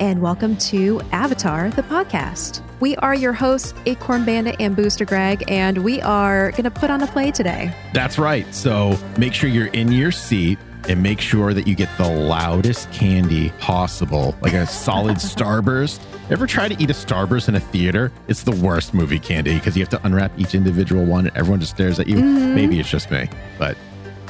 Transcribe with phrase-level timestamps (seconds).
[0.00, 2.62] And welcome to Avatar, the podcast.
[2.78, 6.90] We are your hosts, Acorn Bandit and Booster Greg, and we are going to put
[6.90, 7.74] on a play today.
[7.92, 8.52] That's right.
[8.54, 10.58] So make sure you're in your seat
[10.88, 16.00] and make sure that you get the loudest candy possible, like a solid Starburst.
[16.30, 18.12] Ever try to eat a Starburst in a theater?
[18.28, 21.58] It's the worst movie candy because you have to unwrap each individual one and everyone
[21.58, 22.18] just stares at you.
[22.18, 22.54] Mhm.
[22.54, 23.76] Maybe it's just me, but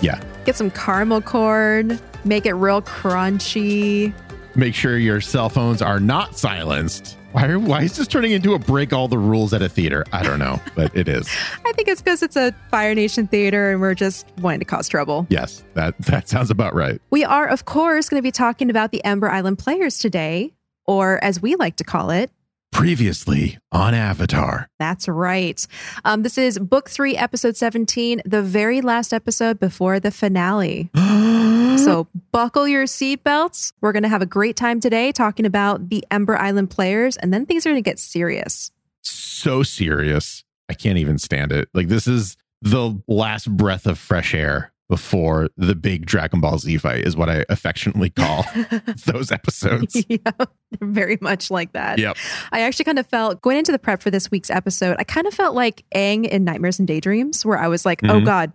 [0.01, 0.19] yeah.
[0.47, 4.15] Get some caramel corn, make it real crunchy.
[4.59, 7.17] Make sure your cell phones are not silenced.
[7.31, 10.05] Why, why is this turning into a break all the rules at a theater?
[10.13, 11.29] I don't know, but it is.
[11.65, 14.89] I think it's because it's a Fire Nation theater and we're just wanting to cause
[14.89, 15.29] trouble.
[15.31, 17.01] Yes, that, that sounds about right.
[17.11, 20.53] We are, of course, going to be talking about the Ember Island players today,
[20.87, 22.33] or as we like to call it,
[22.73, 24.69] Previously on Avatar.
[24.79, 25.67] That's right.
[26.05, 30.91] Um, this is book three, episode 17, the very last episode before the finale.
[31.79, 33.73] So buckle your seatbelts.
[33.81, 37.33] We're going to have a great time today talking about the Ember Island players, and
[37.33, 38.73] then things are going to get serious.
[39.03, 40.43] so serious.
[40.69, 41.69] I can't even stand it.
[41.73, 46.79] Like this is the last breath of fresh air before the big Dragon Ball Z
[46.79, 48.45] fight is what I affectionately call
[49.07, 50.03] those episodes.
[50.09, 50.19] yeah,
[50.81, 51.99] very much like that.
[51.99, 52.17] Yep.
[52.53, 55.27] I actually kind of felt going into the prep for this week's episode, I kind
[55.27, 58.25] of felt like Aang in Nightmares and Daydreams, where I was like, oh Mhm.
[58.25, 58.53] God,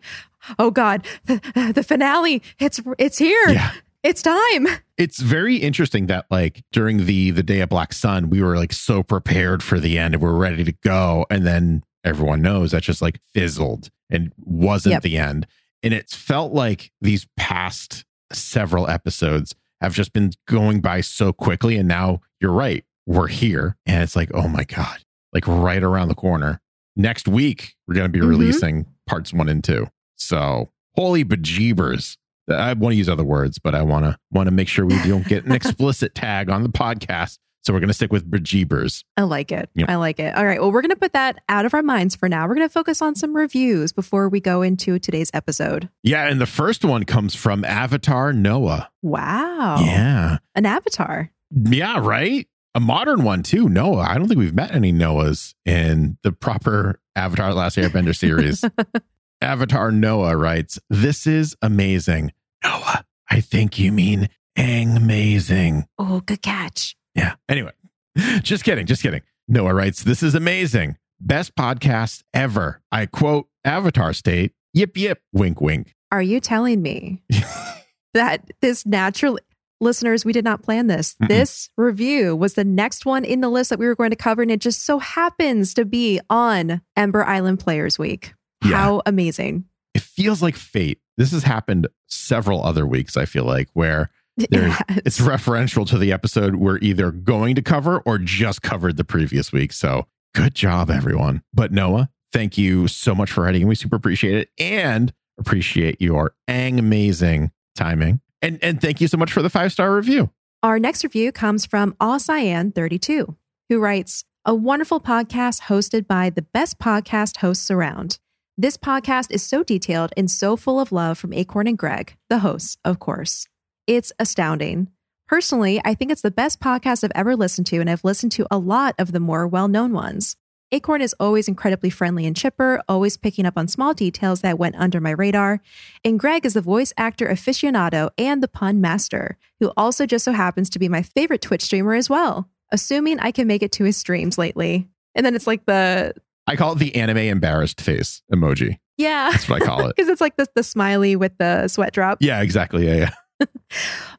[0.59, 3.50] oh God, the, the finale, it's it's here.
[3.50, 3.72] Yeah.
[4.03, 4.68] It's time.
[4.97, 8.73] It's very interesting that like during the the day of Black Sun, we were like
[8.73, 11.25] so prepared for the end and we're ready to go.
[11.30, 15.03] And then everyone knows that just like fizzled and wasn't Yep.
[15.03, 15.47] the end.
[15.84, 21.78] And it's felt like these past several episodes have just been going by so quickly.
[21.78, 22.86] And now you're right.
[23.06, 23.75] We're here.
[23.86, 24.98] And it's like, oh my God,
[25.34, 26.62] like right around the corner.
[26.95, 28.30] Next week, we're going to be Mhm.
[28.30, 29.88] releasing parts one and two.
[30.16, 32.18] So holy bejeebers.
[32.50, 34.97] I want to use other words, but I want to want to make sure we
[35.07, 37.40] don't get an explicit tag on the podcast.
[37.63, 39.06] So we're going to stick with bejeebers.
[39.16, 39.69] I like it.
[39.75, 39.90] Yep.
[39.90, 40.35] I like it.
[40.35, 40.59] All right.
[40.59, 42.46] Well, we're going to put that out of our minds for now.
[42.46, 45.90] We're going to focus on some reviews before we go into today's episode.
[46.03, 48.90] Yeah, and the first one comes from Avatar Noah.
[49.01, 49.78] Wow.
[49.79, 50.38] Yeah.
[50.56, 51.31] An avatar.
[51.51, 52.47] Yeah, right?
[52.75, 53.69] A modern one too.
[53.69, 54.07] Noah.
[54.09, 58.66] I don't think we've met any Noahs in the proper Avatar Last Airbender series.
[59.41, 62.34] Avatar Noah writes, This is amazing.
[62.63, 65.85] Noah, I think you mean amazing.
[65.97, 66.95] Oh, good catch.
[67.16, 67.35] Yeah.
[67.50, 67.72] Anyway,
[68.41, 68.85] just kidding.
[68.85, 69.22] Just kidding.
[69.47, 70.97] Noah writes, This is amazing.
[71.19, 72.81] Best podcast ever.
[72.91, 74.53] I quote Avatar State.
[74.74, 75.96] Yip, yip, wink, wink.
[76.12, 77.24] Are you telling me
[78.13, 79.41] that this naturally,
[79.79, 81.16] listeners, we did not plan this.
[81.16, 81.28] Mm-mm.
[81.28, 84.41] This review was the next one in the list that we were going to cover,
[84.41, 88.34] and it just so happens to be on Ember Island Players Week.
[88.63, 88.78] Yeah.
[88.78, 89.66] How amazing.
[89.94, 91.00] It feels like fate.
[91.18, 94.09] This has happened several other weeks, I feel like, where
[94.49, 94.81] Yes.
[94.89, 99.51] it's referential to the episode we're either going to cover or just covered the previous
[99.51, 99.71] week.
[99.71, 101.44] So good job, everyone.
[101.53, 103.67] But Noah, thank you so much for writing.
[103.67, 108.21] We super appreciate it and appreciate your amazing timing.
[108.41, 110.31] And and thank you so much for the five star review.
[110.63, 113.35] Our next review comes from All Cyan32,
[113.69, 118.17] who writes, A wonderful podcast hosted by the best podcast hosts around.
[118.57, 122.39] This podcast is so detailed and so full of love from Acorn and Greg, the
[122.39, 123.47] hosts, of course.
[123.88, 124.89] It's astounding.
[125.27, 128.47] Personally, I think it's the best podcast I've ever listened to, and I've listened to
[128.49, 130.38] a lot of the more well known ones.
[130.71, 134.75] Acorn is always incredibly friendly and chipper, always picking up on small details that went
[134.77, 135.61] under my radar.
[136.03, 140.31] And Greg is the voice actor aficionado and the pun master, who also just so
[140.31, 143.83] happens to be my favorite Twitch streamer as well, assuming I can make it to
[143.83, 144.88] his streams lately.
[145.13, 146.15] And then it's like the,
[146.47, 148.79] I call it the anime embarrassed face emoji.
[148.97, 149.94] yeah, That's what I call it.
[149.95, 152.17] because it's like the, the smiley with the sweat drop.
[152.19, 152.88] Yeah, exactly.
[152.88, 153.13] Yeah, yeah.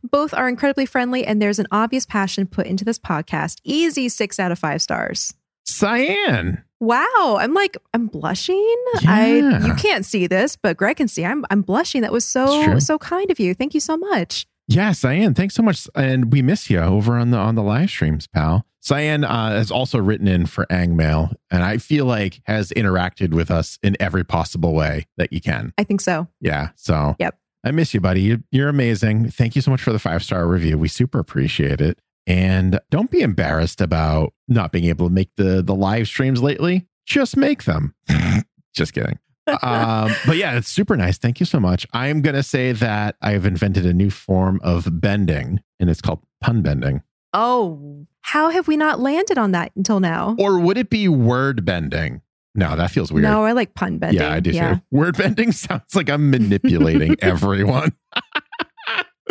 [0.03, 3.61] Both are incredibly friendly, and there's an obvious passion put into this podcast.
[3.65, 5.35] Easy six out of five stars.
[5.65, 6.63] Cyan.
[6.81, 8.77] Wow, I'm like I'm blushing.
[9.01, 9.11] Yeah.
[9.11, 11.25] I you can't see this, but Greg can see.
[11.25, 12.03] I'm I'm blushing.
[12.03, 13.55] That was so so kind of you.
[13.55, 14.47] Thank you so much.
[14.69, 15.87] Yeah, Cyan, thanks so much.
[15.95, 18.67] And we miss you over on the on the live streams, pal.
[18.81, 23.51] Cyan uh, has also written in for Angmail, and I feel like has interacted with
[23.51, 25.73] us in every possible way that you can.
[25.79, 26.29] I think so.
[26.41, 26.69] Yeah.
[26.77, 27.39] So Yep.
[27.65, 28.21] I miss you, buddy.
[28.21, 29.31] You, you're amazing.
[29.31, 30.77] Thank you so much for the five star review.
[30.79, 31.99] We super appreciate it.
[32.27, 36.87] And don't be embarrassed about not being able to make the the live streams lately.
[37.07, 37.95] Just make them.
[38.75, 39.19] Just kidding.
[39.47, 41.19] um, but yeah, it's super nice.
[41.19, 41.87] Thank you so much.
[41.93, 46.63] I'm gonna say that I've invented a new form of bending, and it's called pun
[46.63, 47.03] bending.
[47.35, 50.35] Oh, how have we not landed on that until now?
[50.39, 52.23] Or would it be word bending?
[52.55, 53.25] No, that feels weird.
[53.25, 54.21] No, I like pun bending.
[54.21, 54.81] Yeah, I do too.
[54.91, 57.93] Word bending sounds like I'm manipulating everyone.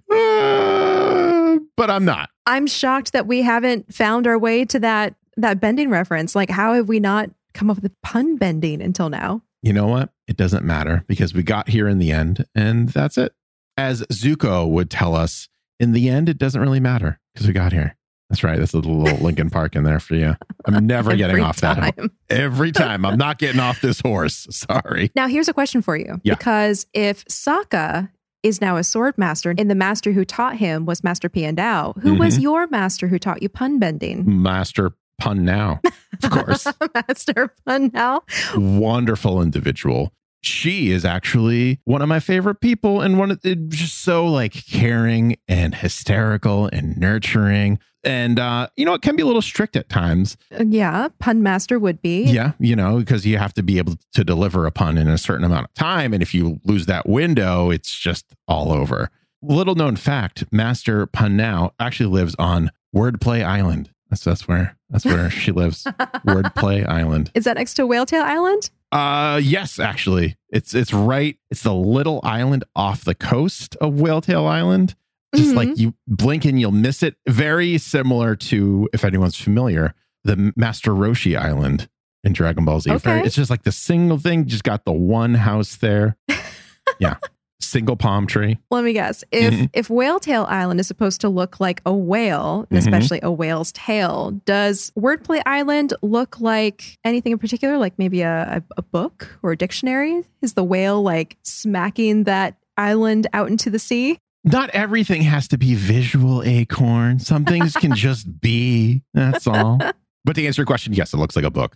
[1.76, 2.31] but I'm not.
[2.47, 6.35] I'm shocked that we haven't found our way to that that bending reference.
[6.35, 9.43] Like, how have we not come up with pun bending until now?
[9.62, 10.11] You know what?
[10.26, 13.35] It doesn't matter because we got here in the end, and that's it.
[13.76, 15.49] As Zuko would tell us,
[15.81, 17.97] in the end, it doesn't really matter because we got here.
[18.34, 18.58] That's right.
[18.58, 20.34] That's a little Linkin Park in there for you.
[20.64, 21.94] I'm never getting off that.
[22.28, 23.04] Every time.
[23.06, 24.48] I'm not getting off this horse.
[24.50, 25.12] Sorry.
[25.14, 26.20] Now, here's a question for you.
[26.25, 26.34] Yeah.
[26.34, 28.10] Because if Sokka
[28.42, 32.14] is now a sword master and the master who taught him was Master Piandao, who
[32.14, 32.42] was Mhm.
[32.42, 34.42] your master who taught you pun bending?
[34.42, 35.80] Master pun now,
[36.25, 36.66] of course.
[37.08, 38.22] master pun now.
[38.56, 40.12] Wonderful individual.
[40.44, 44.52] She is actually one of my favorite people and one of it- just so like
[44.52, 47.79] caring and hysterical and nurturing.
[48.02, 50.37] And uh, you know, it can be a little strict at times.
[50.62, 52.25] Yeah, pun master would be.
[52.25, 55.17] Yeah, you know, because you have to be able to deliver a pun in a
[55.17, 56.12] certain amount of time.
[56.12, 59.11] And if you lose that window, it's just all over.
[59.40, 63.90] Little known fact Master Pun Now actually lives on Wordplay Island.
[64.11, 65.85] That's, that's where that's where she lives.
[66.26, 67.31] Wordplay Island.
[67.35, 68.70] Is that next to Whaletail Island?
[68.93, 70.37] Uh yes, actually.
[70.50, 71.37] It's it's right.
[71.50, 74.94] It's the little island off the coast of Whaletail Island.
[75.35, 75.56] Just Mhm.
[75.56, 77.17] like you blink and you'll miss it.
[77.29, 79.93] Very similar to, if anyone's familiar,
[80.23, 81.88] the Master Roshi Island
[82.23, 82.93] in Dragon Ball Z.
[82.93, 83.20] Okay.
[83.25, 86.17] it's just like the single thing, just got the one house there.
[87.00, 87.17] yeah.
[87.60, 88.58] Single palm tree.
[88.70, 89.24] Let me guess.
[89.32, 89.70] If Mhm.
[89.72, 92.82] if Whaletail Island is supposed to look like a whale, and Mhm.
[92.82, 97.78] especially a whale's tail, does Wordplay Island look like anything in particular?
[97.78, 100.22] Like maybe a, a, a book or a dictionary?
[100.42, 104.18] Is the whale like smacking that island out into the sea?
[104.44, 107.18] Not everything has to be visual acorn.
[107.18, 109.02] Some things can just be.
[109.14, 109.78] That's all.
[110.26, 111.74] But to answer your question, yes, it looks like a book.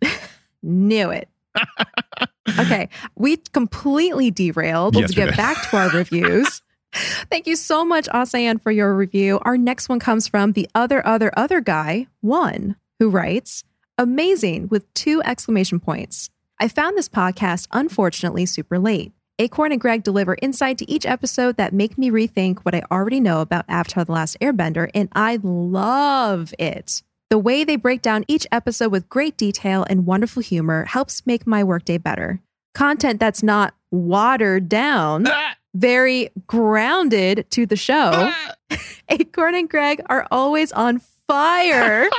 [0.63, 1.29] Knew it.
[2.59, 4.97] Okay, we completely derailed.
[4.97, 6.63] Let's Yes, get back to our reviews.
[7.31, 9.39] Thank you so much, Asayan, for your review.
[9.43, 13.65] Our next one comes from the other, other, other guy, one, who writes,
[13.99, 16.31] Amazing with two exclamation points.
[16.59, 19.13] I found this podcast unfortunately super late.
[19.39, 23.21] Acorn and Greg deliver insight to each episode that make me rethink what I already
[23.21, 27.03] know about Avatar The Last Airbender, and I love it.
[27.31, 31.47] The way they break down each episode with great detail and wonderful humor helps make
[31.47, 32.41] my workday better.
[32.75, 35.55] Content that's not watered down, Ah!
[35.75, 38.13] very grounded to the show.
[38.15, 38.55] Ah!
[39.11, 42.09] Acorn and Greg are always on fire.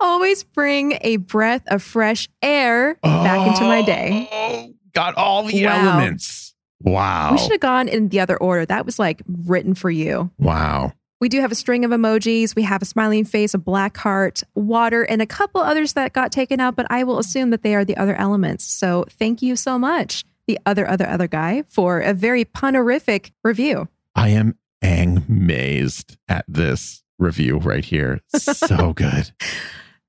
[0.00, 4.28] Always bring a breath of fresh air back into my day.
[4.32, 5.80] Oh, got all the Wow.
[5.98, 6.54] elements.
[6.80, 7.32] Wow.
[7.32, 8.64] We should have gone in the other order.
[8.66, 10.30] That was like written for you.
[10.38, 10.92] wow.
[11.24, 12.54] We do have a string of emojis.
[12.54, 16.30] We have a smiling face, a black heart, water, and a couple others that got
[16.30, 18.66] taken out, but I will assume that they are the other elements.
[18.66, 23.88] So thank you so much, the other, other, other guy, for a very punerific review.
[24.14, 28.20] I am amazed at this review right here.
[28.38, 29.32] So good.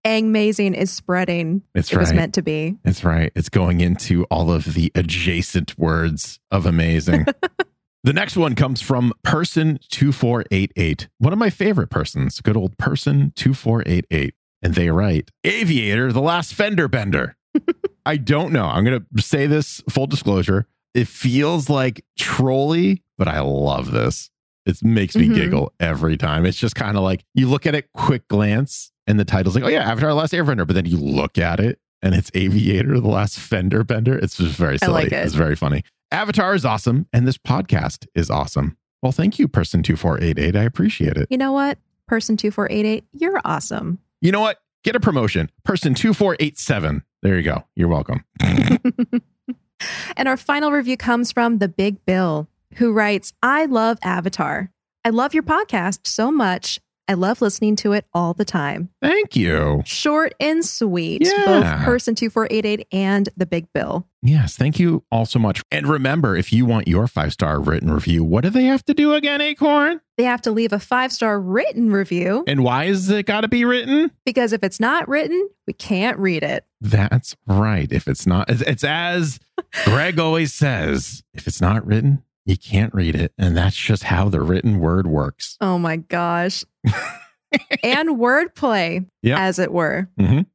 [0.03, 1.62] Amazing is spreading.
[1.73, 2.17] It's it was right.
[2.17, 2.75] meant to be.
[2.83, 3.31] It's right.
[3.35, 7.25] It's going into all of the adjacent words of amazing.
[8.06, 11.07] the next one comes from person 2488.
[11.19, 14.34] One of my favorite persons, good old person 2488.
[14.62, 17.36] And they write, Aviator, the last fender bender.
[18.06, 18.65] I don't know.
[18.65, 20.68] I'm going to say this full disclosure.
[20.94, 24.29] It feels like trolley, but I love this.
[24.65, 25.36] It makes me Mhm.
[25.36, 26.46] giggle every time.
[26.46, 29.63] It's just kind of like you look at it quick glance and the title's like,
[29.63, 30.65] oh yeah, Avatar The Last Airbender.
[30.65, 34.18] But then you look at it and it's Aviator, the last fender bender.
[34.18, 34.94] It's just very silly.
[34.94, 35.13] like it.
[35.13, 35.84] It's very funny.
[36.12, 38.77] Avatar is awesome, and this podcast is awesome.
[39.01, 40.55] Well, thank you, person two four eight eight.
[40.55, 41.27] I appreciate it.
[41.29, 41.77] You know what?
[42.07, 43.97] Person 2488, you're awesome.
[44.21, 44.59] You know what?
[44.83, 45.50] Get a promotion.
[45.63, 47.03] Person two four eight seven.
[47.21, 47.63] There you go.
[47.75, 48.24] You're welcome.
[50.15, 54.71] And our final review comes from the Big Bill, who writes I love Avatar.
[55.03, 56.79] I love your podcast so much.
[57.07, 58.89] I love listening to it all the time.
[59.01, 59.83] Thank you.
[59.85, 61.45] Short and sweet, Yeah.
[61.45, 64.07] both person 2488 and the Big Bill.
[64.24, 65.62] Yes, thank you all so much.
[65.69, 68.95] And remember, if you want your five star written review, what do they have to
[68.95, 70.01] do again, Acorn?
[70.17, 73.47] They have to leave a five star written review And why is it got to
[73.47, 74.09] be written?
[74.25, 76.65] because if it's not written, we can't read it.
[76.81, 77.91] That's right.
[77.91, 79.39] If it's not, it's, it's as
[79.83, 83.34] Greg always says if it's not written, you can't read it.
[83.38, 85.58] And that's just how the written word works.
[85.62, 86.64] Oh my gosh.
[87.84, 89.40] and wordplay, Yeah.
[89.40, 90.10] as it were.
[90.20, 90.46] Mhm,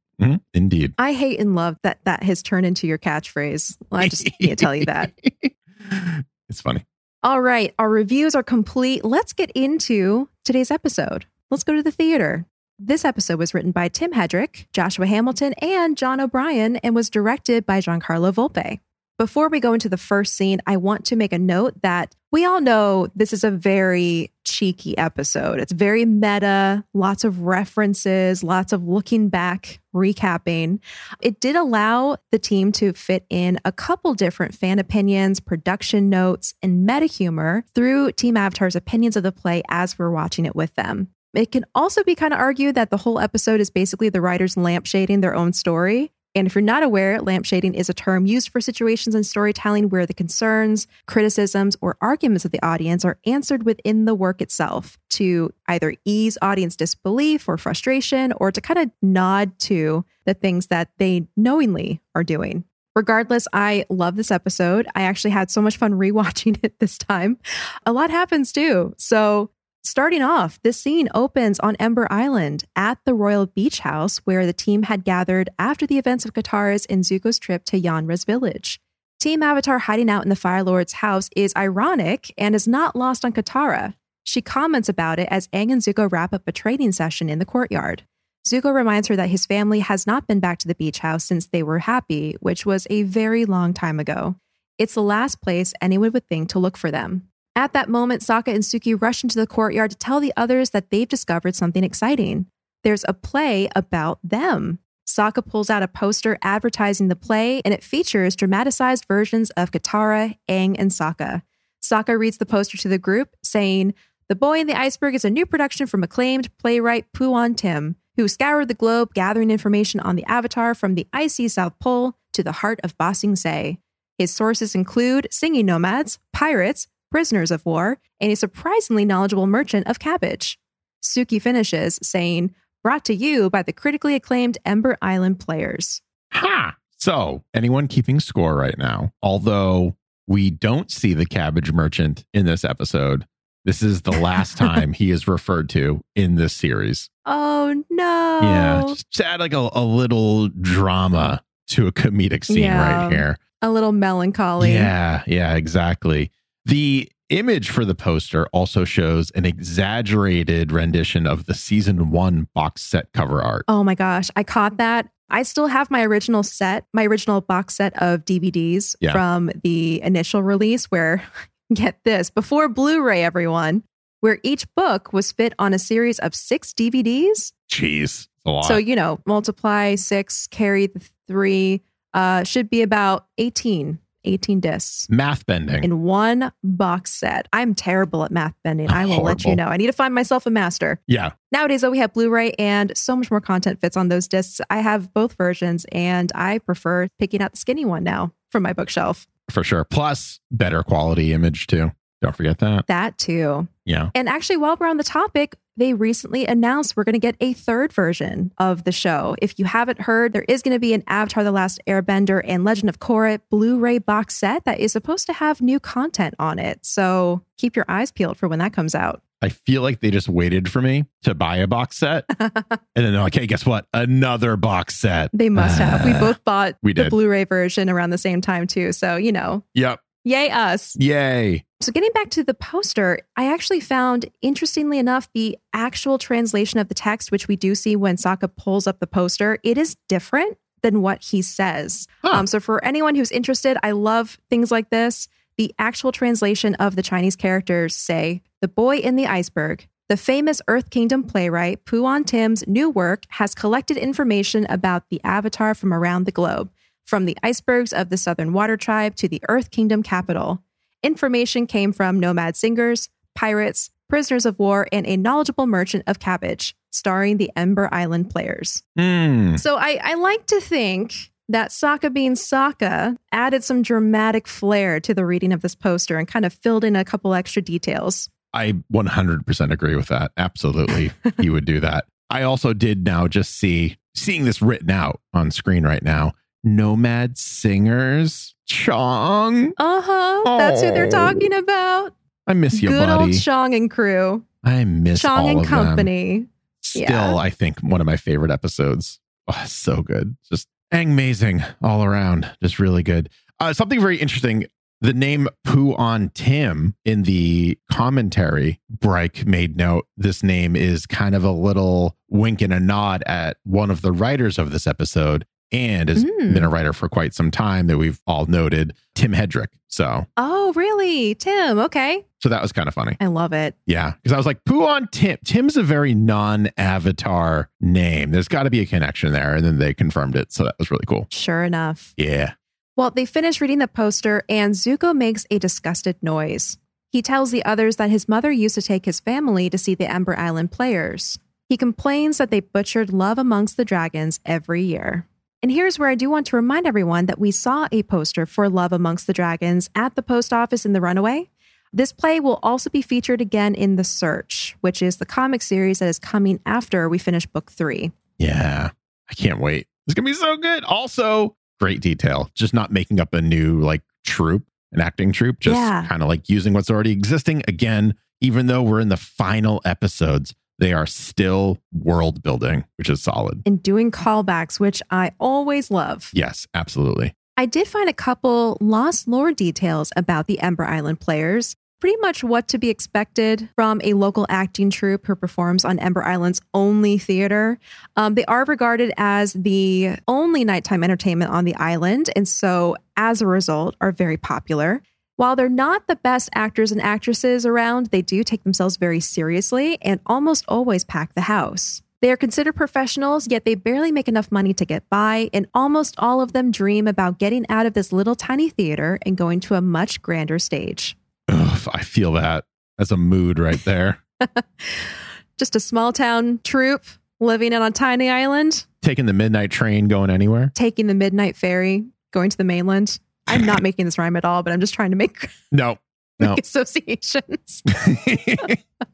[0.53, 0.93] Indeed.
[0.97, 3.77] I hate and love that that has turned into your catchphrase.
[3.91, 5.13] I just can't tell you that.
[6.49, 6.85] it's funny.
[7.23, 9.03] All right, our reviews are complete.
[9.05, 11.25] Let's get into today's episode.
[11.49, 12.45] Let's go to the theater.
[12.79, 17.63] This episode was written by Tim Hedrick, Joshua Hamilton, and John O'Brien and was directed
[17.65, 18.79] by Giancarlo Volpe.
[19.21, 22.43] Before we go into the first scene, I want to make a note that we
[22.43, 25.59] all know this is a very cheeky episode.
[25.59, 30.79] It's very meta, lots of references, lots of looking back, recapping.
[31.21, 36.55] It did allow the team to fit in a couple different fan opinions, production notes,
[36.63, 40.73] and meta humor through Team Avatar's opinions of the play as we're watching it with
[40.73, 41.09] them.
[41.35, 44.55] It can also be kind of argued that the whole episode is basically the writers
[44.55, 46.11] lampshading their own story.
[46.33, 50.05] And if you're not aware, lampshading is a term used for situations in storytelling where
[50.05, 55.53] the concerns, criticisms, or arguments of the audience are answered within the work itself to
[55.67, 60.89] either ease audience disbelief or frustration or to kind of nod to the things that
[60.97, 62.63] they knowingly are doing.
[62.95, 64.87] Regardless, I love this episode.
[64.95, 67.37] I actually had so much fun rewatching it this time.
[67.85, 68.93] A lot happens too.
[68.97, 69.49] So
[69.83, 74.53] Starting off, this scene opens on Ember Island at the Royal Beach House where the
[74.53, 78.79] team had gathered after the events of Katara's and Zuko's trip to Yon Rha's village.
[79.19, 83.25] Team Avatar hiding out in the Fire Lord's house is ironic and is not lost
[83.25, 83.95] on Katara.
[84.23, 87.45] She comments about it as Aang and Zuko wrap up a training session in the
[87.45, 88.03] courtyard.
[88.47, 91.47] Zuko reminds her that his family has not been back to the beach house since
[91.47, 94.35] they were happy, which was a very long time ago.
[94.77, 97.30] It's the last place anyone would think to look for them.
[97.55, 100.89] At that moment, Sokka and Suki rush into the courtyard to tell the others that
[100.89, 102.47] they've discovered something exciting.
[102.83, 104.79] There's a play about them.
[105.05, 110.37] Sokka pulls out a poster advertising the play, and it features dramatized versions of Katara,
[110.49, 111.41] Aang, and Sokka.
[111.83, 113.93] Sokka reads the poster to the group, saying,
[114.29, 118.27] The Boy in the Iceberg is a new production from acclaimed playwright Pu-on Tim, who
[118.27, 122.51] scoured the globe gathering information on the Avatar from the icy South Pole to the
[122.53, 123.79] heart of Ba Sing Se.
[124.17, 129.99] His sources include singing nomads, pirates, prisoners of war, and a surprisingly knowledgeable merchant of
[129.99, 130.57] cabbage.
[131.03, 132.53] Suki finishes, saying,
[132.83, 136.01] brought to you by the critically acclaimed Ember Island players.
[136.33, 136.75] Ha!
[136.97, 142.63] So, anyone keeping score right now, although we don't see the cabbage merchant in this
[142.63, 143.25] episode,
[143.65, 147.09] this is the last time he is referred to in this series.
[147.25, 148.39] Oh, no.
[148.43, 153.03] Yeah, just add like a, a little drama to a comedic scene Yeah.
[153.03, 153.37] right here.
[153.63, 154.73] A little melancholy.
[154.73, 156.31] Yeah, yeah, exactly.
[156.65, 162.81] The image for the poster also shows an exaggerated rendition of the season one box
[162.81, 163.65] set cover art.
[163.67, 165.09] Oh my gosh, I caught that.
[165.29, 169.13] I still have my original set, my original box set of DVDs Yeah.
[169.13, 171.23] from the initial release, where,
[171.73, 173.83] get this, before Blu ray, everyone,
[174.19, 177.53] where each book was fit on a series of six DVDs.
[177.71, 178.65] Jeez, a lot.
[178.65, 181.81] So, you know, multiply six, carry the three,
[182.13, 185.83] uh, should be about 18, 18 discs Math bending.
[185.83, 187.47] in one box set.
[187.53, 188.89] I'm terrible at math bending.
[188.89, 189.65] I will let you know.
[189.65, 190.99] I need to find myself a master.
[191.07, 194.27] yeah, Nowadays, though, we have Blu ray and so much more content fits on those
[194.27, 194.61] discs.
[194.69, 198.73] I have both versions and I prefer picking out the skinny one now from my
[198.73, 199.27] bookshelf.
[199.49, 199.83] for sure.
[199.83, 201.91] Plus, better quality image too.
[202.21, 202.87] Don't forget that.
[202.87, 203.67] That too.
[203.85, 204.09] Yeah.
[204.13, 207.53] And actually, while we're on the topic, they recently announced we're going to get a
[207.53, 209.35] third version of the show.
[209.41, 212.63] If you haven't heard, there is going to be an Avatar The Last Airbender and
[212.63, 216.59] Legend of Korra Blu ray box set that is supposed to have new content on
[216.59, 216.85] it.
[216.85, 219.21] So keep your eyes peeled for when that comes out.
[219.41, 222.25] I feel like they just waited for me to buy a box set.
[222.39, 222.51] and
[222.93, 223.87] then they're like, hey, guess what?
[223.91, 225.31] Another box set.
[225.33, 226.05] They must have.
[226.05, 227.07] We ah, both bought We did.
[227.07, 227.09] the.
[227.09, 228.91] Blu ray version around the same time, too.
[228.91, 229.99] So, you know, Yep.
[230.23, 230.95] Yay us.
[230.97, 231.65] Yay.
[231.81, 236.89] So, getting back to the poster, I actually found, interestingly enough, the actual translation of
[236.89, 240.57] the text, which we do see when Sokka pulls up the poster, it is different
[240.83, 242.07] than what he says.
[242.21, 242.31] Huh.
[242.31, 245.27] Um, so, for anyone who's interested, I love things like this.
[245.57, 249.87] The actual translation of the Chinese characters say, The boy in the iceberg.
[250.11, 255.73] The famous Earth Kingdom playwright Pu-on Tim's new work has collected information about the Avatar
[255.73, 256.69] from around the globe,
[257.11, 260.63] from the icebergs of the Southern Water Tribe to the Earth Kingdom capital.
[261.03, 266.73] Information came from nomad singers, pirates, prisoners of war, and a knowledgeable merchant of cabbage,
[266.89, 268.81] starring the Ember Island players.
[268.97, 269.57] Hmm.
[269.57, 271.13] So I, I like to think
[271.49, 276.29] that Sokka being Sokka added some dramatic flair to the reading of this poster and
[276.29, 278.29] kind of filled in a couple extra details.
[278.53, 280.31] I 100% agree with that.
[280.37, 281.11] Absolutely.
[281.41, 282.05] he would do that.
[282.29, 286.31] I also did now just see, seeing this written out on screen right now,
[286.63, 289.73] Nomad Singers, Chong.
[289.77, 290.57] Uh huh.
[290.57, 291.09] That's who they're Oh.
[291.09, 292.13] talking about.
[292.47, 293.33] I miss you, Good buddy.
[293.33, 294.43] old Chong and crew.
[294.63, 295.69] I miss Chong all and of them.
[295.85, 296.45] company.
[296.81, 297.35] Still, Yeah.
[297.35, 299.19] I think one of my favorite episodes.
[299.47, 300.35] Oh, so good.
[300.51, 302.49] Just amazing all around.
[302.61, 303.29] Just really good.
[303.59, 304.65] Uh, something very interesting.
[305.01, 310.05] The name Pu-on Tim in the commentary, Bryke made note.
[310.15, 314.11] This name is kind of a little wink and a nod at one of the
[314.11, 316.53] writers of this episode, and has Mm.
[316.53, 319.67] been a writer for quite some time that we've all noted, Tim Hedrick.
[319.87, 321.35] So, Oh, really?
[321.35, 321.79] Tim.
[321.79, 322.25] Okay.
[322.39, 323.15] so that was kind of funny.
[323.19, 323.75] I love it.
[323.85, 328.31] Yeah, because I was like, "Poo on Tim." Tim's a very non-Avatar name.
[328.31, 330.51] There's got to be a connection there, and then they confirmed it.
[330.51, 331.27] So that was really cool.
[331.31, 332.13] Sure enough.
[332.17, 332.53] Yeah,
[332.97, 336.77] Well, they finish reading the poster, and Zuko makes a disgusted noise.
[337.09, 340.11] He tells the others that his mother used to take his family to see the
[340.11, 341.39] Ember Island players.
[341.69, 345.25] He complains that they butchered Love Amongst the Dragons every year.
[345.63, 348.67] And here's where I do want to remind everyone that we saw a poster for
[348.67, 351.49] Love Amongst the Dragons at the post office in The Runaway.
[351.93, 355.99] This play will also be featured again in The Search, which is the comic series
[355.99, 358.11] that is coming after we finish book three.
[358.37, 358.89] yeah.
[359.29, 359.87] I can't wait.
[360.07, 360.83] It's gonna be so good.
[360.83, 362.49] Also, great detail.
[362.53, 365.61] Just not making up a new like troupe, an acting troupe.
[365.61, 366.05] Just Yeah.
[366.05, 368.15] kind of like using what's already existing again.
[368.41, 373.61] Even though we're in the final episodes, they are still world building, which is solid.
[373.65, 376.31] And doing callbacks, which I always love.
[376.33, 377.35] Yes, absolutely.
[377.55, 381.75] I did find a couple lost lore details about the Ember Island players.
[381.99, 386.23] Pretty much what to be expected from a local acting troupe who performs on Ember
[386.23, 387.77] Island's only theater.
[388.15, 393.39] Um, they are regarded as the only nighttime entertainment on the island, and so as
[393.39, 395.03] a result, are very popular.
[395.41, 399.97] While they're not the best actors and actresses around, they do take themselves very seriously
[400.03, 402.03] and almost always pack the house.
[402.21, 406.13] They are considered professionals, yet they barely make enough money to get by, and almost
[406.19, 409.73] all of them dream about getting out of this little tiny theater and going to
[409.73, 411.17] a much grander stage.
[411.47, 412.65] Ugh, I feel that.
[412.99, 414.19] That's a mood right there.
[415.57, 417.05] Just a small town troupe
[417.39, 420.71] living on a tiny island, Taking the midnight train, going anywhere.
[420.75, 423.17] taking the midnight ferry, going to the mainland.
[423.51, 425.97] I'm not making this rhyme at all, but I'm just trying to make, No,
[426.39, 426.49] no.
[426.51, 427.83] make associations.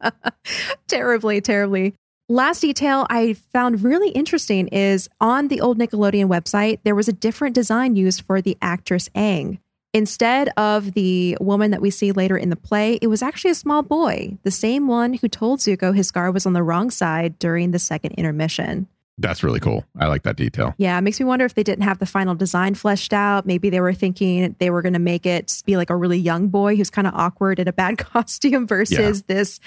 [0.88, 1.94] terribly, terribly.
[2.30, 7.14] Last detail I found really interesting is on the old Nickelodeon website, there was a
[7.14, 9.60] different design used for the actress Aang.
[9.94, 13.56] Instead of the woman that we see later in the play, it was actually a
[13.56, 17.40] small boy, the same one who told Zuko his scar was on the wrong side
[17.40, 18.88] during the second intermission.
[19.18, 19.84] That's really cool.
[19.98, 20.76] I like that detail.
[20.78, 23.46] Yeah, it makes me wonder if they didn't have the final design fleshed out.
[23.46, 26.50] Maybe they were thinking they were going to make it be like a really young
[26.50, 29.60] boy who's kind of awkward in a bad costume versus this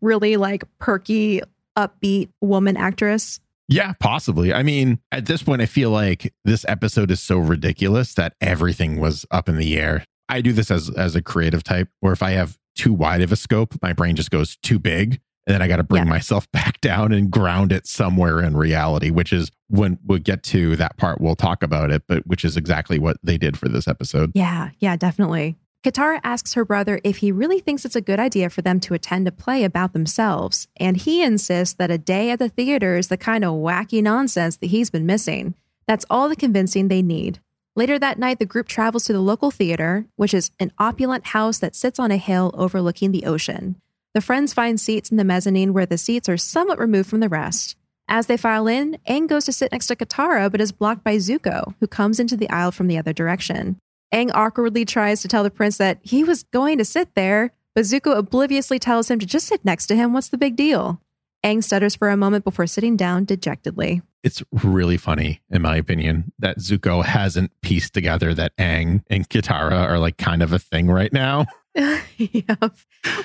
[0.00, 1.40] really like perky,
[1.76, 3.40] upbeat woman actress.
[3.68, 4.52] Yeah, possibly.
[4.52, 9.00] I mean, at this point, I feel like this episode is so ridiculous that everything
[9.00, 10.04] was up in the air.
[10.28, 13.32] I do this as as a creative type, where if I have too wide of
[13.32, 16.10] a scope, my brain just goes too big, and then I got to bring Yeah.
[16.10, 19.10] myself back down and ground it somewhere in reality.
[19.10, 22.56] Which is when we'll get to that part, we'll talk about it, but which is
[22.56, 24.32] exactly what they did for this episode.
[24.34, 25.56] Yeah, yeah, definitely.
[25.84, 28.94] Katara asks her brother if he really thinks it's a good idea for them to
[28.94, 33.06] attend a play about themselves, and he insists that a day at the theater is
[33.06, 35.54] the kind of wacky nonsense that he's been missing.
[35.86, 37.38] That's all the convincing they need.
[37.76, 41.58] Later that night, the group travels to the local theater, which is an opulent house
[41.58, 43.76] that sits on a hill overlooking the ocean.
[44.16, 47.28] The friends find seats in the mezzanine where the seats are somewhat removed from the
[47.28, 47.76] rest.
[48.08, 51.16] As they file in, Aang goes to sit next to Katara but is blocked by
[51.16, 53.76] Zuko, who comes into the aisle from the other direction.
[54.14, 57.82] Aang awkwardly tries to tell the prince that he was going to sit there, but
[57.82, 60.14] Zuko obliviously tells him to just sit next to him.
[60.14, 60.98] What's the big deal?
[61.44, 64.00] Aang stutters for a moment before sitting down dejectedly.
[64.22, 69.72] It's really funny, in my opinion, that Zuko hasn't pieced together that Aang and Katara
[69.72, 71.44] are like kind of a thing right now.
[72.16, 72.56] yeah.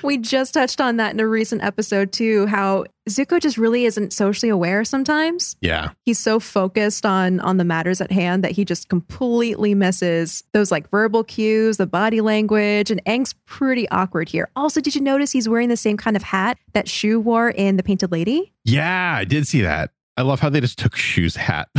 [0.02, 4.12] We just touched on that in a recent episode too, how Zuko just really isn't
[4.12, 5.56] socially aware sometimes.
[5.60, 5.90] Yeah.
[6.04, 10.70] He's so focused on on the matters at hand that he just completely misses those
[10.70, 14.50] like verbal cues, the body language, and Aang's pretty awkward here.
[14.54, 17.76] Also, did you notice he's wearing the same kind of hat that Shu wore in
[17.76, 18.52] The Painted Lady?
[18.64, 19.90] Yeah, I did see that.
[20.16, 21.68] I love how they just took Shu's hat.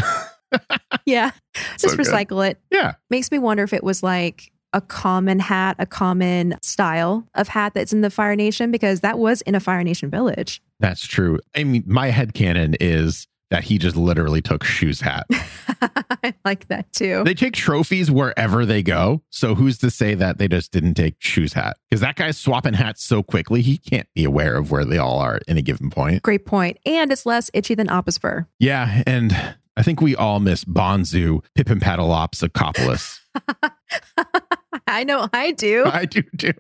[1.06, 1.32] Yeah.
[1.78, 2.06] So just good.
[2.06, 2.60] recycle it.
[2.72, 2.94] yeah.
[3.10, 7.74] Makes me wonder if it was like a common hat, a common style of hat
[7.74, 10.62] that's in the Fire Nation, because that was in a Fire Nation village.
[10.80, 11.40] That's true.
[11.56, 15.28] I mean, my head headcanon is that he just literally took Shu's hat.
[15.82, 17.24] I like that too.
[17.24, 19.22] they take trophies wherever they go.
[19.30, 21.78] So who's to say that they just didn't take Shu's hat?
[21.90, 25.20] Because that guy's swapping hats so quickly, he can't be aware of where they all
[25.20, 26.24] are at any given point.
[26.24, 26.80] Great point.
[26.86, 28.48] And it's less itchy than Appa's fur.
[28.58, 29.04] Yeah.
[29.06, 33.20] And I think we all miss Bonzu Pippin Pippinpaddleopsicopolis.
[34.88, 35.86] I know I do.
[35.86, 36.54] I do too.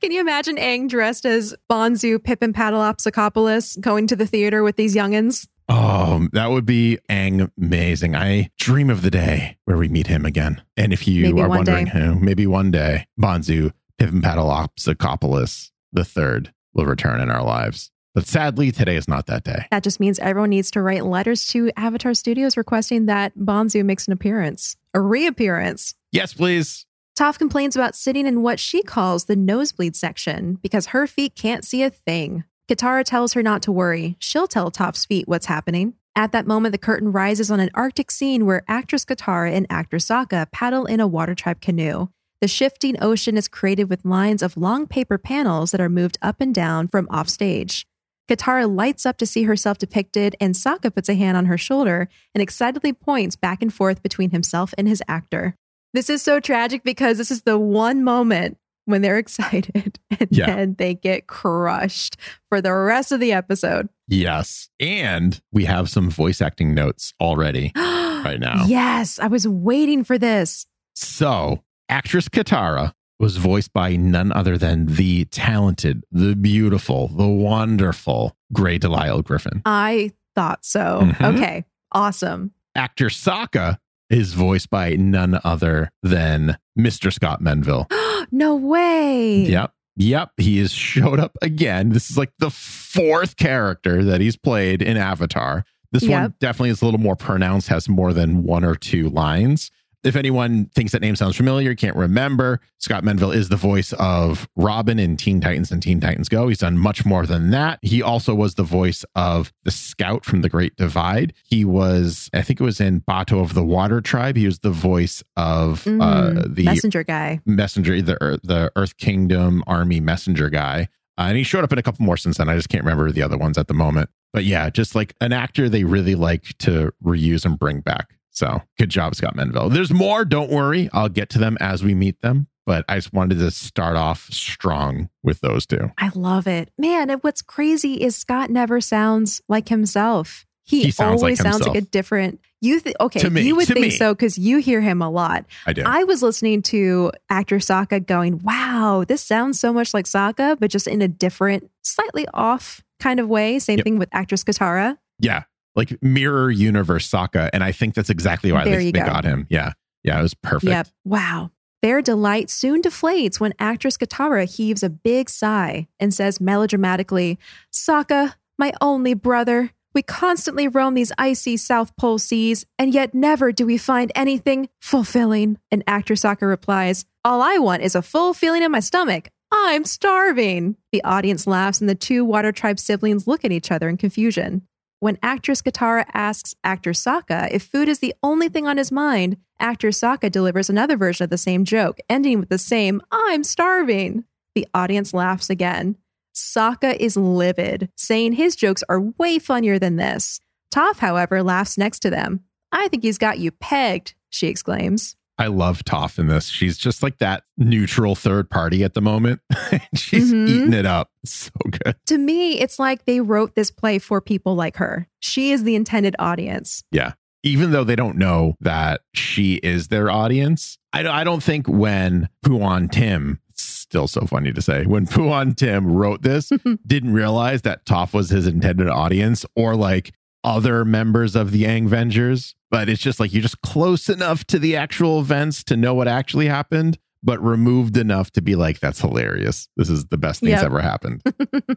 [0.00, 4.94] Can you imagine Aang dressed as Bonzu, Pippin Paddleopsicopolis going to the theater with these
[4.94, 5.46] youngins?
[5.68, 8.16] Oh, that would be Aang amazing.
[8.16, 10.62] I dream of the day where we meet him again.
[10.76, 11.90] And if you Maybe are wondering day.
[11.90, 17.90] who, maybe one day, Bonzu Pippinpaddleopsicopolis the third will return in our lives.
[18.14, 19.66] But sadly, today is not that day.
[19.70, 24.06] That just means everyone needs to write letters to Avatar Studios requesting that Bonzu makes
[24.06, 25.94] an appearance, a reappearance.
[26.10, 26.86] Yes, please.
[27.18, 31.64] Toph complains about sitting in what she calls the nosebleed section because her feet can't
[31.64, 32.44] see a thing.
[32.68, 34.14] Katara tells her not to worry.
[34.20, 35.94] She'll tell Toph's feet what's happening.
[36.14, 39.96] At that moment, the curtain rises on an Arctic scene where actress Katara and actor
[39.96, 42.06] Sokka paddle in a water tribe canoe.
[42.40, 46.40] The shifting ocean is created with lines of long paper panels that are moved up
[46.40, 47.84] and down from offstage.
[48.28, 52.08] Katara lights up to see herself depicted, and Sokka puts a hand on her shoulder
[52.32, 55.56] and excitedly points back and forth between himself and his actor.
[55.94, 60.46] This is so tragic because this is the one moment when they're excited and Yeah.
[60.46, 62.16] then they get crushed
[62.48, 63.88] for the rest of the episode.
[64.06, 64.68] Yes.
[64.80, 68.64] And we have some voice acting notes already right now.
[68.66, 70.66] Yes, I was waiting for this.
[70.94, 78.36] So, actress Katara was voiced by none other than the talented, the beautiful, the wonderful
[78.52, 79.60] Grey DeLisle Griffin.
[79.64, 81.00] I thought so.
[81.02, 81.34] Mhm.
[81.36, 82.52] Okay, awesome.
[82.74, 83.78] Actor Sokka
[84.10, 87.12] is voiced by none other than Mr.
[87.12, 87.86] Scott Menville.
[88.30, 89.42] no way.
[89.42, 89.72] Yep.
[89.96, 90.30] Yep.
[90.36, 91.90] He has showed up again.
[91.90, 95.64] This is like the fourth character that he's played in Avatar.
[95.90, 99.70] This one definitely is a little more pronounced, has more than one or two lines.
[100.04, 104.48] If anyone thinks that name sounds familiar, can't remember, Scott Menville is the voice of
[104.54, 106.46] Robin in Teen Titans and Teen Titans Go.
[106.48, 107.80] He's done much more than that.
[107.82, 111.32] He also was the voice of the Scout from the Great Divide.
[111.44, 114.36] He was, I think it was in Bato of the Water Tribe.
[114.36, 117.40] He was the voice of uh, Mm, the messenger guy.
[117.44, 120.88] messenger, the Earth, the Earth Kingdom Army messenger guy.
[121.18, 122.48] Uh, and he showed up in a couple more since then.
[122.48, 124.10] I just can't remember the other ones at the moment.
[124.32, 128.14] But yeah, just like an actor they really like to reuse and bring back.
[128.38, 129.72] So good job, Scott Menville.
[129.72, 130.24] There's more.
[130.24, 130.88] Don't worry.
[130.92, 132.46] I'll get to them as we meet them.
[132.66, 135.90] But I just wanted to start off strong with those two.
[135.98, 136.70] I love it.
[136.78, 140.44] Man, and what's crazy is Scott never sounds like himself.
[140.64, 142.40] He, He sounds always like sounds like a different.
[142.60, 143.26] You th- okay?
[143.30, 143.90] Me, you would think me.
[143.90, 145.46] so because you hear him a lot.
[145.66, 145.82] I do.
[145.86, 150.70] I was listening to actor Sokka going, "Wow, this sounds so much like Sokka, but
[150.70, 153.84] just in a different, slightly off kind of way." Same Yep.
[153.84, 154.98] thing with actress Katara.
[155.18, 155.44] yeah.
[155.76, 157.50] Like mirror universe Sokka.
[157.52, 159.06] And I think that's exactly why There they, they go.
[159.06, 159.46] got him.
[159.48, 159.72] Yeah.
[160.02, 160.18] Yeah.
[160.18, 160.70] It was perfect.
[160.70, 160.88] Yep.
[161.04, 161.50] Wow.
[161.82, 167.38] Their delight soon deflates when actress Katara heaves a big sigh and says melodramatically,
[167.72, 173.52] Sokka, my only brother, we constantly roam these icy South Pole seas, and yet never
[173.52, 175.58] do we find anything fulfilling.
[175.70, 179.28] And actor Sokka replies, All I want is a full feeling in my stomach.
[179.50, 180.76] I'm starving.
[180.92, 184.62] The audience laughs, and the two Water Tribe siblings look at each other in confusion.
[185.00, 189.36] When actress Katara asks actor Sokka if food is the only thing on his mind,
[189.60, 194.24] actor Sokka delivers another version of the same joke, ending with the same, I'm starving.
[194.56, 195.96] The audience laughs again.
[196.34, 200.40] Sokka is livid, saying his jokes are way funnier than this.
[200.74, 202.40] Toph, however, laughs next to them.
[202.72, 205.16] I think he's got you pegged, she exclaims.
[205.38, 206.46] I love Toph in this.
[206.48, 209.40] She's just like that neutral third party at the moment.
[209.94, 210.48] She's Mhm.
[210.48, 211.10] eating it up.
[211.22, 211.94] It's so good.
[212.06, 215.06] To me, it's like they wrote this play for people like her.
[215.20, 216.82] She is the intended audience.
[216.90, 217.12] Yeah.
[217.44, 221.68] Even though they don't know that she is their audience, I don't, I don't think
[221.68, 226.50] when Pu-on Tim, still so funny to say, when Pu-on Tim wrote this,
[226.86, 230.12] didn't realize that Toph was his intended audience or like
[230.44, 232.54] other members of the Yang Vengers.
[232.70, 236.06] But it's just like you're just close enough to the actual events to know what
[236.08, 239.68] actually happened, but removed enough to be like, that's hilarious.
[239.76, 240.70] This is the best thing that's Yep.
[240.70, 241.22] ever happened.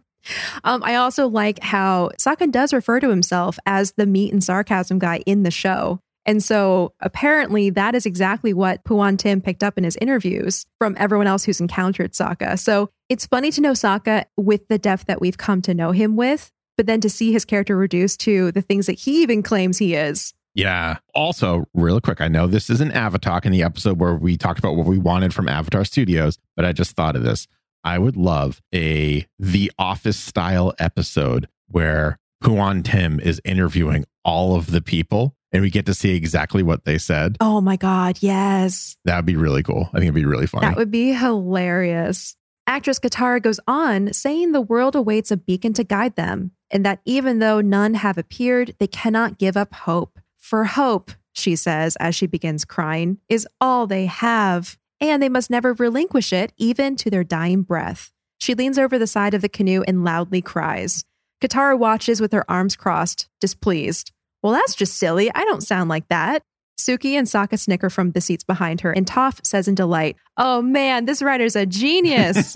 [0.63, 4.99] Um, I also like how Sokka does refer to himself as the meat and sarcasm
[4.99, 5.99] guy in the show.
[6.27, 10.95] And so apparently that is exactly what Pu-on Tim picked up in his interviews from
[10.99, 12.59] everyone else who's encountered Sokka.
[12.59, 16.15] So it's funny to know Sokka with the depth that we've come to know him
[16.15, 19.77] with, but then to see his character reduced to the things that he even claims
[19.77, 20.33] he is.
[20.55, 20.97] Yeah.
[21.13, 24.57] Also, real quick, I know this is an Avatar in the episode where we talked
[24.57, 27.45] about what we wanted from Avatar Studios, but I just thought of this.
[27.83, 34.71] I would love a The Office style episode where Pu-on Tim is interviewing all of
[34.71, 37.37] the people and we get to see exactly what they said.
[37.41, 38.97] Oh my God, yes.
[39.05, 39.87] That would be really cool.
[39.93, 40.61] I think it'd be really fun.
[40.61, 42.35] That would be hilarious.
[42.65, 47.01] Actress Katara goes on saying the world awaits a beacon to guide them, and that
[47.05, 50.19] even though none have appeared, they cannot give up hope.
[50.37, 55.49] For hope, she says as she begins crying, is all they have, and they must
[55.49, 58.11] never relinquish it, even to their dying breath.
[58.39, 61.05] She leans over the side of the canoe and loudly cries.
[61.41, 64.11] Katara watches with her arms crossed, displeased.
[64.41, 65.31] Well, that's just silly.
[65.33, 66.43] I don't sound like that.
[66.79, 70.61] Suki and Sokka snicker from the seats behind her, and Toph says in delight, Oh
[70.61, 72.55] man, this writer's a genius.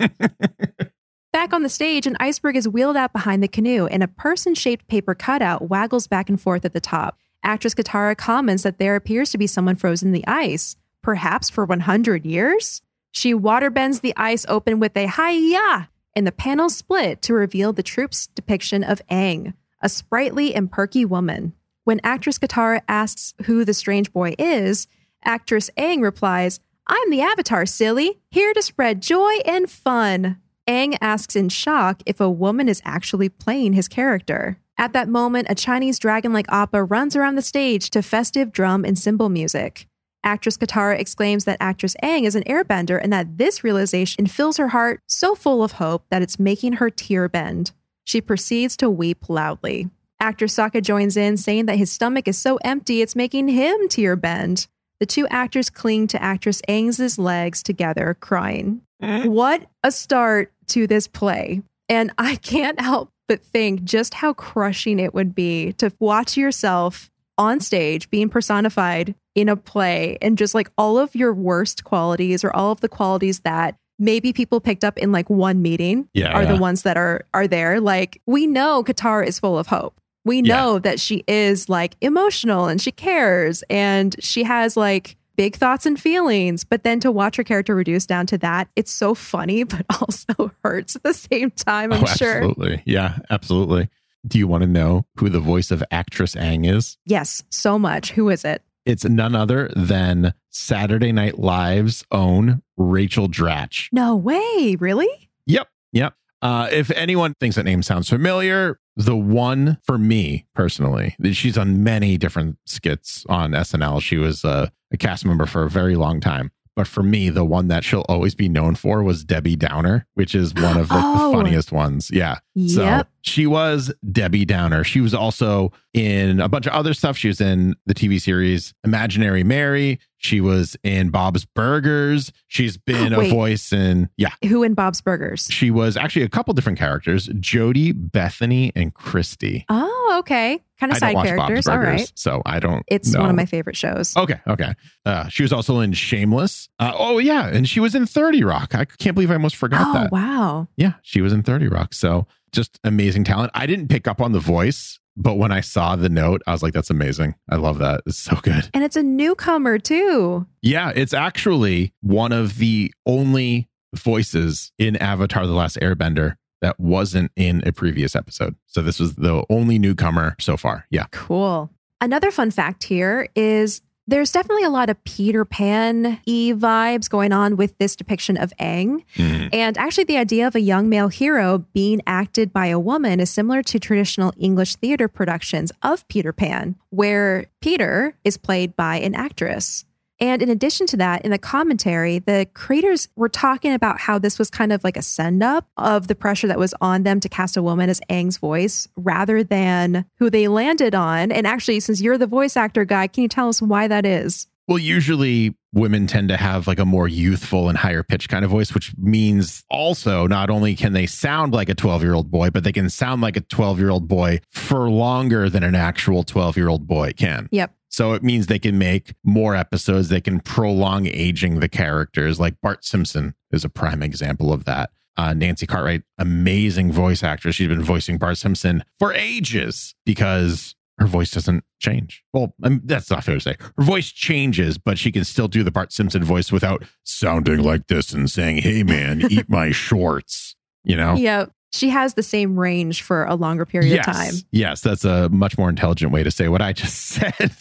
[1.32, 4.54] Back on the stage, an iceberg is wheeled out behind the canoe, and a person
[4.54, 7.18] shaped paper cutout waggles back and forth at the top.
[7.42, 11.64] Actress Katara comments that there appears to be someone frozen in the ice, perhaps for
[11.64, 12.82] 100 years?
[13.12, 15.84] She waterbends the ice open with a hi-ya,
[16.14, 21.04] and the panels split to reveal the troupe's depiction of Aang, a sprightly and perky
[21.04, 21.52] woman.
[21.84, 24.88] When actress Katara asks who the strange boy is,
[25.22, 26.58] actress Aang replies,
[26.88, 30.40] I'm the Avatar, silly, here to spread joy and fun.
[30.68, 34.58] Aang asks in shock if a woman is actually playing his character.
[34.76, 38.84] At that moment, a Chinese dragon like Appa runs around the stage to festive drum
[38.84, 39.86] and cymbal music.
[40.24, 44.68] Actress Katara exclaims that actress Aang is an airbender and that this realization fills her
[44.68, 47.70] heart so full of hope that it's making her tear bend.
[48.04, 49.88] She proceeds to weep loudly.
[50.18, 54.16] Actor Sokka joins in, saying that his stomach is so empty it's making him tear
[54.16, 54.66] bend.
[54.98, 58.80] The two actors cling to actress Aang's legs together, crying.
[59.02, 59.26] Eh?
[59.26, 61.62] What a start to this play.
[61.88, 67.10] And I can't help but think just how crushing it would be to watch yourself
[67.38, 72.42] on stage being personified in a play and just like all of your worst qualities
[72.44, 76.32] or all of the qualities that maybe people picked up in like one meeting Yeah,
[76.32, 76.54] are yeah.
[76.54, 80.36] the ones that are are there like we know Katara is full of hope we
[80.40, 80.54] Yeah.
[80.56, 85.86] know that she is like emotional and she cares and she has like big thoughts
[85.86, 89.62] and feelings but then to watch her character reduced down to that it's so funny
[89.64, 92.82] but also hurts at the same time i'm oh, sure absolutely.
[92.84, 93.88] Yeah, absolutely.
[94.26, 96.98] Do you want to know who the voice of actress Aang is?
[97.06, 103.28] yes so much who is it It's none other than Saturday Night Live's own Rachel
[103.28, 103.88] Dratch.
[103.92, 105.08] no way really
[105.46, 105.68] Yep.
[105.92, 106.14] Yep.
[106.42, 111.82] Uh, if anyone thinks that name sounds familiar, the one for me personally, she's on
[111.82, 114.02] many different skits on SNL.
[114.02, 116.50] She was uh, a cast member for a very long time.
[116.74, 120.34] But for me, the one that she'll always be known for was Debbie Downer, which
[120.34, 121.30] is one of like, Oh.
[121.32, 122.10] the funniest ones.
[122.12, 122.36] Yeah.
[122.68, 124.84] So she was Debbie Downer.
[124.84, 127.16] She was also in a bunch of other stuff.
[127.16, 130.00] She was in the TV series Imaginary Mary.
[130.18, 132.30] She was in Bob's Burgers.
[132.48, 136.52] She's been a voice in, yeah, who in bob's burgers she was actually a couple
[136.52, 139.64] different characters Jody, Bethany, and Christy.
[139.70, 142.84] oh okay kind of side characters all right so I don't.
[142.88, 143.20] it's know.
[143.20, 144.74] one of my favorite shows Okay, okay.
[145.04, 146.68] Uh, she was also in Shameless.
[146.78, 148.74] Uh, oh yeah, and she was in Thirty Rock.
[148.74, 150.12] I can't believe I almost forgot oh that.
[150.12, 151.94] wow Yeah, she was in Thirty Rock.
[151.94, 153.52] So just amazing talent.
[153.54, 156.62] I didn't pick up on the voice, but when I saw the note, I was
[156.62, 157.34] like, "That's amazing.
[157.50, 158.02] I love that.
[158.06, 163.68] It's so good." and it's a newcomer too Yeah, it's actually one of the only
[163.94, 168.54] voices in Avatar: The Last Airbender that wasn't in a previous episode.
[168.66, 170.86] So this was the only newcomer so far.
[170.90, 171.06] Yeah.
[171.10, 171.70] Cool.
[172.00, 177.32] Another fun fact here is there's definitely a lot of Peter Pan y vibes going
[177.32, 179.02] on with this depiction of Aang.
[179.16, 179.48] Mhm.
[179.52, 183.30] And actually, the idea of a young male hero being acted by a woman is
[183.30, 189.14] similar to traditional English theater productions of Peter Pan, where Peter is played by an
[189.16, 189.84] actress.
[190.18, 194.38] And in addition to that, in the commentary, the creators were talking about how this
[194.38, 197.28] was kind of like a send up of the pressure that was on them to
[197.28, 201.30] cast a woman as Aang's voice rather than who they landed on.
[201.30, 204.46] And actually, since you're the voice actor guy, can you tell us why that is?
[204.68, 208.50] Well, usually women tend to have like a more youthful and higher pitched kind of
[208.50, 212.50] voice, which means also not only can they sound like a 12 year old boy,
[212.50, 216.24] but they can sound like a 12 year old boy for longer than an actual
[216.24, 217.48] 12 year old boy can.
[217.52, 217.72] Yep.
[217.96, 220.10] So it means they can make more episodes.
[220.10, 222.38] They can prolong aging the characters.
[222.38, 224.90] Like Bart Simpson is a prime example of that.
[225.16, 227.54] Uh, Nancy Cartwright, amazing voice actress.
[227.54, 232.22] She's been voicing Bart Simpson for ages because her voice doesn't change.
[232.34, 233.56] Well, I mean, that's not fair to say.
[233.58, 237.86] Her voice changes, but she can still do the Bart Simpson voice without sounding like
[237.86, 240.54] this and saying, "Hey, man, eat my shorts."
[240.84, 241.14] You know.
[241.14, 241.46] Yeah.
[241.76, 244.08] She has the same range for a longer period yes.
[244.08, 244.34] of time.
[244.50, 247.52] Yes, that's a much more intelligent way to say what I just said.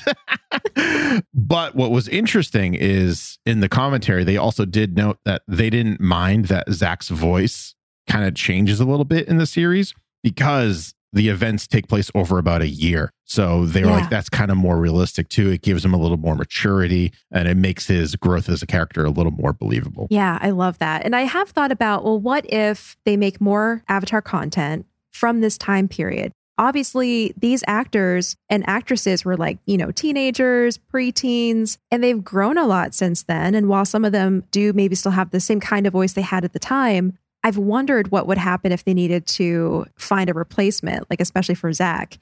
[1.33, 5.99] but what was interesting is in the commentary, they also did note that they didn't
[5.99, 7.75] mind that Zach's voice
[8.07, 12.37] kind of changes a little bit in the series because the events take place over
[12.37, 13.09] about a year.
[13.23, 13.95] So they were Yeah.
[14.01, 15.49] like, that's kind of more realistic too.
[15.49, 19.03] It gives him a little more maturity and it makes his growth as a character
[19.05, 20.05] a little more believable.
[20.11, 21.03] Yeah, I love that.
[21.05, 25.57] And I have thought about, well, what if they make more Avatar content from this
[25.57, 26.31] time period?
[26.57, 32.65] Obviously, these actors and actresses were like, you know, teenagers, preteens, and they've grown a
[32.65, 33.55] lot since then.
[33.55, 36.21] And while some of them do maybe still have the same kind of voice they
[36.21, 40.33] had at the time, I've wondered what would happen if they needed to find a
[40.33, 42.17] replacement, like especially for Zach.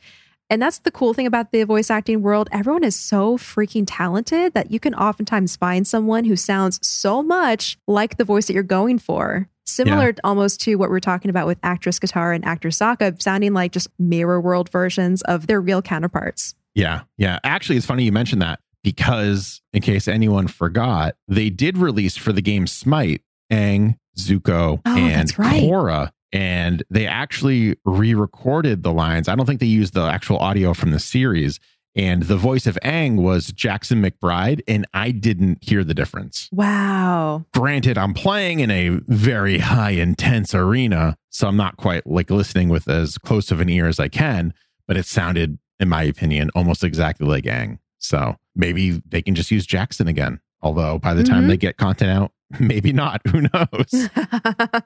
[0.50, 2.50] And that's the cool thing about the voice acting world.
[2.52, 7.78] Everyone is so freaking talented that you can oftentimes find someone who sounds so much
[7.88, 9.48] like the voice that you're going for.
[9.66, 13.54] Similar almost to what we are talking about with actress Katara and actor Sokka, sounding
[13.54, 16.54] like just mirror world versions of their real counterparts.
[16.76, 17.04] Yeah.
[17.18, 17.40] Yeah.
[17.46, 22.34] Actually, it's funny you mentioned that because, in case anyone forgot, they did release for
[22.34, 25.64] the game Smite Aang, Zuko, Oh, and right.
[25.64, 26.12] Korra.
[26.32, 29.28] And they actually re recorded the lines.
[29.28, 31.60] I don't think they used the actual audio from the series.
[31.96, 36.50] And the voice of Aang was Jackson McBride, and I didn't hear the difference.
[36.52, 37.46] Wow.
[37.54, 42.70] Granted, I'm playing in a very high intense arena, so I'm not quite like listening
[42.70, 44.56] with as close of an ear as I can,
[44.88, 47.78] but it sounded, in my opinion, almost exactly like Aang.
[48.00, 50.40] So maybe they can just use Jackson again.
[50.64, 51.48] Although by the time Mhm.
[51.50, 53.22] they get content out, maybe not.
[53.28, 54.10] Who knows?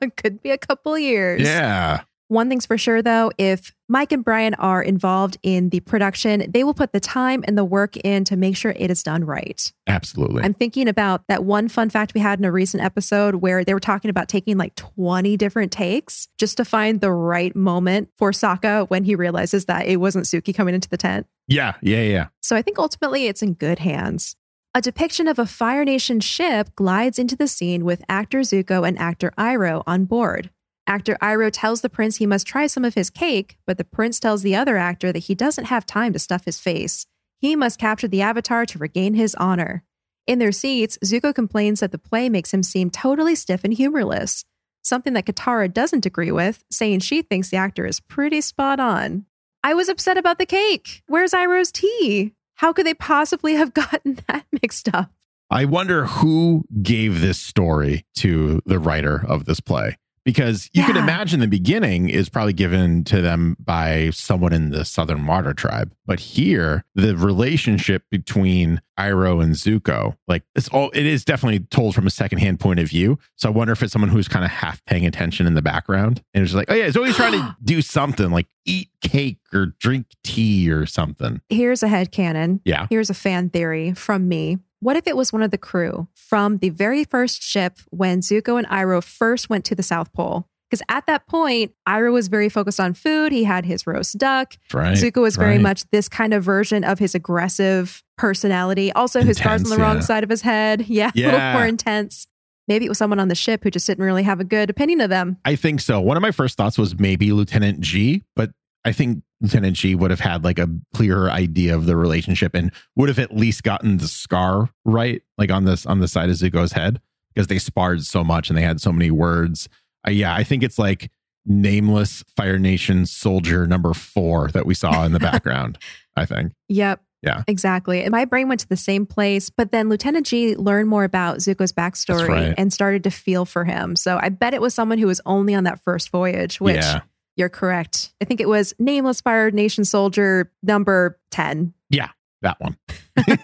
[0.18, 1.42] Could be a couple years.
[1.42, 2.02] yeah.
[2.30, 6.66] One thing's for sure, though, if Mike and Brian are involved in the production, they
[6.66, 9.72] will put the time and the work in to make sure it is done right.
[9.88, 10.44] Absolutely.
[10.44, 13.74] I'm thinking about that one fun fact we had in a recent episode where they
[13.74, 18.32] were talking about taking like 20 different takes just to find the right moment for
[18.32, 21.28] Sokka when he realizes that it wasn't Suki coming into the tent.
[21.48, 21.76] yeah.
[21.82, 22.02] Yeah.
[22.02, 22.28] Yeah.
[22.42, 24.36] So I think ultimately it's in good hands.
[24.76, 28.98] A depiction of a Fire Nation ship glides into the scene with actor Zuko and
[29.00, 30.52] actor Iroh on board.
[30.86, 34.20] Actor Iroh tells the prince he must try some of his cake, but the prince
[34.20, 37.06] tells the other actor that he doesn't have time to stuff his face.
[37.40, 39.84] He must capture the avatar to regain his honor.
[40.28, 44.44] In their seats, Zuko complains that the play makes him seem totally stiff and humorless,
[44.82, 49.26] something that Katara doesn't agree with, saying she thinks the actor is pretty spot on.
[49.64, 51.04] I was upset about the cake.
[51.08, 52.34] Where's Iroh's tea?
[52.58, 55.12] How could they possibly have gotten that mixed up?
[55.50, 59.98] I wonder who gave this story to the writer of this play.
[60.28, 64.84] Because you can imagine the beginning is probably given to them by someone in the
[64.84, 65.94] Southern Water tribe.
[66.06, 71.96] But here, the relationship between Iroh and Zuko, like it's all it is definitely told
[71.96, 73.18] from a secondhand point of view.
[73.38, 76.22] So I wonder if it's someone who's kind of half paying attention in the background.
[76.34, 79.68] And it's like, oh yeah, he's always trying to do something like eat cake or
[79.80, 81.40] drink tea or something.
[81.48, 82.60] Here's a headcanon.
[82.66, 82.88] Yeah.
[82.90, 84.58] Here's a fan theory from me.
[84.80, 88.58] What if it was one of the crew from the very first ship when Zuko
[88.58, 90.48] and Iroh first went to the South Pole?
[90.70, 93.32] Because at that point, Iroh was very focused on food.
[93.32, 94.54] He had his roast duck.
[94.74, 94.98] Right.
[94.98, 95.62] Zuko was very right.
[95.62, 98.92] much this kind of version of his aggressive personality.
[98.92, 100.02] Also, his scars on the Intense, wrong yeah.
[100.02, 100.82] side of his head.
[100.90, 101.54] Yeah, a little Yeah.
[101.54, 102.28] more intense.
[102.68, 105.00] Maybe it was someone on the ship who just didn't really have a good opinion
[105.00, 105.38] of them.
[105.46, 106.02] I think so.
[106.02, 108.52] One of my first thoughts was maybe Lieutenant Jee, but
[108.88, 112.72] I think Lieutenant Jee would have had like a clearer idea of the relationship and
[112.96, 116.38] would have at least gotten the scar right, like on this on the side of
[116.38, 117.02] Zuko's head,
[117.34, 119.68] because they sparred so much and they had so many words.
[120.08, 121.12] Uh, yeah, I think it's like
[121.46, 125.78] nameless Fire Nation soldier number four that we saw in the background.
[126.16, 126.54] I think.
[126.70, 127.02] Yep.
[127.22, 127.44] Yeah.
[127.46, 128.04] Exactly.
[128.04, 131.40] And my brain went to the same place, but then Lieutenant Jee learned more about
[131.40, 132.54] Zuko's backstory right.
[132.58, 133.98] and started to feel for him.
[133.98, 137.02] So I bet it was someone who was only on that first voyage, which yeah.
[137.38, 138.12] You're correct.
[138.22, 141.74] I think it was Nameless Fire Nation Soldier number 10.
[141.90, 142.10] Yeah,
[142.42, 142.78] That one.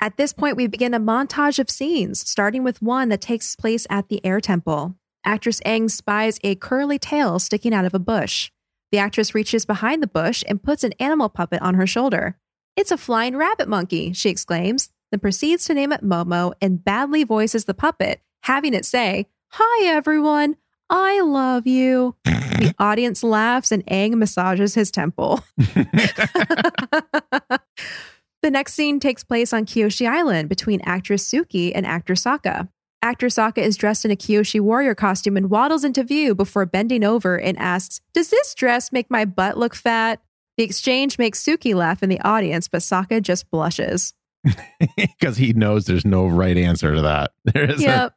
[0.00, 3.86] At this point, we begin a montage of scenes, starting with one that takes place
[3.88, 4.96] at the air temple.
[5.24, 8.50] Actress Aang spies a curly tail sticking out of a bush.
[8.90, 12.36] The actress reaches behind the bush and puts an animal puppet on her shoulder.
[12.76, 17.22] It's a flying rabbit monkey, she exclaims, then proceeds to name it Momo and badly
[17.22, 20.56] voices the puppet, having it say, Hi, everyone.
[20.90, 22.16] I love you.
[22.62, 25.40] The audience laughs and Aang massages his temple.
[25.56, 27.60] the
[28.44, 32.68] next scene takes place on Kyoshi Island between actress Suki and actor Sokka.
[33.02, 37.02] Actor Sokka is dressed in a Kyoshi warrior costume and waddles into view before bending
[37.02, 40.22] over and asks, Does this dress make my butt look fat?
[40.56, 44.14] The exchange makes Suki laugh in the audience, but Sokka just blushes.
[44.96, 47.30] Because he knows there's no right answer to that.
[47.44, 47.80] There isn't.
[47.80, 48.12] Yep.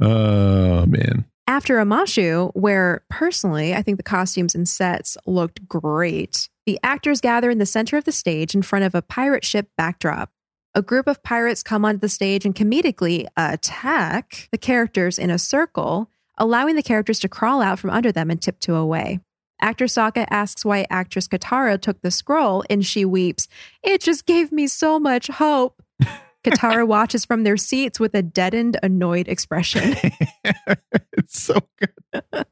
[0.00, 1.24] Oh man.
[1.50, 7.50] After Omashu, where personally I think the costumes and sets looked great, the actors gather
[7.50, 10.30] in the center of the stage in front of a pirate ship backdrop.
[10.76, 15.40] A group of pirates come onto the stage and comedically attack the characters in a
[15.40, 19.18] circle, allowing the characters to crawl out from under them and tiptoe away.
[19.60, 23.48] Actor Sokka asks why actress Katara took the scroll, and she weeps,
[23.82, 25.82] It just gave me so much hope.
[26.44, 29.94] Katara watches from their seats with a deadened, annoyed expression.
[31.12, 32.22] it's so good.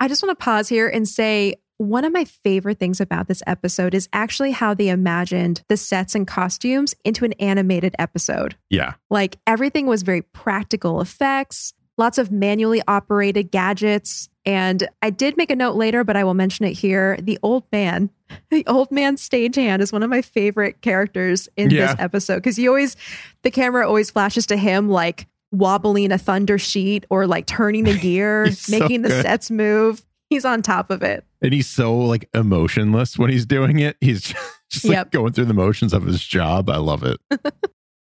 [0.00, 3.42] I just want to pause here and say one of my favorite things about this
[3.46, 8.56] episode is actually how they imagined the sets and costumes into an animated episode.
[8.68, 8.94] Yeah.
[9.10, 14.28] Like everything was very practical effects, lots of manually operated gadgets.
[14.48, 17.18] And I did make a note later, but I will mention it here.
[17.20, 18.08] The old man,
[18.50, 21.88] the old man stagehand is one of my favorite characters in Yeah.
[21.88, 22.96] this episode because he always,
[23.42, 27.94] the camera always flashes to him like wobbling a thunder sheet or like turning a
[27.98, 30.02] gear, He's so making the sets move.
[30.30, 31.24] He's on top of it.
[31.42, 33.96] And he's so like emotionless when he's doing it.
[34.00, 34.22] He's
[34.70, 35.10] just like Yep.
[35.12, 36.70] going through the motions of his job.
[36.70, 37.18] I love it.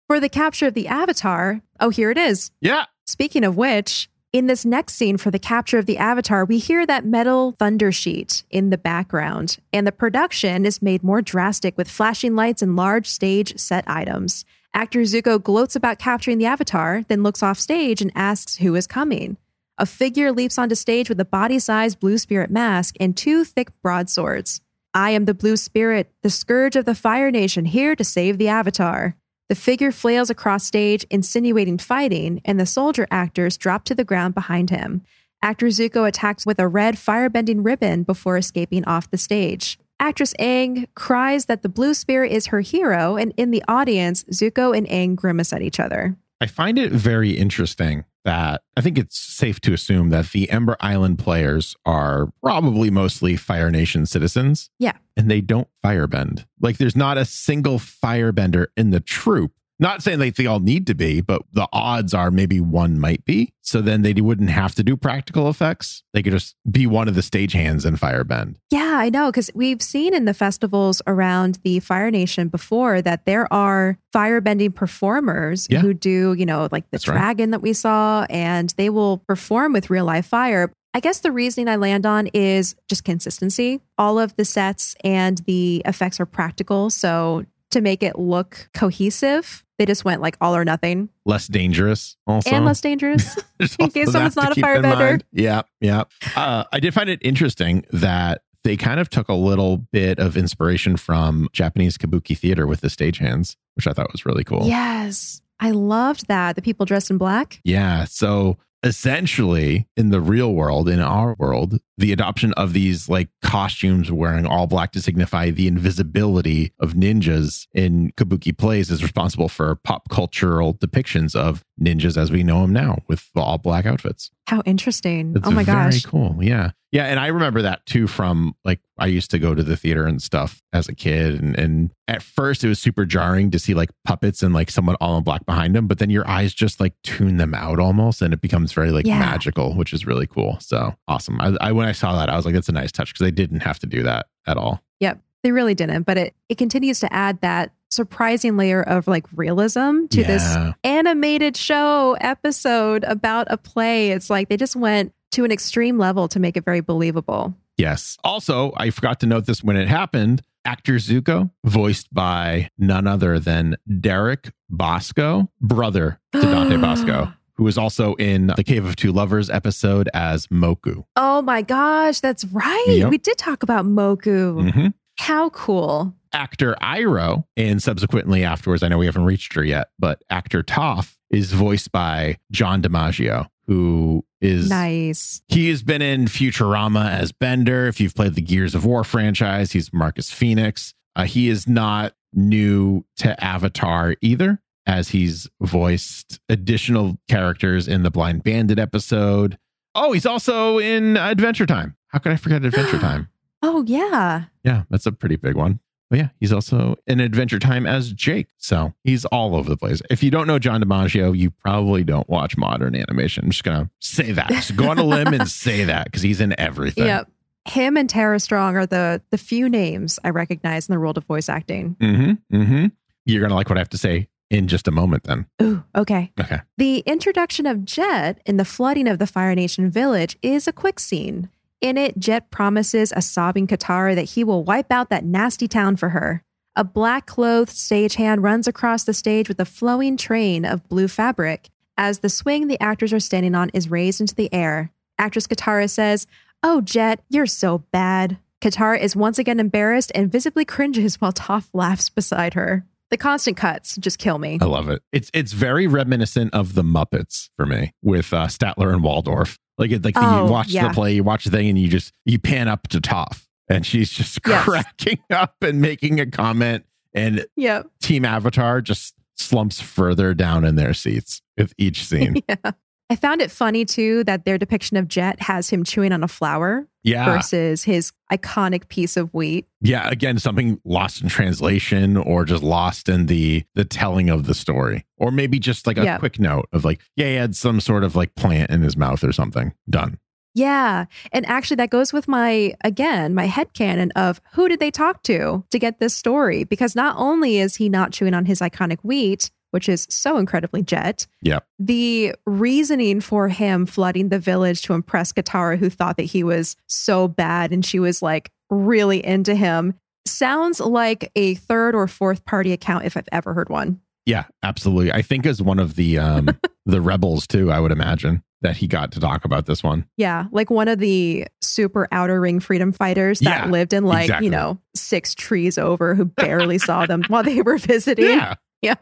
[0.07, 2.51] For the capture of the Avatar, oh, here it is.
[2.61, 2.85] Yeah.
[3.07, 6.85] Speaking of which, in this next scene for the capture of the Avatar, we hear
[6.85, 11.89] that metal thunder sheet in the background, and the production is made more drastic with
[11.89, 14.45] flashing lights and large stage set items.
[14.73, 18.85] Actor Zuko gloats about capturing the Avatar, then looks off stage and asks who is
[18.85, 19.37] coming.
[19.79, 23.69] A figure leaps onto stage with a body sized blue spirit mask and two thick
[23.81, 24.61] broadswords.
[24.93, 28.49] I am the blue spirit, the scourge of the Fire Nation, here to save the
[28.49, 29.15] Avatar.
[29.49, 34.35] The figure flails across stage, insinuating fighting, and the soldier actors drop to the ground
[34.35, 35.01] behind him.
[35.41, 39.79] Actor Zuko attacks with a red firebending ribbon before escaping off the stage.
[39.99, 44.77] Actress Aang cries that the blue spirit is her hero, and in the audience, Zuko
[44.77, 46.15] and Aang grimace at each other.
[46.39, 50.75] I find it very interesting that I think it's safe to assume that the Ember
[50.79, 54.69] Island players are probably mostly Fire Nation citizens.
[54.79, 54.93] Yeah.
[55.15, 56.45] And they don't firebend.
[56.59, 59.53] Like there's not a single firebender in the troupe.
[59.81, 63.23] Not saying like they all need to be, but the odds are maybe one might
[63.23, 63.53] be.
[63.61, 66.03] So then they wouldn't have to do practical effects.
[66.13, 68.55] They could just be one of the stage-hands and firebend.
[68.71, 73.25] Yeah, I know, because we've seen in the festivals around the Fire Nation before that
[73.25, 75.79] there are firebending performers Yeah.
[75.79, 77.15] who do, you know, like the That's right.
[77.15, 80.71] dragon that we saw, and they will perform with real life fire.
[80.93, 83.79] I guess the reasoning I land on is just consistency.
[83.99, 86.89] All of the sets and the effects are practical.
[86.89, 92.17] So to make it look cohesive, they just went like all or nothing Less dangerous
[92.27, 92.49] also.
[92.49, 93.37] and less dangerous.
[93.79, 95.21] In case someone's not a firebender.
[95.31, 96.03] Yeah, yeah.
[96.35, 100.35] Uh, I did find it interesting that they kind of took a little bit of
[100.35, 104.67] inspiration from Japanese kabuki theater with the stagehands, which I thought was really cool.
[104.67, 105.41] yes.
[105.61, 106.55] I loved that.
[106.55, 107.59] The people dressed in black.
[107.65, 108.05] Yeah.
[108.05, 114.11] So essentially, in the real world, in our world, the adoption of these like costumes
[114.11, 119.75] wearing all black to signify the invisibility of ninjas in kabuki plays is responsible for
[119.75, 124.31] pop cultural depictions of ninjas as we know them now with the all black outfits.
[124.47, 125.33] How interesting.
[125.35, 126.01] It's oh my very gosh.
[126.03, 126.37] Very cool.
[126.43, 126.71] Yeah.
[126.91, 127.05] Yeah.
[127.05, 130.19] And I remember that too from like I used to go to the theater and
[130.19, 131.39] stuff as a kid.
[131.39, 134.95] And, and at first it was super jarring to see like puppets and like someone
[134.99, 135.85] all in black behind them.
[135.87, 139.05] But then your eyes just like tune them out almost and it becomes very like
[139.05, 139.19] Yeah.
[139.19, 140.57] magical, which is really cool.
[140.59, 141.39] So awesome.
[141.39, 143.31] I, I when I saw that, I was like, that's a nice touch because they
[143.31, 144.81] didn't have to do that at all.
[144.99, 145.19] Yep.
[145.43, 150.05] They really didn't, but it it continues to add that surprising layer of like realism
[150.07, 154.11] to this animated show episode about a play.
[154.11, 157.55] It's like they just went to an extreme level to make it very believable.
[157.77, 158.17] Yes.
[158.23, 160.41] Also, I forgot to note this when it happened.
[160.65, 167.77] Actor Zuko, voiced by none other than Derek Basco, brother to Dante Basco, who was
[167.77, 171.03] also in the Cave of Two Lovers episode as Moku.
[171.17, 172.85] Oh my gosh, that's right.
[172.87, 173.09] Yep.
[173.09, 174.71] We did talk about Moku.
[174.71, 174.93] Mhm.
[175.17, 176.15] How cool.
[176.31, 181.15] Actor Iroh, and subsequently afterwards, I know we haven't reached her yet, but actor Toph
[181.29, 185.41] is voiced by John DiMaggio, who is Nice.
[185.49, 187.87] He has been in Futurama as Bender.
[187.87, 190.93] If you've played the Gears of War franchise, he's Marcus Phoenix.
[191.17, 198.09] Uh, he is not new to Avatar either, as he's voiced additional characters in the
[198.09, 199.59] Blind Bandit episode.
[199.93, 201.95] Oh, he's also in Adventure Time.
[202.07, 203.29] How could I forget Adventure Time?
[203.61, 204.45] Oh yeah.
[204.63, 205.79] Yeah, that's a pretty big one.
[206.09, 208.47] But yeah, he's also in Adventure Time as Jake.
[208.57, 210.01] So he's all over the place.
[210.09, 213.43] If you don't know John DiMaggio, you probably don't watch modern animation.
[213.45, 214.49] I'm just going to say that.
[214.49, 217.05] Just go on a limb and say that because he's in everything.
[217.05, 217.29] Yep.
[217.65, 221.25] Him and Tara Strong are the the few names I recognize in the world of
[221.25, 221.95] voice acting.
[221.99, 222.57] Mm-hmm.
[222.57, 222.85] Mm-hmm.
[223.25, 225.45] You're going to like what I have to say in just a moment then.
[225.61, 226.31] Ooh, okay.
[226.39, 226.59] Okay.
[226.77, 230.99] The introduction of Jet in the flooding of the Fire Nation village is a quick
[230.99, 231.49] scene.
[231.81, 235.95] In it, Jet promises a sobbing Katara that he will wipe out that nasty town
[235.95, 236.43] for her.
[236.75, 241.69] A black clothed stagehand runs across the stage with a flowing train of blue fabric.
[241.97, 245.89] As the swing the actors are standing on is raised into the air, actress Katara
[245.89, 246.27] says,
[246.63, 248.37] Oh, Jet, you're so bad.
[248.61, 252.85] Katara is once again embarrassed and visibly cringes while Toph laughs beside her.
[253.11, 254.59] The constant cuts just kill me.
[254.61, 255.01] I love it.
[255.11, 259.57] It's it's very reminiscent of the Muppets for me with uh, Statler and Waldorf.
[259.77, 260.87] Like it, like Oh, you watch yeah.
[260.89, 263.85] the play, you watch the thing, and you just you pan up to Toph, and
[263.85, 264.63] she's just Yes.
[264.65, 267.87] cracking up and making a comment, and Yep.
[268.01, 272.35] Team Avatar just slumps further down in their seats with each scene.
[272.49, 272.71] Yeah.
[273.11, 276.27] I found it funny too that their depiction of Jet has him chewing on a
[276.27, 277.25] flower Yeah.
[277.25, 279.65] versus his iconic piece of wheat.
[279.81, 284.53] Yeah, again, something lost in translation or just lost in the the telling of the
[284.53, 285.05] story.
[285.17, 286.17] Or maybe just like a Yeah.
[286.19, 289.23] quick note of like, yeah, he had some sort of like plant in his mouth
[289.23, 289.73] or something.
[289.89, 290.19] Done.
[290.55, 291.05] Yeah.
[291.31, 295.23] And actually, that goes with my, again, my head headcanon of who did they talk
[295.23, 296.63] to to get this story?
[296.63, 300.81] Because not only is he not chewing on his iconic wheat, which is so incredibly
[300.81, 301.59] Jet, Yeah.
[301.77, 306.75] the reasoning for him flooding the village to impress Katara, who thought that he was
[306.87, 309.93] so bad and she was like really into him,
[310.27, 313.99] sounds like a third or fourth party account if I've ever heard one.
[314.25, 315.11] Yeah, absolutely.
[315.11, 316.49] I think as one of the um
[316.85, 320.05] the rebels too, I would imagine that he got to talk about this one.
[320.17, 324.25] Yeah, like one of the super outer ring freedom fighters that Yeah, lived in like,
[324.25, 324.47] exactly.
[324.47, 328.25] you know, six trees over who barely saw them while they were visiting.
[328.25, 328.55] Yeah.
[328.81, 328.95] Yeah,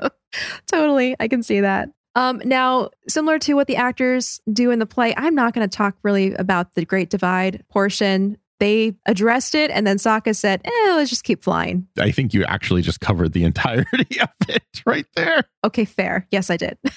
[0.65, 1.15] totally.
[1.19, 1.89] I can see that.
[2.15, 5.75] Um, now, similar to what the actors do in the play, I'm not going to
[5.78, 8.38] talk really about the Great Divide portion.
[8.59, 11.88] They addressed it, and then Sokka said, eh, let's just keep flying.
[11.99, 15.43] I think you actually just covered the entirety of it right there.
[15.63, 16.25] Okay, fair.
[16.32, 16.78] Yes, I did.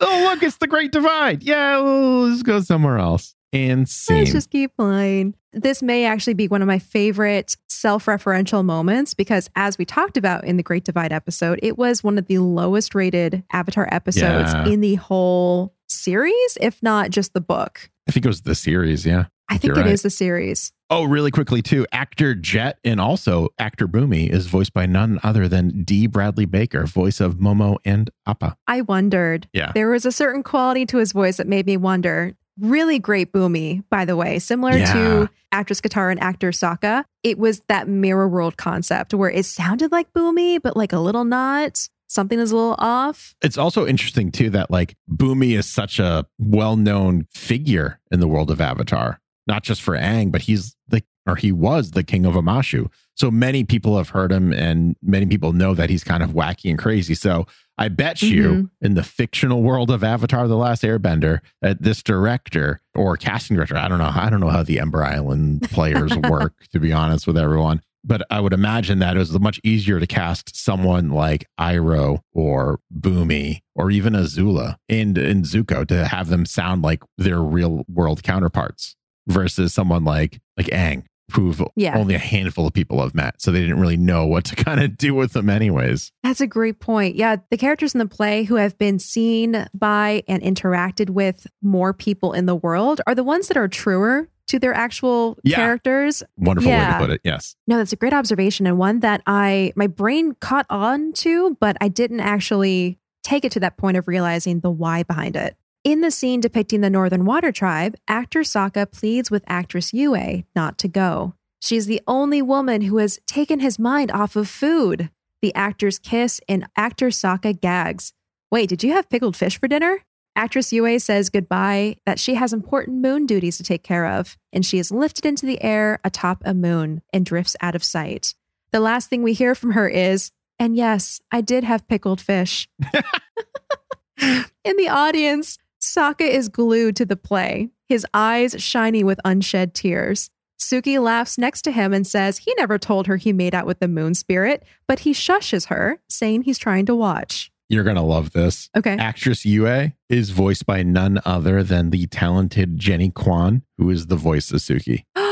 [0.00, 1.42] Oh, look, it's the Great Divide.
[1.42, 3.34] Yeah, well, let's go somewhere else.
[3.56, 4.18] And scene.
[4.18, 5.34] Let's just keep flying.
[5.52, 10.16] This may actually be one of my favorite self referential moments because, as we talked
[10.16, 14.52] about in the Great Divide episode, it was one of the lowest rated Avatar episodes
[14.52, 14.66] Yeah.
[14.66, 17.90] in the whole series, if not just the book.
[18.08, 19.26] I think it was the series, yeah.
[19.48, 20.02] I think You're it is right.
[20.04, 20.72] the series.
[20.90, 21.86] Oh, really quickly too.
[21.92, 26.06] Actor Jet and also actor Bumi is voiced by none other than D.
[26.08, 28.56] Bradley Baker, voice of Momo and Appa.
[28.66, 29.48] I wondered.
[29.52, 29.72] Yeah.
[29.74, 32.34] There was a certain quality to his voice that made me wonder.
[32.58, 34.38] Really great Bumi, by the way.
[34.38, 34.92] Similar Yeah.
[34.92, 37.04] to actress Katara and actor Sokka.
[37.22, 41.24] It was that mirror world concept where it sounded like Bumi, but like a little
[41.24, 41.88] not.
[42.08, 43.34] Something is a little off.
[43.42, 48.50] It's also interesting too that like Bumi is such a well-known figure in the world
[48.50, 52.34] of Avatar, not just for Aang, but he's the or he was the king of
[52.34, 52.88] Omashu.
[53.16, 56.70] So many people have heard him and many people know that he's kind of wacky
[56.70, 57.14] and crazy.
[57.14, 57.46] So
[57.78, 58.70] I bet you Mhm.
[58.80, 63.76] in the fictional world of Avatar The Last Airbender that this director or casting director,
[63.76, 67.26] I don't know, I don't know how the Ember Island players work, to be honest
[67.26, 67.82] with everyone.
[68.02, 72.78] But I would imagine that it was much easier to cast someone like Iroh or
[72.96, 78.22] Bumi or even Azula and, and Zuko to have them sound like their real world
[78.22, 78.94] counterparts
[79.26, 81.02] versus someone like like Aang,
[81.32, 81.96] who Yeah.
[81.98, 83.40] only a handful of people have met.
[83.42, 86.12] So they didn't really know what to kind of do with them anyways.
[86.22, 87.16] That's a great point.
[87.16, 91.92] Yeah, the characters in the play who have been seen by and interacted with more
[91.92, 95.56] people in the world are the ones that are truer to their actual Yeah.
[95.56, 96.22] characters.
[96.36, 97.20] Wonderful way to put it.
[97.24, 97.56] Yes.
[97.66, 101.76] No, that's a great observation and one that I my brain caught on to, but
[101.80, 105.56] I didn't actually take it to that point of realizing the why behind it.
[105.86, 110.78] In the scene depicting the Northern Water Tribe, actor Sokka pleads with actress Yue not
[110.78, 111.34] to go.
[111.60, 115.10] She's the only woman who has taken his mind off of food.
[115.42, 118.12] The actors kiss and actor Sokka gags.
[118.50, 120.00] Wait, did you have pickled fish for dinner?
[120.34, 124.66] Actress Yue says goodbye that she has important moon duties to take care of, and
[124.66, 128.34] she is lifted into the air atop a moon and drifts out of sight.
[128.72, 132.68] The last thing we hear from her is, and yes, I did have pickled fish.
[134.20, 140.30] In the audience, Sokka is glued to the play, his eyes shiny with unshed tears.
[140.58, 143.78] Suki laughs next to him and says he never told her he made out with
[143.78, 147.52] the moon spirit, but he shushes her, saying he's trying to watch.
[147.68, 148.68] You're going to love this.
[148.76, 148.96] Okay.
[148.96, 154.16] Actress Yue is voiced by none other than the talented Jennie Kwan, who is the
[154.16, 155.04] voice of Suki.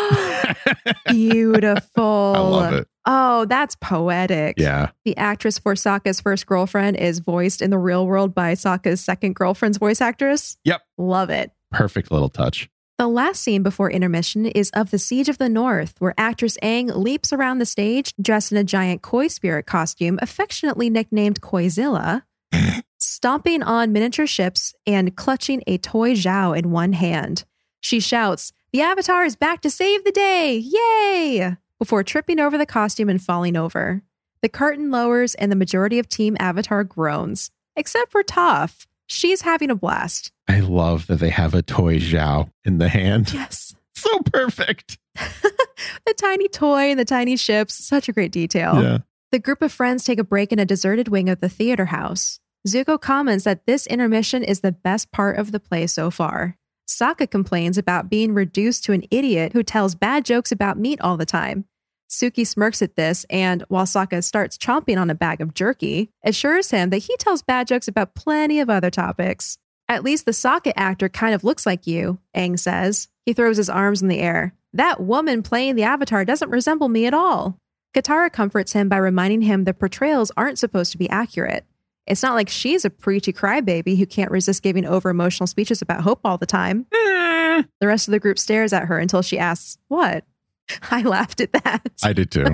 [1.07, 2.05] Beautiful.
[2.37, 2.89] I love it.
[3.07, 4.59] Oh, that's poetic.
[4.59, 4.91] Yeah.
[5.05, 9.35] The actress for Sokka's first girlfriend is voiced in the real world by Sokka's second
[9.35, 10.57] girlfriend's voice actress.
[10.65, 10.83] Yep.
[10.97, 11.51] Love it.
[11.71, 12.69] Perfect little touch.
[12.97, 16.95] The last scene before intermission is of the Siege of the North, where actress Aang
[16.95, 22.23] leaps around the stage dressed in a giant koi spirit costume, affectionately nicknamed Koizilla,
[22.99, 27.45] stomping on miniature ships and clutching a toy Zhao in one hand.
[27.81, 30.57] She shouts, The Avatar is back to save the day!
[30.57, 31.57] Yay!
[31.79, 34.03] Before tripping over the costume and falling over.
[34.43, 38.87] The curtain lowers and the majority of Team Avatar groans, except for Toph.
[39.07, 40.33] She's having a blast.
[40.49, 43.33] I love that they have a toy Zhao in the hand.
[43.33, 43.77] Yes.
[43.97, 44.99] So perfect.
[45.15, 48.83] the tiny toy and the tiny ships, such a great detail.
[48.83, 48.99] Yeah.
[49.31, 52.41] The group of friends take a break in a deserted wing of the theater house.
[52.67, 56.59] Zuko comments that this intermission is the best part of the play so far.
[56.89, 61.17] Sokka complains about being reduced to an idiot who tells bad jokes about meat all
[61.17, 61.65] the time.
[62.11, 66.71] Suki smirks at this, and while Sokka starts chomping on a bag of jerky, assures
[66.71, 69.59] him that he tells bad jokes about plenty of other topics.
[69.89, 73.09] At least the Sokka actor kind of looks like you, Aang says.
[73.27, 74.55] He throws his arms in the air.
[74.73, 77.59] That woman playing the avatar doesn't resemble me at all.
[77.95, 81.65] Katara comforts him by reminding him the portrayals aren't supposed to be accurate.
[82.07, 86.03] It's not like she's a preachy crybaby who can't resist giving over emotional speeches about
[86.03, 86.87] hope all the time.
[86.93, 90.25] Eh, The rest of the group stares at her until she asks, What?
[90.91, 91.83] I laughed at that.
[92.03, 92.45] I did too.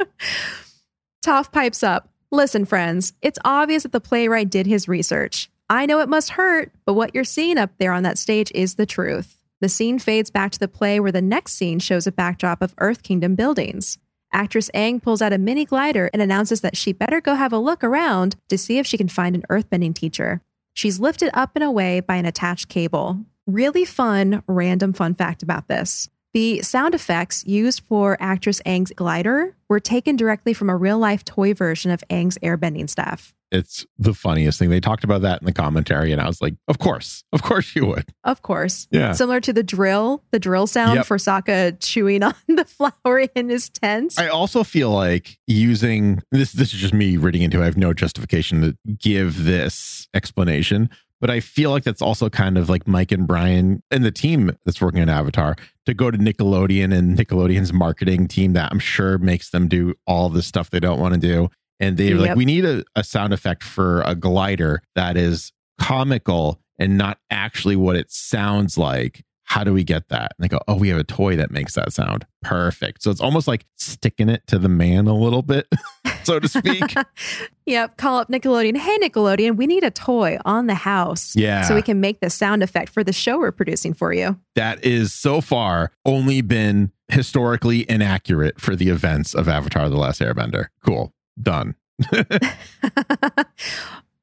[1.24, 2.08] Toph pipes up.
[2.30, 5.50] Listen, friends, it's obvious that the playwright did his research.
[5.68, 8.74] I know it must hurt, but what you're seeing up there on that stage is
[8.74, 9.38] the truth.
[9.60, 12.74] The scene fades back to the play where the next scene shows a backdrop of
[12.78, 13.98] Earth Kingdom buildings.
[14.36, 17.58] Actress Aang pulls out a mini glider and announces that she better go have a
[17.58, 20.42] look around to see if she can find an earthbending teacher.
[20.74, 23.24] She's lifted up and away by an attached cable.
[23.46, 26.10] Really fun, random fun fact about this.
[26.36, 31.24] The sound effects used for actress Aang's glider were taken directly from a real life
[31.24, 33.32] toy version of Aang's airbending staff.
[33.50, 34.68] It's the funniest thing.
[34.68, 37.74] They talked about that in the commentary, and I was like, of course, of course
[37.74, 38.12] you would.
[38.24, 38.86] Of course.
[38.90, 39.12] Yeah.
[39.12, 41.06] Similar to the drill, the drill sound Yep.
[41.06, 44.16] for Sokka chewing on the flour in his tent.
[44.18, 47.62] I also feel like using this this is just me reading into it.
[47.62, 50.90] I have no justification to give this explanation,
[51.20, 54.56] but I feel like that's also kind of like Mike and Brian and the team
[54.64, 55.56] that's working on Avatar
[55.86, 60.28] to go to Nickelodeon and Nickelodeon's marketing team that I'm sure makes them do all
[60.28, 61.48] the stuff they don't want to do.
[61.80, 66.60] And they're like, we need a, a sound effect for a glider that is comical
[66.78, 69.24] and not actually what it sounds like.
[69.44, 70.32] How do we get that?
[70.36, 72.26] And they go, oh, we have a toy that makes that sound.
[72.42, 73.02] Perfect.
[73.02, 75.68] So it's almost like sticking it to the man a little bit,
[76.26, 76.94] so to speak.
[77.66, 77.96] yep.
[77.96, 78.76] Call up Nickelodeon.
[78.76, 81.34] Hey, Nickelodeon, we need a toy on the house.
[81.36, 81.62] Yeah.
[81.62, 84.38] So we can make the sound effect for the show we're producing for you.
[84.56, 90.20] that is so far only been historically inaccurate for the events of Avatar The Last
[90.20, 90.66] Airbender.
[90.84, 91.12] Cool.
[91.40, 91.74] Done.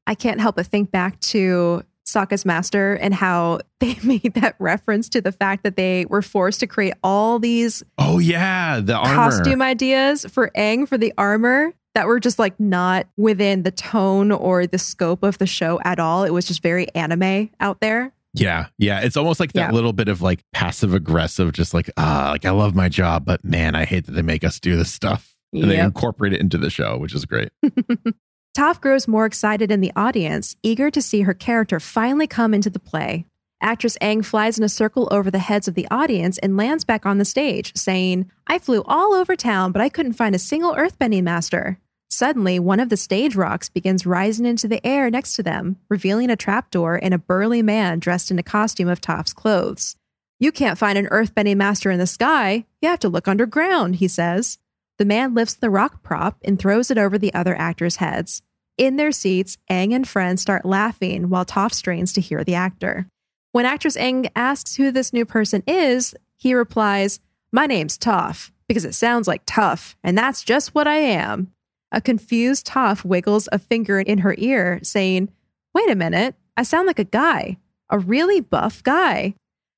[0.06, 5.08] I can't help but think back to Sokka's master and how they made that reference
[5.10, 8.82] to the fact that they were forced to create all these Oh, yeah.
[8.82, 9.16] The armor.
[9.16, 14.32] costume ideas for Aang for the armor that were just like not within the tone
[14.32, 16.24] or the scope of the show at all.
[16.24, 18.12] It was just very anime out there.
[18.34, 19.02] Yeah, yeah.
[19.02, 19.72] It's almost like that Yeah.
[19.72, 23.44] little bit of like passive aggressive, just like ah, like I love my job, but
[23.46, 26.58] man, I hate that they make us do this stuff, and they incorporate it into
[26.58, 27.50] the show, which is great.
[28.58, 32.70] Toph grows more excited in the audience, eager to see her character finally come into
[32.70, 33.26] the play.
[33.62, 37.06] Actress Aang flies in a circle over the heads of the audience and lands back
[37.06, 40.76] on the stage, saying, I flew all over town, but I couldn't find a single
[40.76, 41.80] earthbending master.
[42.14, 46.30] Suddenly, one of the stage rocks begins rising into the air next to them, revealing
[46.30, 49.96] a trapdoor and a burly man dressed in a costume of Toph's clothes.
[50.40, 52.66] You can't find an earthbending master in the sky.
[52.84, 54.60] You have to look underground, he says.
[55.00, 58.44] The man lifts the rock prop and throws it over the other actors' heads.
[58.78, 63.08] In their seats, Aang and friends start laughing while Toph strains to hear the actor.
[63.54, 67.20] When actress Aang asks who this new person is, he replies,
[67.52, 71.50] My name's Toph, because it sounds like tough, and that's just what I am.
[71.94, 75.30] A confused Toph wiggles a finger in her ear, saying,
[75.76, 77.58] Wait a minute, I sound like a guy,
[77.90, 79.36] a really buff guy.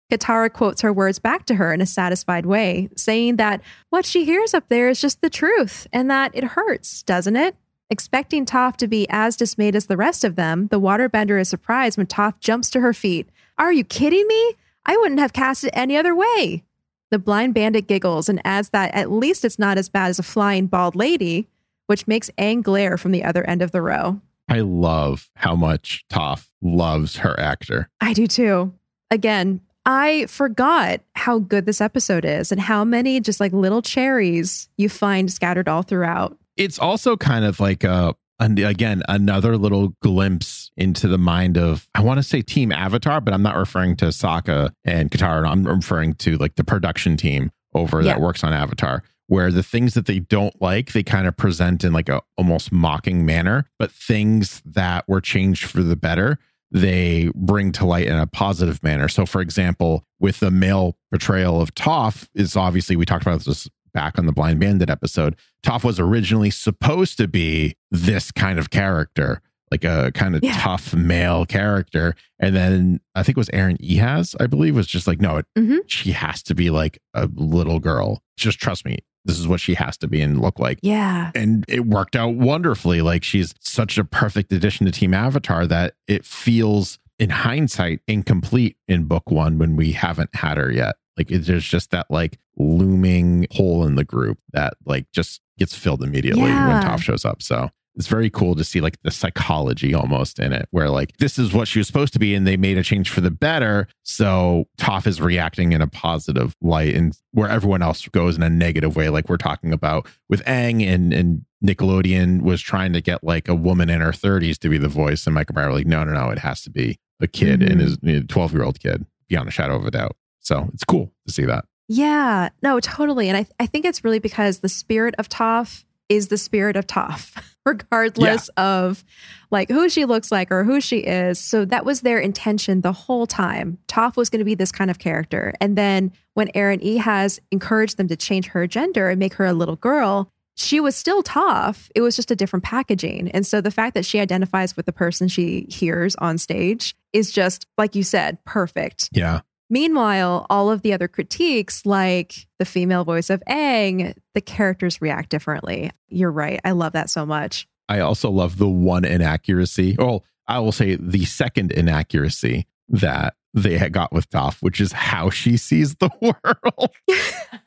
[0.10, 4.24] Katara quotes her words back to her in a satisfied way, saying that what she
[4.24, 7.58] hears up there is just the truth and that it hurts, doesn't it?
[7.90, 11.98] Expecting Toph to be as dismayed as the rest of them, the waterbender is surprised
[11.98, 13.28] when Toph jumps to her feet.
[13.58, 14.54] Are you kidding me?
[14.86, 16.64] I wouldn't have cast it any other way.
[17.12, 20.24] The blind bandit giggles and adds that at least it's not as bad as a
[20.24, 21.48] flying bald lady,
[21.88, 24.20] which makes Aang glare from the other end of the row.
[24.48, 27.90] I love how much Toph loves her actor.
[28.02, 28.74] I do too.
[29.12, 34.68] Again, I forgot how good this episode is and how many just like little cherries
[34.78, 36.38] you find scattered all throughout.
[36.58, 41.88] It's also kind of like a and again another little glimpse into the mind of
[41.96, 45.48] I want to say Team Avatar, but I'm not referring to Sokka and Katara.
[45.48, 48.14] I'm referring to like the production team over Yeah.
[48.14, 51.84] that works on Avatar, where the things that they don't like they kind of present
[51.84, 56.38] in like a almost mocking manner, but things that were changed for the better
[56.72, 59.08] they bring to light in a positive manner.
[59.08, 63.70] So, for example, with the male portrayal of Toph, is obviously we talked about this
[63.94, 65.38] back on the Blind Bandit episode.
[65.64, 69.42] Toph was originally supposed to be this kind of character,
[69.72, 70.54] like a kind of Yeah.
[70.58, 72.16] tough male character.
[72.40, 75.46] And then I think it was Aaron Ehasz, I believe, was just like, no, it,
[75.58, 75.80] Mhm.
[75.88, 78.22] she has to be like a little girl.
[78.38, 79.00] Just trust me.
[79.26, 81.32] This is what she has to be and look like Yeah.
[81.34, 83.02] and it worked out wonderfully.
[83.02, 88.78] Like she's such a perfect addition to Team Avatar that it feels, in hindsight, incomplete
[88.88, 90.98] in book one when we haven't had her yet.
[91.18, 95.76] Like it, there's just that like looming hole in the group that like just gets
[95.76, 96.84] filled immediately when Yeah.
[96.84, 97.42] Toph shows up.
[97.42, 101.38] So it's very cool to see like the psychology almost in it, where like this
[101.40, 103.88] is what she was supposed to be, and they made a change for the better.
[104.04, 108.50] So Toph is reacting in a positive light, and where everyone else goes in a
[108.50, 113.24] negative way, like we're talking about with Aang and and Nickelodeon was trying to get
[113.24, 116.04] like a woman in her 30s to be the voice, and Michael Meyer like, no,
[116.04, 117.72] no, no, it has to be a kid Mhm.
[117.72, 120.16] and his 12 year old kid, beyond a shadow of a doubt.
[120.42, 121.66] So it's cool to see that.
[121.88, 123.30] Yeah, no, totally.
[123.30, 126.86] And I, I think it's really because the spirit of Toph is the spirit of
[126.88, 127.36] Toph,
[127.66, 129.04] regardless of
[129.52, 131.40] like who she looks like or who she is.
[131.40, 133.78] So that was their intention the whole time.
[133.88, 135.54] Toph was going to be this kind of character.
[135.60, 139.46] And then when Aaron E has encouraged them to change her gender and make her
[139.46, 141.90] a little girl, she was still Toph.
[141.96, 143.30] It was just a different packaging.
[143.32, 147.32] And so the fact that she identifies with the person she hears on stage is
[147.32, 149.10] just, like you said, perfect.
[149.12, 149.42] Yeah.
[149.70, 155.30] Meanwhile, all of the other critiques, like the female voice of Aang, the characters react
[155.30, 155.92] differently.
[156.08, 156.60] You're right.
[156.64, 157.68] I love that so much.
[157.90, 159.96] I also love the one inaccuracy.
[159.98, 164.92] Well, I will say the second inaccuracy that they had got with Toph, which is
[164.92, 166.92] how she sees the world.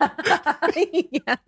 [1.13, 1.39] yes.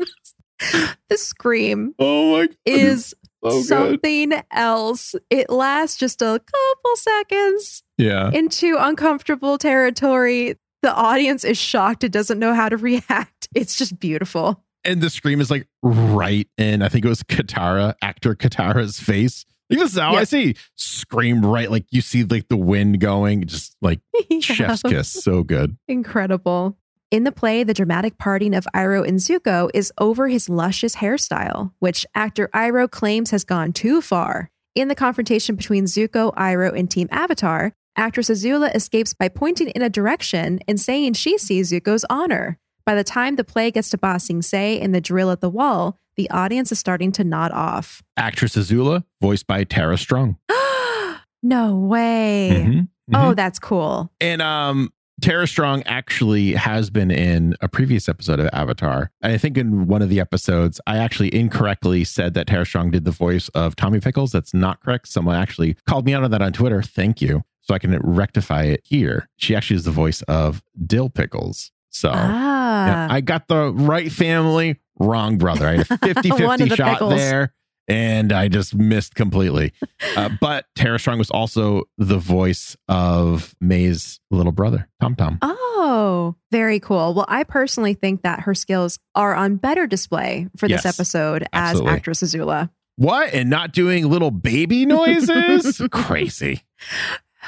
[1.08, 2.56] The scream Oh my god.
[2.66, 3.64] is so good.
[3.66, 5.14] something else.
[5.30, 8.30] It lasts just a couple seconds Yeah.
[8.32, 10.56] into uncomfortable territory.
[10.82, 12.04] The audience is shocked.
[12.04, 13.48] It doesn't know how to react.
[13.54, 14.64] It's just beautiful.
[14.84, 19.44] And the scream is like right in, I think it was Katara, actor Katara's face.
[19.68, 21.70] Like this is how I see scream right.
[21.70, 24.40] Like you see like the wind going, just like Yeah.
[24.40, 25.08] chef's kiss.
[25.08, 25.76] So good.
[25.86, 26.76] Incredible.
[27.10, 31.72] In the play, the dramatic parting of Iroh and Zuko is over his luscious hairstyle,
[31.80, 34.48] which actor Iroh claims has gone too far.
[34.76, 39.82] In the confrontation between Zuko, Iroh, and Team Avatar, actress Azula escapes by pointing in
[39.82, 42.58] a direction and saying she sees Zuko's honor.
[42.86, 45.50] By the time the play gets to Ba Sing Se and the drill at the
[45.50, 48.04] wall, the audience is starting to nod off.
[48.16, 50.36] Actress Azula, voiced by Tara Strong.
[51.42, 52.50] no way.
[52.68, 53.36] Mhm, Oh, mhm.
[53.36, 54.12] that's cool.
[54.20, 59.10] And um Tara Strong actually has been in a previous episode of Avatar.
[59.20, 62.92] And I think in one of the episodes, I actually incorrectly said that Tara Strong
[62.92, 64.32] did the voice of Tommy Pickles.
[64.32, 65.08] That's not correct.
[65.08, 66.82] Someone actually called me out on that on Twitter.
[66.82, 67.42] Thank you.
[67.60, 69.28] So I can rectify it here.
[69.36, 71.70] She actually is the voice of Dil Pickles.
[71.90, 72.86] So ah.
[72.86, 75.66] yeah, I got the right family, wrong brother.
[75.66, 77.14] I had a 50 50 shot pickles.
[77.14, 77.52] there.
[77.90, 79.72] And I just missed completely.
[80.16, 85.38] Uh, but Tara Strong was also the voice of Mai's little brother, Tom Tom.
[85.40, 87.14] Oh, very cool.
[87.14, 91.46] Well, I personally think that her skills are on better display for this Yes, episode
[91.52, 91.90] absolutely.
[91.92, 92.70] as actress Azula.
[92.96, 93.32] What?
[93.34, 95.80] And not doing little baby noises?
[95.92, 96.62] Crazy.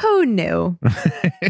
[0.00, 0.78] Who knew?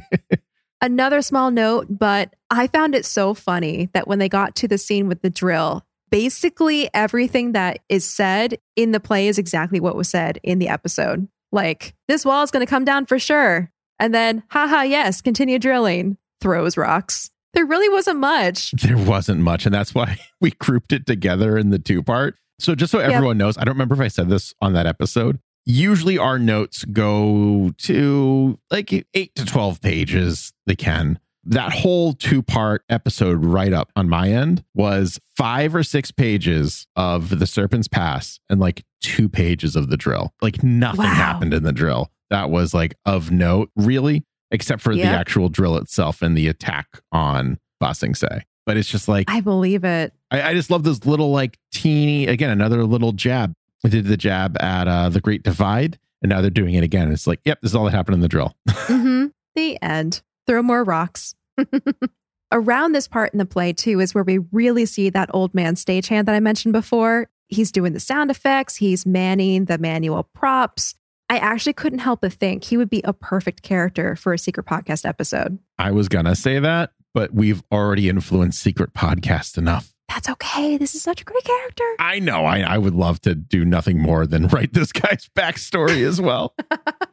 [0.81, 4.79] Another small note, but I found it so funny that when they got to the
[4.79, 9.97] scene with the drill, basically everything that is said in the play is exactly what
[9.97, 11.27] was said in the episode.
[11.51, 13.71] Like, this wall is going to come down for sure.
[13.99, 17.31] And then, haha, yes, continue drilling, throws rocks.
[17.55, 18.71] There really wasn't much.
[18.83, 19.65] there wasn't much.
[19.65, 22.37] And that's why we grouped it together in the two part.
[22.61, 23.11] So, just so Yep.
[23.11, 25.41] everyone knows, I don't remember if I said this on that episode.
[25.65, 30.53] Usually, our notes go to like eight to 12 pages.
[30.67, 31.19] They can.
[31.45, 36.87] That whole two part episode write up on my end was five or six pages
[36.95, 40.33] of the Serpent's Pass and like two pages of the drill.
[40.41, 41.15] Like nothing Wow.
[41.15, 45.77] happened in the drill that was like of note, really, except for the actual drill
[45.79, 48.45] itself and the attack on Ba Sing Se.
[48.65, 50.15] But it's just like, I believe it.
[50.31, 53.53] I, I just love those little, like, teeny, again, another little jab.
[53.83, 57.11] They did the jab at uh, the Great Divide, and now they're doing it again.
[57.11, 58.55] It's like, yep, this is all that happened in the drill.
[58.69, 59.27] hmm
[59.57, 60.23] The end.
[60.47, 61.35] Throw more rocks.
[62.53, 65.75] Around this part in the play, too, is where we really see that old man
[65.75, 67.29] stagehand that I mentioned before.
[67.49, 70.95] He's doing the sound effects, he's manning the manual props.
[71.31, 74.67] I actually couldn't help but think he would be a perfect character for a secret
[74.67, 75.59] podcast episode.
[75.79, 79.95] I was going to say that, but we've already influenced Secret Podcast enough.
[80.09, 80.77] That's okay.
[80.77, 81.85] This is such a great character.
[81.99, 82.45] I know.
[82.45, 86.55] I, I would love to do nothing more than write this guy's backstory as well.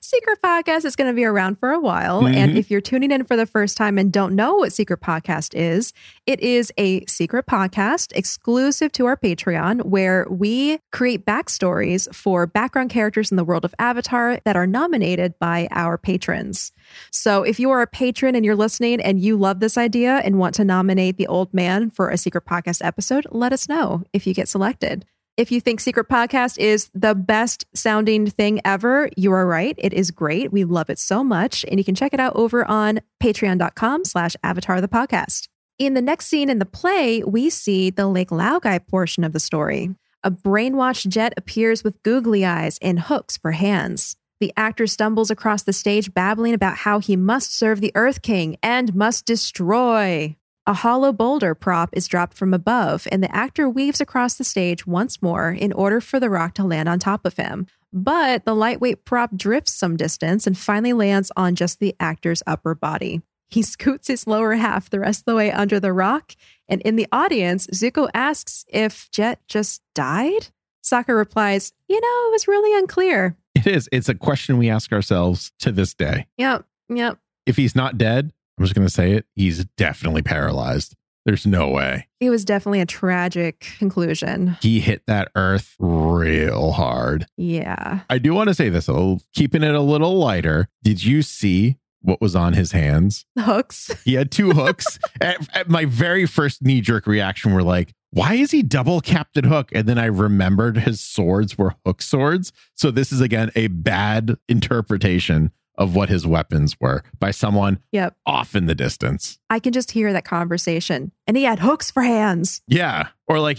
[0.00, 2.26] Secret Podcast is going to be around for a while.
[2.26, 2.56] And Mhm.
[2.56, 5.92] if you're tuning in for the first time and don't know what Secret Podcast is,
[6.26, 12.90] it is a secret podcast exclusive to our Patreon where we create backstories for background
[12.90, 16.72] characters in the world of Avatar that are nominated by our patrons.
[17.10, 20.38] So if you are a patron and you're listening and you love this idea and
[20.38, 24.26] want to nominate the old man for a Secret Podcast episode, let us know if
[24.26, 25.04] you get selected.
[25.40, 29.74] If you think Secret Podcast is the best sounding thing ever, you are right.
[29.78, 30.52] It is great.
[30.52, 31.64] We love it so much.
[31.64, 35.48] And you can check it out over on patreon.com slash avatar the podcast.
[35.78, 39.40] In the next scene in the play, we see the Lake Laogai portion of the
[39.40, 39.88] story.
[40.22, 44.16] A brainwashed Jet appears with googly eyes and hooks for hands.
[44.40, 48.58] The actor stumbles across the stage babbling about how he must serve the Earth King
[48.62, 50.36] and must destroy.
[50.70, 54.86] A hollow boulder prop is dropped from above, and the actor weaves across the stage
[54.86, 57.66] once more in order for the rock to land on top of him.
[57.92, 62.76] But the lightweight prop drifts some distance and finally lands on just the actor's upper
[62.76, 63.20] body.
[63.48, 66.36] He scoots his lower half the rest of the way under the rock,
[66.68, 70.50] and in the audience, Zuko asks if Jet just died.
[70.84, 73.36] Sokka replies, You know, it was really unclear.
[73.56, 73.88] It is.
[73.90, 76.28] It's a question we ask ourselves to this day.
[76.38, 77.18] Yep, yep.
[77.44, 80.94] If he's not dead, I'm just going to say it, he's definitely paralyzed.
[81.24, 82.08] There's no way.
[82.20, 84.58] It was definitely a tragic conclusion.
[84.60, 87.26] He hit that earth real hard.
[87.38, 88.00] Yeah.
[88.10, 90.68] I do want to say this, little, keeping it a little lighter.
[90.82, 93.24] Did you see what was on his hands?
[93.38, 93.90] Hooks.
[94.04, 94.98] He had two hooks.
[95.22, 99.44] at, at my very first knee jerk reaction were like, why is he double Captain
[99.44, 99.70] Hook?
[99.72, 102.52] And then I remembered his swords were hook swords.
[102.74, 105.50] So this is again a bad interpretation
[105.80, 108.14] of what his weapons were by someone Yep.
[108.26, 109.40] off in the distance.
[109.48, 111.10] I can just hear that conversation.
[111.26, 112.62] And he had hooks for hands.
[112.68, 113.08] Yeah.
[113.26, 113.58] Or like,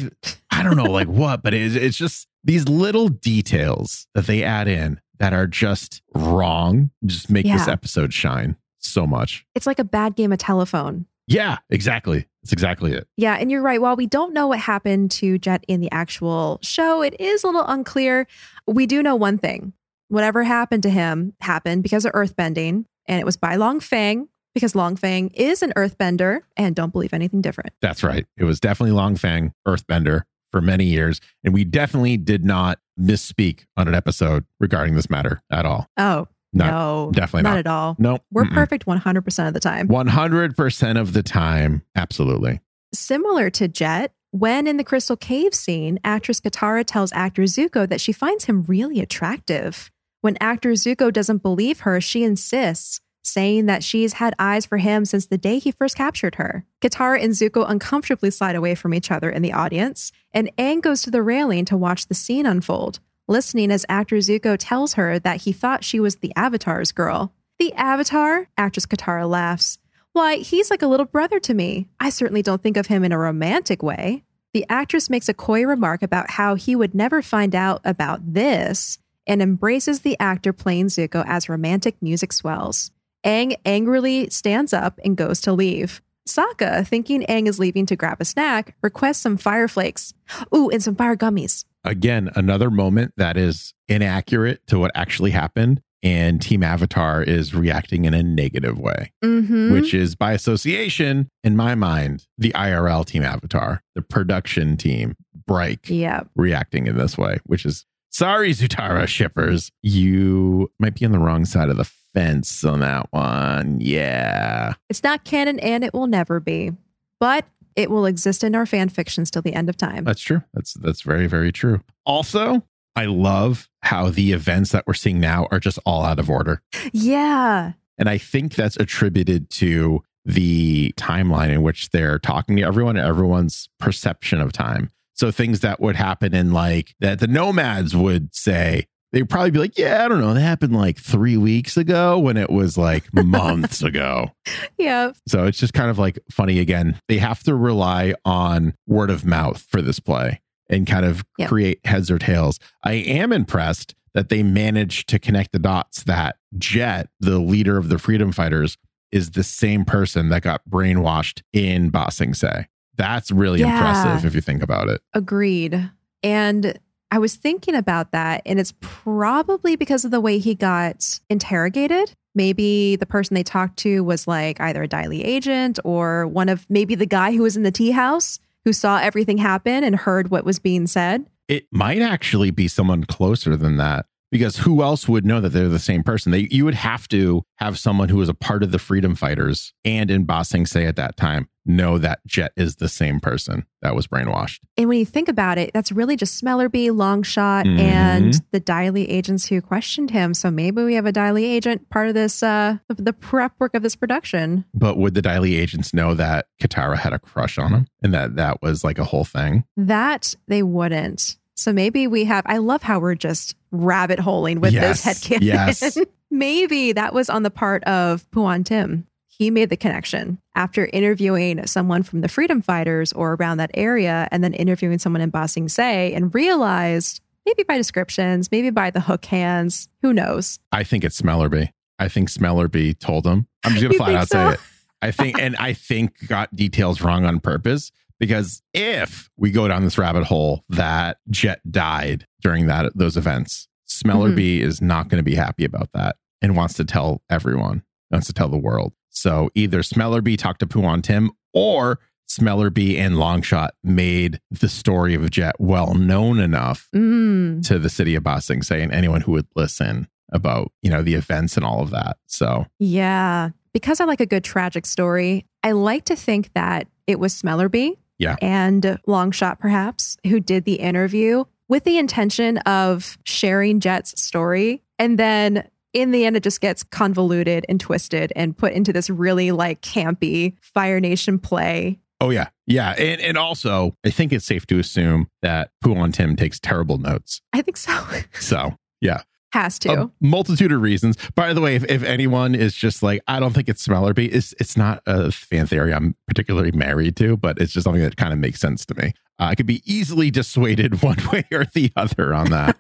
[0.51, 4.67] I don't know, like what, but it's, it's just these little details that they add
[4.67, 9.45] in that are just wrong, just make this episode shine so much.
[9.55, 11.05] It's like a bad game of telephone.
[11.28, 12.28] Yeah, exactly.
[12.43, 13.07] That's exactly it.
[13.17, 13.80] Yeah, and you're right.
[13.82, 17.47] While we don't know what happened to Jet in the actual show, it is a
[17.47, 18.26] little unclear.
[18.67, 19.74] We do know one thing.
[20.12, 24.76] Whatever happened to him happened because of earthbending, and it was by Long Fang, because
[24.76, 27.72] Long Fang is an earthbender and don't believe anything different.
[27.82, 28.26] That's right.
[28.36, 31.22] It was definitely Long Fang, Earthbender for many years.
[31.45, 35.88] And we definitely did not misspeak on an episode regarding this matter at all.
[35.95, 37.59] Oh, No, no, definitely not not.
[37.59, 37.95] at all.
[37.97, 38.53] No, We're mm-mm.
[38.53, 39.88] perfect 100% of the time.
[39.88, 41.84] 100% of the time.
[41.95, 42.59] Absolutely.
[42.93, 48.01] Similar to Jet, when in the Crystal Cave scene, actress Katara tells actor Zuko that
[48.01, 49.89] she finds him really attractive.
[50.22, 55.03] When actor Zuko doesn't believe her, she insists, saying that she's had eyes for him
[55.03, 56.63] since the day he first captured her.
[56.80, 61.01] Katara and Zuko uncomfortably slide away from each other in the audience, and Aang goes
[61.01, 65.41] to the railing to watch the scene unfold, listening as actor Zuko tells her that
[65.41, 67.34] he thought she was the Avatar's girl.
[67.57, 68.47] The Avatar?
[68.57, 69.80] Actress Katara laughs.
[70.13, 71.88] Why, he's like a little brother to me.
[71.99, 74.24] I certainly don't think of him in a romantic way.
[74.53, 78.99] The actress makes a coy remark about how he would never find out about this
[79.28, 82.91] and embraces the actor playing Zuko as romantic music swells.
[83.26, 86.01] Aang angrily stands up and goes to leave.
[86.28, 90.13] Sokka, thinking Aang is leaving to grab a snack, requests some fire flakes.
[90.55, 91.65] Ooh, and some fire gummies.
[91.84, 95.82] Again, another moment that is inaccurate to what actually happened.
[96.03, 99.72] And Team Avatar is reacting in a negative way, Mm-hmm.
[99.74, 105.15] which is by association, in my mind, the IRL Team Avatar, the production team,
[105.45, 105.89] Break.
[105.89, 106.22] yeah.
[106.36, 109.72] reacting in this way, which is sorry, Zutara shippers.
[109.82, 113.80] You might be on the wrong side of the fence on that one.
[113.80, 114.74] Yeah.
[114.89, 116.72] It's not canon and it will never be,
[117.20, 117.45] but
[117.76, 120.03] it will exist in our fan fictions till the end of time.
[120.03, 120.43] That's true.
[120.53, 121.82] That's that's very, very true.
[122.05, 122.64] Also,
[122.95, 126.62] I love how the events that we're seeing now are just all out of order.
[126.91, 127.74] yeah.
[127.97, 133.07] And I think that's attributed to the timeline in which they're talking to everyone and
[133.07, 134.89] everyone's perception of time.
[135.14, 139.59] So things that would happen in like that the nomads would say, they'd probably be
[139.59, 140.34] like, Yeah, I don't know.
[140.34, 144.32] That happened like three weeks ago when it was like months ago.
[144.78, 145.12] Yeah.
[145.28, 146.99] So it's just kind of like funny again.
[147.07, 150.39] They have to rely on word of mouth for this play
[150.70, 151.49] and kind of Yep.
[151.49, 152.57] create heads or tails.
[152.84, 157.89] I am impressed that they managed to connect the dots that Jet, the leader of
[157.89, 158.78] the freedom fighters,
[159.12, 162.68] is the same person that got brainwashed in Ba Sing Se.
[163.02, 163.74] That's really Yeah.
[163.76, 165.02] impressive if you think about it.
[165.16, 165.89] Agreed.
[166.22, 166.78] And
[167.10, 172.14] I was thinking about that, and it's probably because of the way he got interrogated.
[172.36, 176.47] Maybe the person they talked to was like either a Dai Li agent or one
[176.47, 179.95] of maybe the guy who was in the tea house who saw everything happen and
[179.95, 181.26] heard what was being said.
[181.47, 185.69] It might actually be someone closer than that because who else would know that they're
[185.69, 186.32] the same person?
[186.32, 189.73] They, you would have to have someone who was a part of the freedom fighters
[189.86, 193.65] and in Ba Sing Se at that time know that Jet is the same person
[193.84, 194.57] that was brainwashed.
[194.77, 197.79] And when you think about it, that's really just Smellerby, Longshot, Mhm.
[197.79, 200.34] and the Dai Li agents who questioned him.
[200.34, 203.75] So maybe we have a Dai Li agent part of this, uh, the prep work
[203.75, 204.65] of this production.
[204.73, 208.11] But would the Dai Li agents know that Katara had a crush on him and
[208.15, 209.63] that that was like a whole thing?
[209.77, 211.38] That they wouldn't.
[211.55, 212.43] So maybe we have.
[212.47, 215.41] I love how we're just rabbit holing with Yes, this headcanon.
[215.41, 215.97] yes.
[216.32, 219.07] maybe that was on the part of Pu-on Tim.
[219.28, 224.28] he made the connection after interviewing someone from the freedom fighters or around that area
[224.32, 228.91] and then interviewing someone in Ba Sing Se and realized maybe by descriptions, maybe by
[228.91, 230.59] the hook hands, who knows?
[230.72, 231.72] I think it's Smellerby.
[231.97, 233.47] I think Smellerby told him.
[233.63, 234.49] I'm just gonna You flat out so?
[234.49, 234.59] say it.
[235.01, 239.84] I think, and I think got details wrong on purpose because if we go down
[239.84, 244.67] this rabbit hole that Jet died during that those events, Smellerby Mm-hmm.
[244.69, 248.33] is not going to be happy about that and wants to tell everyone, wants to
[248.33, 248.93] tell the world.
[249.09, 255.29] So either Smellerby talked to Pu-on Tim or Smellerby and Longshot made the story of
[255.29, 257.65] Jet well known enough Mm.
[257.67, 261.01] to the city of Ba Sing Se and anyone who would listen about, you know,
[261.01, 262.15] the events and all of that.
[262.27, 263.49] So Yeah.
[263.73, 267.97] Because I like a good tragic story, I like to think that it was Smellerby
[268.17, 268.37] Yeah.
[268.41, 274.84] and Longshot, perhaps, who did the interview with the intention of sharing Jet's story.
[274.99, 279.09] And then in the end, it just gets convoluted and twisted and put into this
[279.09, 281.97] really like campy Fire Nation play.
[282.19, 286.11] Oh yeah, yeah, and and also I think it's safe to assume that Poo Pu-on
[286.11, 287.41] Tim takes terrible notes.
[287.51, 287.97] I think so.
[288.39, 289.24] So yeah,
[289.54, 290.04] Has to.
[290.04, 291.18] a multitude of reasons.
[291.36, 294.54] By the way, if, if anyone is just like I don't think it's Smellerbee, it's
[294.60, 298.32] it's not a fan theory I'm particularly married to, but it's just something that kind
[298.34, 299.14] of makes sense to me.
[299.39, 302.78] Uh, I could be easily dissuaded one way or the other on that.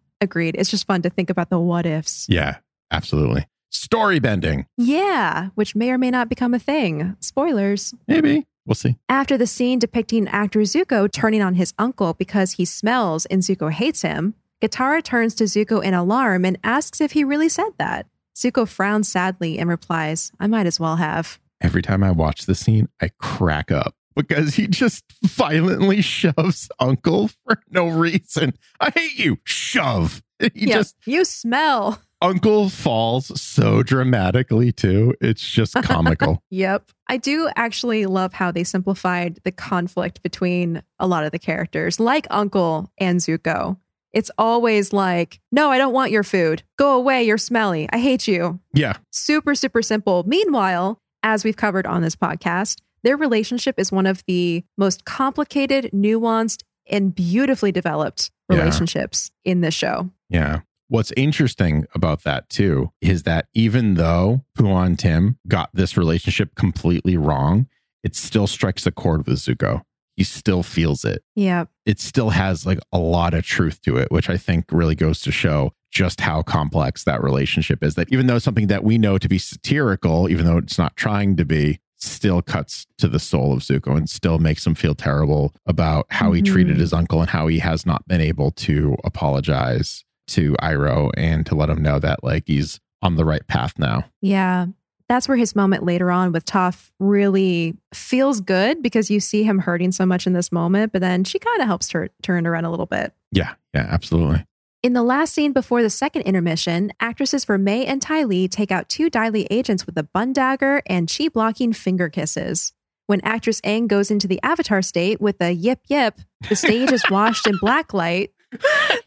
[0.20, 0.56] Agreed.
[0.58, 2.26] It's just fun to think about the what ifs.
[2.28, 2.56] yeah,
[2.90, 3.46] absolutely.
[3.70, 7.16] Story bending, Yeah, which may or may not become a thing.
[7.20, 7.92] Spoilers.
[8.06, 8.96] maybe we'll see.
[9.08, 13.72] After the scene depicting actor Zuko turning on his uncle because he smells and Zuko
[13.72, 14.34] hates him,
[14.64, 18.06] Katara turns to Zuko in alarm and asks if he really said that.
[18.34, 21.38] Zuko frowns sadly and replies, I might as well have.
[21.60, 27.28] every time I watch the scene, I crack up because he just violently shoves Uncle
[27.28, 28.54] for no reason.
[28.80, 29.38] I hate you.
[29.44, 30.22] Shove.
[30.38, 32.00] He Yeah, just you smell.
[32.22, 35.14] Uncle falls so dramatically too.
[35.20, 36.42] It's just comical.
[36.50, 36.90] Yep.
[37.06, 42.00] I do actually love how they simplified the conflict between a lot of the characters,
[42.00, 43.76] like Uncle and Zuko.
[44.14, 46.62] It's always like, no, I don't want your food.
[46.78, 47.24] Go away.
[47.24, 47.88] You're smelly.
[47.92, 48.60] I hate you.
[48.72, 48.94] yeah.
[49.10, 50.22] super, super simple.
[50.26, 55.90] Meanwhile, as we've covered on this podcast, their relationship is one of the most complicated,
[55.92, 58.58] nuanced, and beautifully developed Yeah.
[58.58, 60.10] relationships in this show.
[60.30, 60.60] Yeah.
[60.88, 67.16] What's interesting about that too is that even though Pu-on Tim got this relationship completely
[67.16, 67.66] wrong,
[68.04, 69.82] it still strikes a chord with Zuko.
[70.16, 71.22] He still feels it.
[71.34, 71.64] Yeah.
[71.86, 75.20] it still has like a lot of truth to it, which I think really goes
[75.22, 77.94] to show just how complex that relationship is.
[77.96, 80.96] That even though it's something that we know to be satirical, even though it's not
[80.96, 84.94] trying to be, still cuts to the soul of Zuko and still makes him feel
[84.94, 86.46] terrible about how he Mhm.
[86.46, 91.44] treated his uncle and how he has not been able to apologize to Iroh and
[91.46, 94.04] to let him know that like he's on the right path now.
[94.22, 94.66] Yeah.
[95.08, 99.58] That's where his moment later on with Toph really feels good because you see him
[99.58, 102.64] hurting so much in this moment, but then she kind of helps her turn around
[102.64, 103.12] a little bit.
[103.30, 104.46] Yeah, yeah, absolutely.
[104.82, 108.70] In the last scene before the second intermission, actresses for Mai and Ty Lee take
[108.70, 112.72] out two Dai Li agents with a bun dagger and chi blocking finger kisses.
[113.06, 117.02] When actress Aang goes into the avatar state with a yip yip, the stage is
[117.10, 118.30] washed in black light.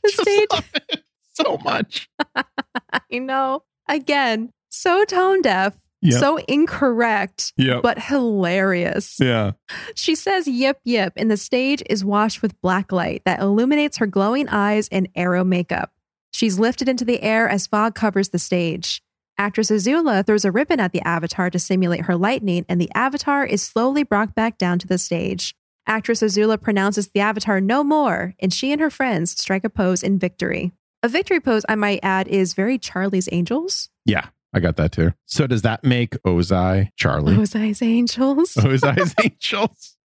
[0.04, 2.10] The stage, so much.
[2.36, 6.20] I know, again, so tone deaf, Yep.
[6.20, 7.82] so incorrect, Yep.
[7.82, 9.18] but hilarious.
[9.20, 9.54] yeah.
[9.96, 14.06] She says yip yip, and the stage is washed with black light that illuminates her
[14.08, 15.92] glowing eyes and arrow makeup.
[16.32, 19.02] She's lifted into the air as fog covers the stage.
[19.40, 23.46] Actress Azula throws a ribbon at the avatar to simulate her lightning, and the avatar
[23.46, 25.56] is slowly brought back down to the stage.
[25.88, 30.04] Actress Azula pronounces the avatar no more, and she and her friends strike a pose
[30.04, 30.72] in victory.
[31.04, 33.90] A victory pose, I might add, is very Charlie's Angels.
[34.06, 35.14] Yeah, I got that too.
[35.26, 37.36] So does that make Ozai Charlie?
[37.36, 38.54] Ozai's Angels?
[38.58, 39.96] Ozai's angels?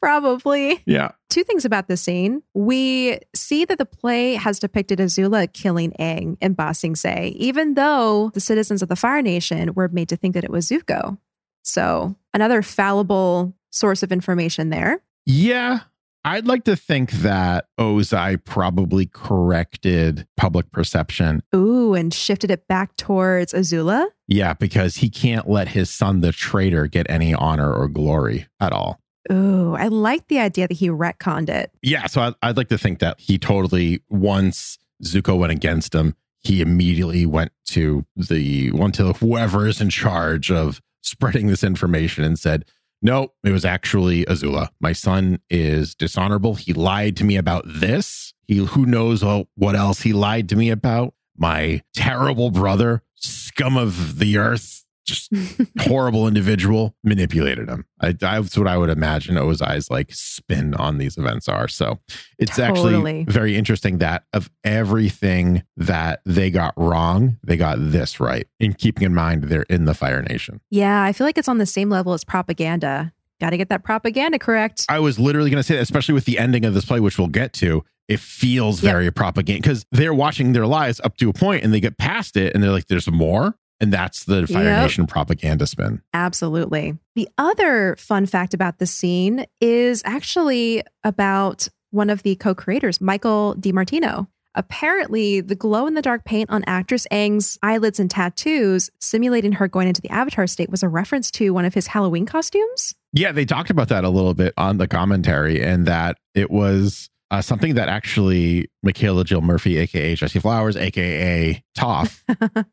[0.00, 0.80] Probably.
[0.86, 1.10] Yeah.
[1.28, 2.42] two things about this scene.
[2.54, 7.74] We see that the play has depicted Azula killing Aang and Ba Sing Se, even
[7.74, 11.18] though the citizens of the Fire Nation were made to think that it was Zuko.
[11.64, 15.02] So, another fallible source of information there.
[15.26, 15.80] Yeah.
[16.28, 21.42] I'd like to think that Ozai probably corrected public perception.
[21.56, 24.08] Ooh, and shifted it back towards Azula.
[24.26, 28.72] Yeah, because he can't let his son, the traitor, get any honor or glory at
[28.72, 29.00] all.
[29.32, 31.70] Ooh, I like the idea that he retconned it.
[31.82, 32.06] Yeah.
[32.06, 36.60] So I'd, I'd like to think that he totally, once Zuko went against him, he
[36.60, 42.38] immediately went to the one to whoever is in charge of spreading this information and
[42.38, 42.66] said,
[43.00, 44.68] no, it was actually Azula.
[44.80, 46.54] My son is dishonorable.
[46.54, 48.34] He lied to me about this.
[48.46, 51.14] He who knows what else he lied to me about.
[51.36, 55.32] My terrible brother, scum of the earth, just
[55.80, 57.84] horrible individual, manipulated him.
[58.00, 61.66] I, that's what I would imagine Ozai's like spin on these events are.
[61.68, 61.98] So
[62.38, 62.94] it's Totally.
[62.94, 68.46] actually very interesting that of everything that they got wrong, they got this right.
[68.60, 70.60] In keeping in mind they're in the Fire Nation.
[70.70, 73.12] Yeah, I feel like it's on the same level as propaganda.
[73.40, 74.84] Got to get that propaganda correct.
[74.88, 77.18] I was literally going to say that, especially with the ending of this play, which
[77.18, 77.84] we'll get to.
[78.08, 78.90] It feels Yep.
[78.92, 82.36] very propaganda because they're watching their lives up to a point and they get past
[82.36, 83.54] it and they're like, there's more.
[83.80, 84.82] And that's the Fire Yep.
[84.82, 86.02] Nation propaganda spin.
[86.12, 86.98] Absolutely.
[87.14, 93.00] The other fun fact about this scene is actually about one of the co creators,
[93.00, 94.26] Michael DiMartino.
[94.54, 99.68] Apparently, the glow in the dark paint on actress Aang's eyelids and tattoos, simulating her
[99.68, 102.92] going into the avatar state, was a reference to one of his Halloween costumes.
[103.12, 107.08] Yeah, they talked about that a little bit on the commentary and that it was
[107.30, 112.22] uh, something that actually Michaela Jill Murphy, aka Jessie Flowers, aka Toph,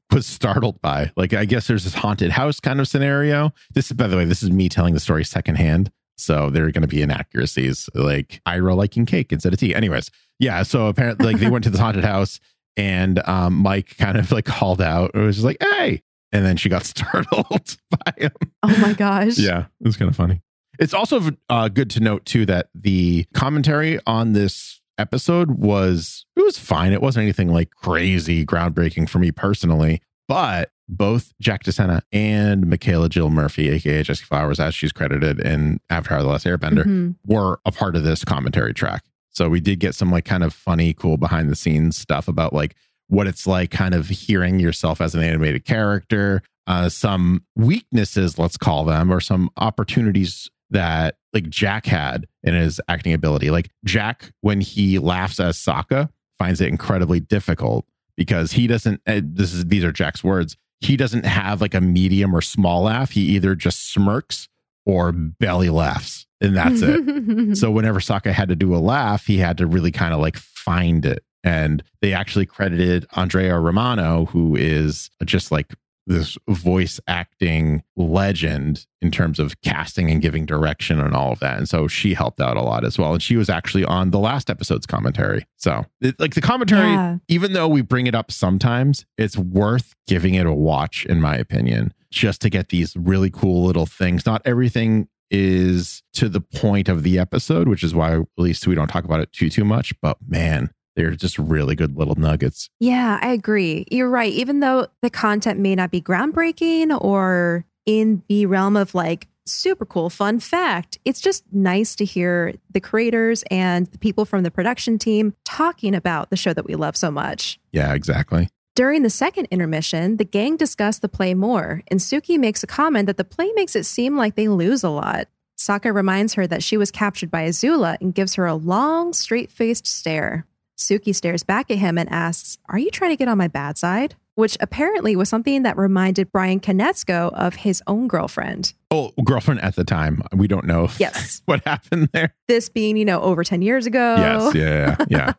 [0.11, 1.11] was startled by.
[1.17, 3.51] Like, I guess there's this haunted house kind of scenario.
[3.73, 5.91] This, is, by the way, this is me telling the story secondhand.
[6.17, 9.75] So there are going to be inaccuracies like Iroh liking cake instead of tea.
[9.75, 10.63] Anyways, yeah.
[10.63, 12.39] So apparently, like they went to this haunted house
[12.77, 15.11] and um, Mike kind of like called out.
[15.13, 16.01] It was just like, hey.
[16.31, 18.31] And then she got startled by him.
[18.63, 19.37] Oh my gosh.
[19.37, 20.41] Yeah, it was kind of funny.
[20.79, 26.41] It's also uh, good to note too that the commentary on this episode was it
[26.43, 26.93] was fine.
[26.93, 33.09] It wasn't anything like crazy groundbreaking for me personally, but both Jack DeSena and Michaela
[33.09, 37.15] Jill Murphy, aka Jessie Flowers, as she's credited in Avatar: The Last Airbender, Mhm.
[37.25, 39.03] were a part of this commentary track.
[39.31, 42.53] So we did get some like kind of funny, cool behind the scenes stuff about
[42.53, 42.75] like
[43.07, 48.55] what it's like kind of hearing yourself as an animated character, uh, some weaknesses, let's
[48.57, 53.49] call them, or some opportunities that like Jack had in his acting ability.
[53.51, 56.09] Like Jack, when he laughs as Sokka,
[56.39, 59.01] finds it incredibly difficult because he doesn't.
[59.07, 60.55] uh, This is these are Jack's words.
[60.81, 63.11] He doesn't have like a medium or small laugh.
[63.11, 64.47] He either just smirks
[64.85, 67.55] or belly laughs, and that's it.
[67.57, 70.37] So whenever Sokka had to do a laugh, he had to really kind of like
[70.37, 71.23] find it.
[71.43, 75.73] And they actually credited Andrea Romano, who is just like
[76.07, 81.57] this voice acting legend in terms of casting and giving direction and all of that.
[81.57, 83.13] And so she helped out a lot as well.
[83.13, 85.45] And she was actually on the last episode's commentary.
[85.57, 87.17] So it, like the commentary, Yeah.
[87.27, 91.35] even though we bring it up sometimes, it's worth giving it a watch, in my
[91.35, 94.25] opinion, just to get these really cool little things.
[94.25, 98.75] Not everything is to the point of the episode, which is why at least we
[98.75, 99.91] don't talk about it too too much.
[100.01, 102.69] But man, they're just really good little nuggets.
[102.79, 103.85] Yeah, I agree.
[103.91, 104.31] You're right.
[104.31, 109.85] Even though the content may not be groundbreaking or in the realm of like super
[109.85, 114.51] cool fun fact, it's just nice to hear the creators and the people from the
[114.51, 117.59] production team talking about the show that we love so much.
[117.71, 118.49] Yeah, exactly.
[118.75, 123.05] During the second intermission, the gang discuss the play more, and Suki makes a comment
[123.07, 125.29] that the play makes it seem like they lose a lot.
[125.57, 129.49] Sokka reminds her that she was captured by Azula and gives her a long, straight
[129.49, 130.45] faced stare.
[130.77, 133.77] Suki stares back at him and asks, Are you trying to get on my bad
[133.77, 134.15] side?
[134.35, 138.73] Which apparently was something that reminded Bryan Konietzko of his own girlfriend.
[138.91, 140.21] Oh, girlfriend at the time.
[140.33, 141.41] We don't know Yes.
[141.45, 142.33] what happened there.
[142.49, 144.15] This being, you know, over 10 years ago.
[144.17, 144.53] Yes.
[144.55, 144.95] Yeah.
[145.07, 145.33] Yeah.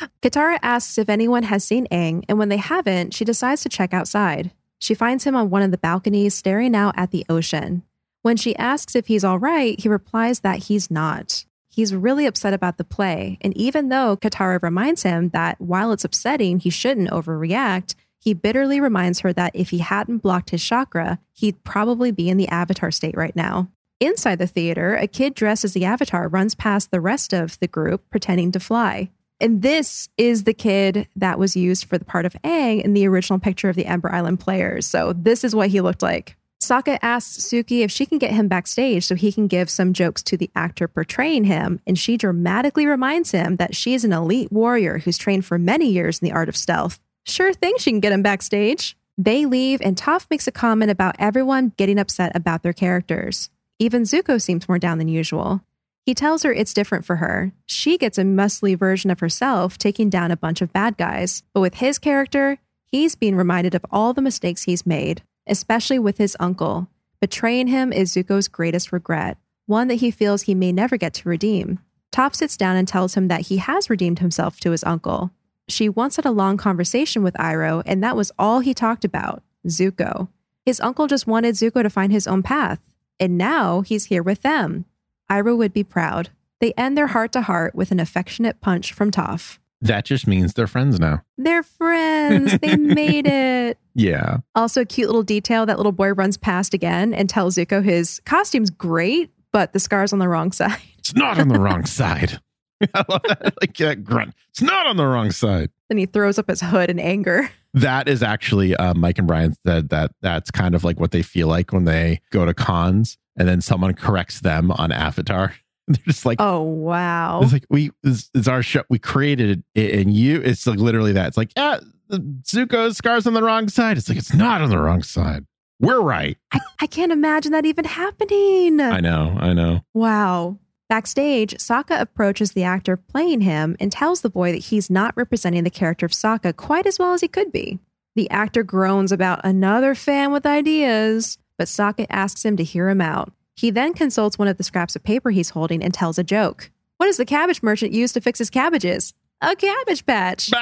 [0.00, 0.08] yeah.
[0.22, 3.94] Katara asks if anyone has seen Aang, and when they haven't, she decides to check
[3.94, 4.50] outside.
[4.80, 7.84] She finds him on one of the balconies staring out at the ocean.
[8.22, 11.44] When she asks if he's all right, he replies that he's not.
[11.70, 16.04] He's really upset about the play, and even though Katara reminds him that while it's
[16.04, 21.18] upsetting, he shouldn't overreact, he bitterly reminds her that if he hadn't blocked his chakra,
[21.32, 23.70] he'd probably be in the avatar state right now.
[24.00, 27.68] Inside the theater, a kid dressed as the avatar runs past the rest of the
[27.68, 29.10] group pretending to fly.
[29.40, 33.06] And this is the kid that was used for the part of Aang in the
[33.06, 34.86] original picture of the Ember Island players.
[34.86, 36.36] So this is what he looked like.
[36.70, 40.22] Sokka asks Suki if she can get him backstage so he can give some jokes
[40.22, 44.52] to the actor portraying him, and she dramatically reminds him that she is an elite
[44.52, 47.00] warrior who's trained for many years in the art of stealth.
[47.26, 48.96] Sure thing she can get him backstage.
[49.18, 53.50] They leave, and Toph makes a comment about everyone getting upset about their characters.
[53.80, 55.62] Even Zuko seems more down than usual.
[56.06, 57.50] He tells her it's different for her.
[57.66, 61.42] She gets a muscly version of herself taking down a bunch of bad guys.
[61.52, 62.58] But with his character,
[62.92, 66.88] he's being reminded of all the mistakes he's made, especially with his uncle.
[67.20, 69.36] Betraying him is Zuko's greatest regret,
[69.66, 71.80] one that he feels he may never get to redeem.
[72.12, 75.30] Toph sits down and tells him that he has redeemed himself to his uncle.
[75.68, 79.42] She once had a long conversation with Iroh, and that was all he talked about
[79.66, 80.28] Zuko.
[80.64, 82.80] His uncle just wanted Zuko to find his own path,
[83.18, 84.86] and now he's here with them.
[85.30, 86.30] Iroh would be proud.
[86.58, 89.58] They end their heart to heart with an affectionate punch from Toph.
[89.82, 91.22] That just means they're friends now.
[91.38, 92.58] They're friends.
[92.58, 93.78] They made it.
[93.94, 94.38] Yeah.
[94.54, 98.20] Also, a cute little detail that little boy runs past again and tells Zuko his
[98.24, 100.78] costume's great, but the scar's on the wrong side.
[101.00, 102.38] It's not on the wrong side.
[102.94, 103.54] I love that.
[103.60, 104.34] Like that grunt.
[104.50, 105.70] It's not on the wrong side.
[105.88, 107.50] And he throws up his hood in anger.
[107.72, 111.22] That is actually uh, Mike and Bryan said that that's kind of like what they
[111.22, 115.54] feel like when they go to cons and then someone corrects them on Avatar.
[115.94, 117.40] They're just like, Oh, wow.
[117.42, 118.82] it's like we it's, it's our show.
[118.88, 120.40] We created it, and you.
[120.40, 121.28] It's like literally that.
[121.28, 121.80] It's like, yeah,
[122.10, 123.98] Zuko's scars on the wrong side.
[123.98, 125.46] It's like it's not on the wrong side.
[125.80, 126.36] We're right.
[126.52, 128.80] I, I can't imagine that even happening.
[128.80, 129.36] I know.
[129.40, 129.80] I know.
[129.94, 130.58] Wow.
[130.90, 135.62] Backstage, Sokka approaches the actor playing him and tells the boy that he's not representing
[135.64, 137.78] the character of Sokka quite as well as he could be.
[138.16, 143.00] The actor groans about another fan with ideas, but Sokka asks him to hear him
[143.00, 143.32] out.
[143.60, 146.70] He then consults one of the scraps of paper he's holding and tells a joke.
[146.96, 149.12] What does the cabbage merchant use to fix his cabbages?
[149.42, 150.48] A cabbage patch.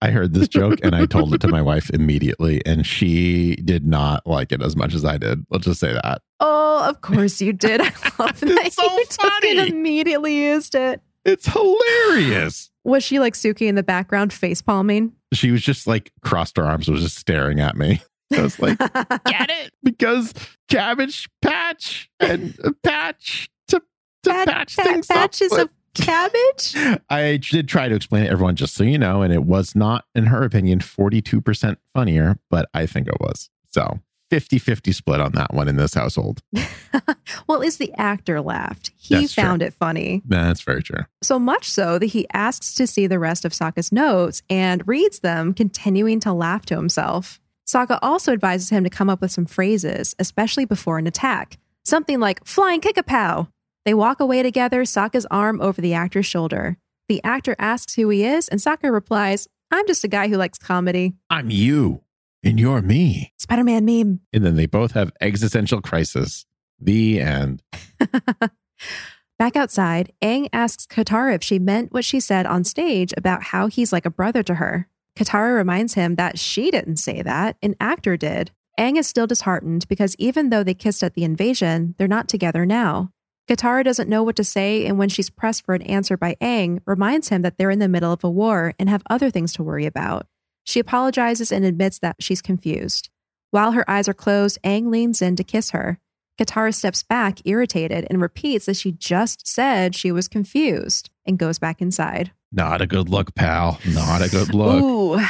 [0.00, 3.84] I heard this joke and I told it to my wife immediately, and she did
[3.84, 5.44] not like it as much as I did.
[5.50, 6.22] Let's just say that.
[6.38, 7.80] Oh, of course you did.
[7.80, 7.86] I
[8.20, 9.68] love that It's so you took funny.
[9.70, 11.00] immediately used it.
[11.24, 12.70] It's hilarious.
[12.84, 15.14] Was she like Suki in the background face palming?
[15.32, 18.00] She was just like crossed her arms, was just staring at me.
[18.32, 19.72] I was like, get it?
[19.82, 20.32] Because
[20.68, 23.80] cabbage patch and a patch to,
[24.24, 25.60] to Pat- patch pat- things patches up.
[25.60, 26.74] of cabbage?
[27.10, 30.04] I did try to explain it, everyone, just so you know, and it was not,
[30.14, 33.50] in her opinion, 42% funnier, but I think it was.
[33.70, 34.00] So
[34.30, 36.42] 50 50 split on that one in this household.
[36.52, 38.92] well, at least the actor laughed.
[38.98, 39.42] He That's true.
[39.42, 40.22] found it funny.
[40.26, 41.04] That's very true.
[41.22, 45.20] So much so that he asks to see the rest of Sokka's notes and reads
[45.20, 47.40] them, continuing to laugh to himself.
[47.68, 51.58] Sokka also advises him to come up with some phrases, especially before an attack.
[51.84, 53.48] Something like flying kick a pow.
[53.84, 56.78] They walk away together, Sokka's arm over the actor's shoulder.
[57.08, 60.58] The actor asks who he is, and Sokka replies, I'm just a guy who likes
[60.58, 61.14] comedy.
[61.28, 62.02] I'm you
[62.42, 63.32] and you're me.
[63.38, 64.20] Spider Man meme.
[64.32, 66.46] And then they both have existential crisis.
[66.80, 67.62] The end.
[69.38, 73.66] Back outside, Aang asks Katara if she meant what she said on stage about how
[73.66, 74.88] he's like a brother to her.
[75.18, 78.52] Katara reminds him that she didn't say that, an actor did.
[78.78, 82.64] Aang is still disheartened because even though they kissed at the invasion, they're not together
[82.64, 83.10] now.
[83.48, 86.80] Katara doesn't know what to say, and when she's pressed for an answer by Aang,
[86.86, 89.64] reminds him that they're in the middle of a war and have other things to
[89.64, 90.28] worry about.
[90.62, 93.10] She apologizes and admits that she's confused.
[93.50, 95.98] While her eyes are closed, Aang leans in to kiss her.
[96.38, 101.58] Katara steps back, irritated, and repeats that she just said she was confused and goes
[101.58, 102.30] back inside.
[102.52, 103.78] Not a good look, pal.
[103.86, 104.82] Not a good look.
[104.82, 105.20] Ooh.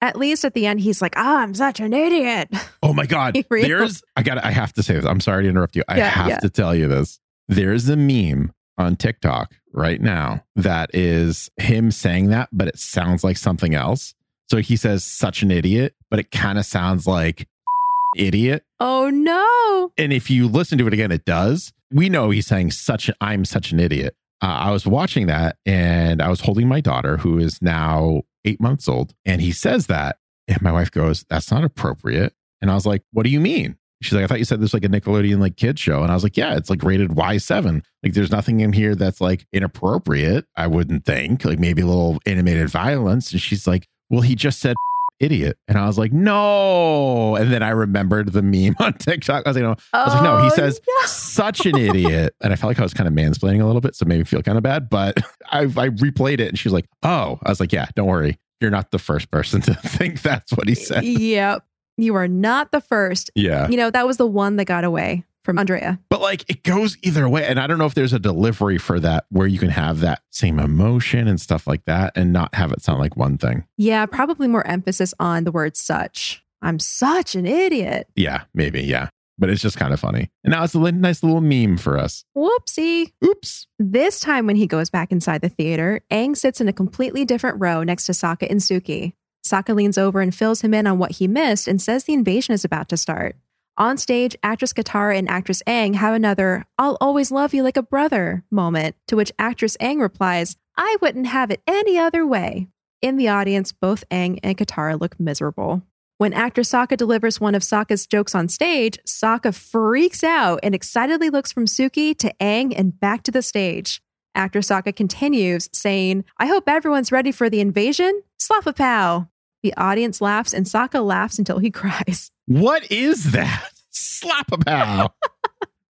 [0.00, 2.48] At least at the end, he's like, oh, I'm such an idiot.
[2.82, 3.34] Oh my God.
[3.48, 5.06] There's, I got I have to say this.
[5.06, 5.82] I'm sorry to interrupt you.
[5.88, 6.38] I Yeah, have yeah.
[6.40, 7.18] to tell you this.
[7.48, 13.24] There's a meme on TikTok right now that is him saying that, but it sounds
[13.24, 14.14] like something else.
[14.50, 17.48] So he says, such an idiot, but it kind of sounds like
[18.18, 18.64] idiot.
[18.80, 19.90] Oh, no.
[19.96, 21.72] And if you listen to it again, it does.
[21.90, 24.14] We know he's saying such I'm such an idiot.
[24.42, 28.60] Uh, I was watching that and I was holding my daughter, who is now eight
[28.60, 30.18] months old, and he says that.
[30.46, 32.34] And my wife goes, That's not appropriate.
[32.60, 33.76] And I was like, What do you mean?
[34.02, 36.02] She's like, I thought you said this like a Nickelodeon like kids show.
[36.02, 37.82] And I was like, Yeah, it's like rated Y7.
[38.02, 41.44] Like there's nothing in here that's like inappropriate, I wouldn't think.
[41.44, 43.32] Like maybe a little animated violence.
[43.32, 44.76] And she's like, Well, he just said
[45.20, 45.58] idiot.
[45.68, 47.36] And I was like, No.
[47.36, 49.46] And then I remembered the meme on TikTok.
[49.46, 51.06] I was like, No, I was like, no, he Oh, says no.
[51.06, 52.34] such an idiot.
[52.42, 54.24] And I felt like I was kind of mansplaining a little bit, so made me
[54.24, 54.88] feel kind of bad.
[54.90, 55.18] But
[55.50, 58.38] I, I replayed it and she was like, oh, I was like, yeah, don't worry.
[58.60, 61.04] You're not the first person to think that's what he said.
[61.04, 61.64] Yep.
[61.96, 63.30] You are not the first.
[63.34, 63.68] Yeah.
[63.68, 66.00] You know, that was the one that got away from Andrea.
[66.08, 67.46] But like it goes either way.
[67.46, 70.22] And I don't know if there's a delivery for that where you can have that
[70.30, 73.64] same emotion and stuff like that and not have it sound like one thing.
[73.76, 76.42] Yeah, probably more emphasis on the word such.
[76.62, 78.08] I'm such an idiot.
[78.16, 78.82] Yeah, maybe.
[78.82, 79.08] Yeah.
[79.36, 80.30] But it's just kind of funny.
[80.44, 82.24] And now it's a nice little meme for us.
[82.36, 83.12] Whoopsie.
[83.24, 83.66] Oops.
[83.80, 87.60] This time, when he goes back inside the theater, Aang sits in a completely different
[87.60, 89.12] row next to Sokka and Suki.
[89.44, 92.54] Sokka leans over and fills him in on what he missed and says the invasion
[92.54, 93.36] is about to start.
[93.76, 97.82] On stage, actress Katara and actress Aang have another I'll always love you like a
[97.82, 102.68] brother moment, to which actress Aang replies, I wouldn't have it any other way.
[103.02, 105.82] In the audience, both Aang and Katara look miserable.
[106.18, 111.28] When actor Sokka delivers one of Sokka's jokes on stage, Sokka freaks out and excitedly
[111.28, 114.00] looks from Suki to Aang and back to the stage.
[114.36, 118.22] Actor Sokka continues, saying, I hope everyone's ready for the invasion.
[118.38, 119.28] Slap a pow.
[119.64, 122.30] The audience laughs and Sokka laughs until he cries.
[122.46, 123.70] What is that?
[123.90, 125.08] Slap a pow.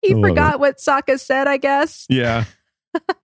[0.01, 2.07] He I forgot what Sokka said, I guess.
[2.09, 2.45] Yeah.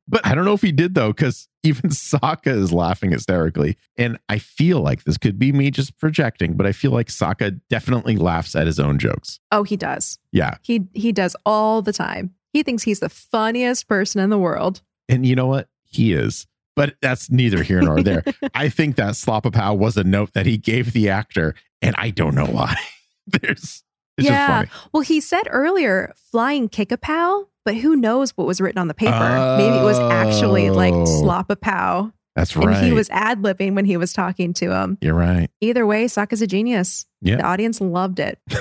[0.09, 3.79] But I don't know if he did though, because even Sokka is laughing hysterically.
[3.97, 7.61] And I feel like this could be me just projecting, but I feel like Sokka
[7.71, 9.39] definitely laughs at his own jokes.
[9.53, 10.19] Oh, he does.
[10.33, 10.57] Yeah.
[10.63, 12.35] He he does all the time.
[12.53, 14.83] He thinks he's the funniest person in the world.
[15.09, 15.69] And you know what?
[15.85, 16.49] He is.
[16.77, 18.25] But that's neither here nor there.
[18.55, 22.35] I think that Slopapow was a note that he gave the actor, and I don't
[22.35, 22.75] know why.
[23.27, 23.83] There's
[24.19, 24.63] it's yeah.
[24.63, 24.89] just funny.
[24.93, 28.89] Well, he said earlier flying kick a pow, but who knows what was written on
[28.89, 29.57] the paper?
[29.59, 31.05] Maybe it was actually like Oh.
[31.05, 32.13] slop a pow.
[32.37, 32.85] That's And right.
[32.85, 34.99] he was ad libbing when he was talking to him.
[35.01, 35.49] You're right.
[35.61, 37.07] Either way, Sokka's a genius.
[37.23, 37.37] Yeah.
[37.37, 38.39] The audience loved it.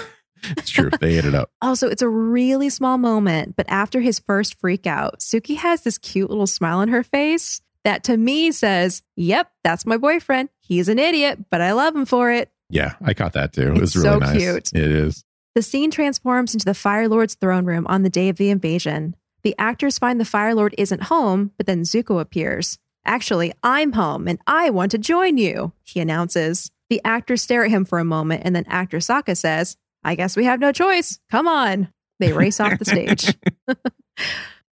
[0.57, 0.90] It's true.
[0.99, 1.52] they ate it up.
[1.61, 5.98] Also, it's a really small moment, but after his first freak out, Suki has this
[5.98, 10.50] cute little smile on her face that to me says, Yep, that's my boyfriend.
[10.60, 12.52] He's an idiot, but I love him for it.
[12.70, 13.74] Yeah, I caught that too.
[13.74, 14.38] It was It's really so nice.
[14.38, 14.72] cute.
[14.74, 15.24] It is.
[15.56, 19.16] The scene transforms into the Fire Lord's throne room on the day of the invasion.
[19.44, 22.80] The actors find the Fire Lord isn't home, but then Zuko appears.
[23.06, 26.72] Actually, I'm home and I want to join you, he announces.
[26.90, 30.36] The actors stare at him for a moment, and then actor Sokka says, I guess
[30.36, 31.20] we have no choice.
[31.30, 31.90] Come on.
[32.20, 33.36] They race off the stage.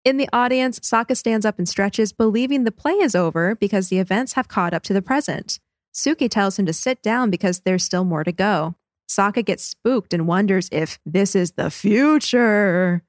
[0.09, 3.99] In the audience, Sokka stands up and stretches, believing the play is over because the
[3.99, 5.59] events have caught up to the present.
[5.93, 8.73] Suki tells him to sit down because there's still more to go.
[9.07, 13.03] Sokka gets spooked and wonders if this is the future.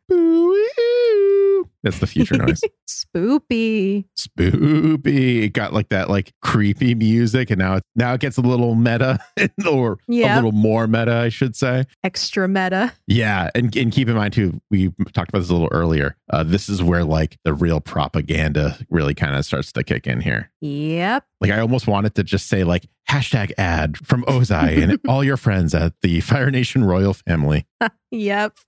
[1.82, 2.60] That's the future noise.
[2.88, 4.04] Spoopy.
[4.18, 5.44] Spoopy.
[5.44, 8.74] It got like that like creepy music, and now it now it gets a little
[8.74, 9.18] meta,
[9.66, 11.84] or a little more meta, I should say.
[12.04, 12.92] Extra meta.
[13.06, 16.16] Yeah, and and keep in mind too, we talked about this a little earlier.
[16.30, 20.20] Uh, this is where like the real propaganda really kind of starts to kick in
[20.20, 20.50] here.
[20.60, 21.24] Yep.
[21.40, 25.36] Like I almost wanted to just say like hashtag ad from Ozai and all your
[25.36, 27.66] friends at the Fire Nation royal family.
[28.10, 28.58] Yep.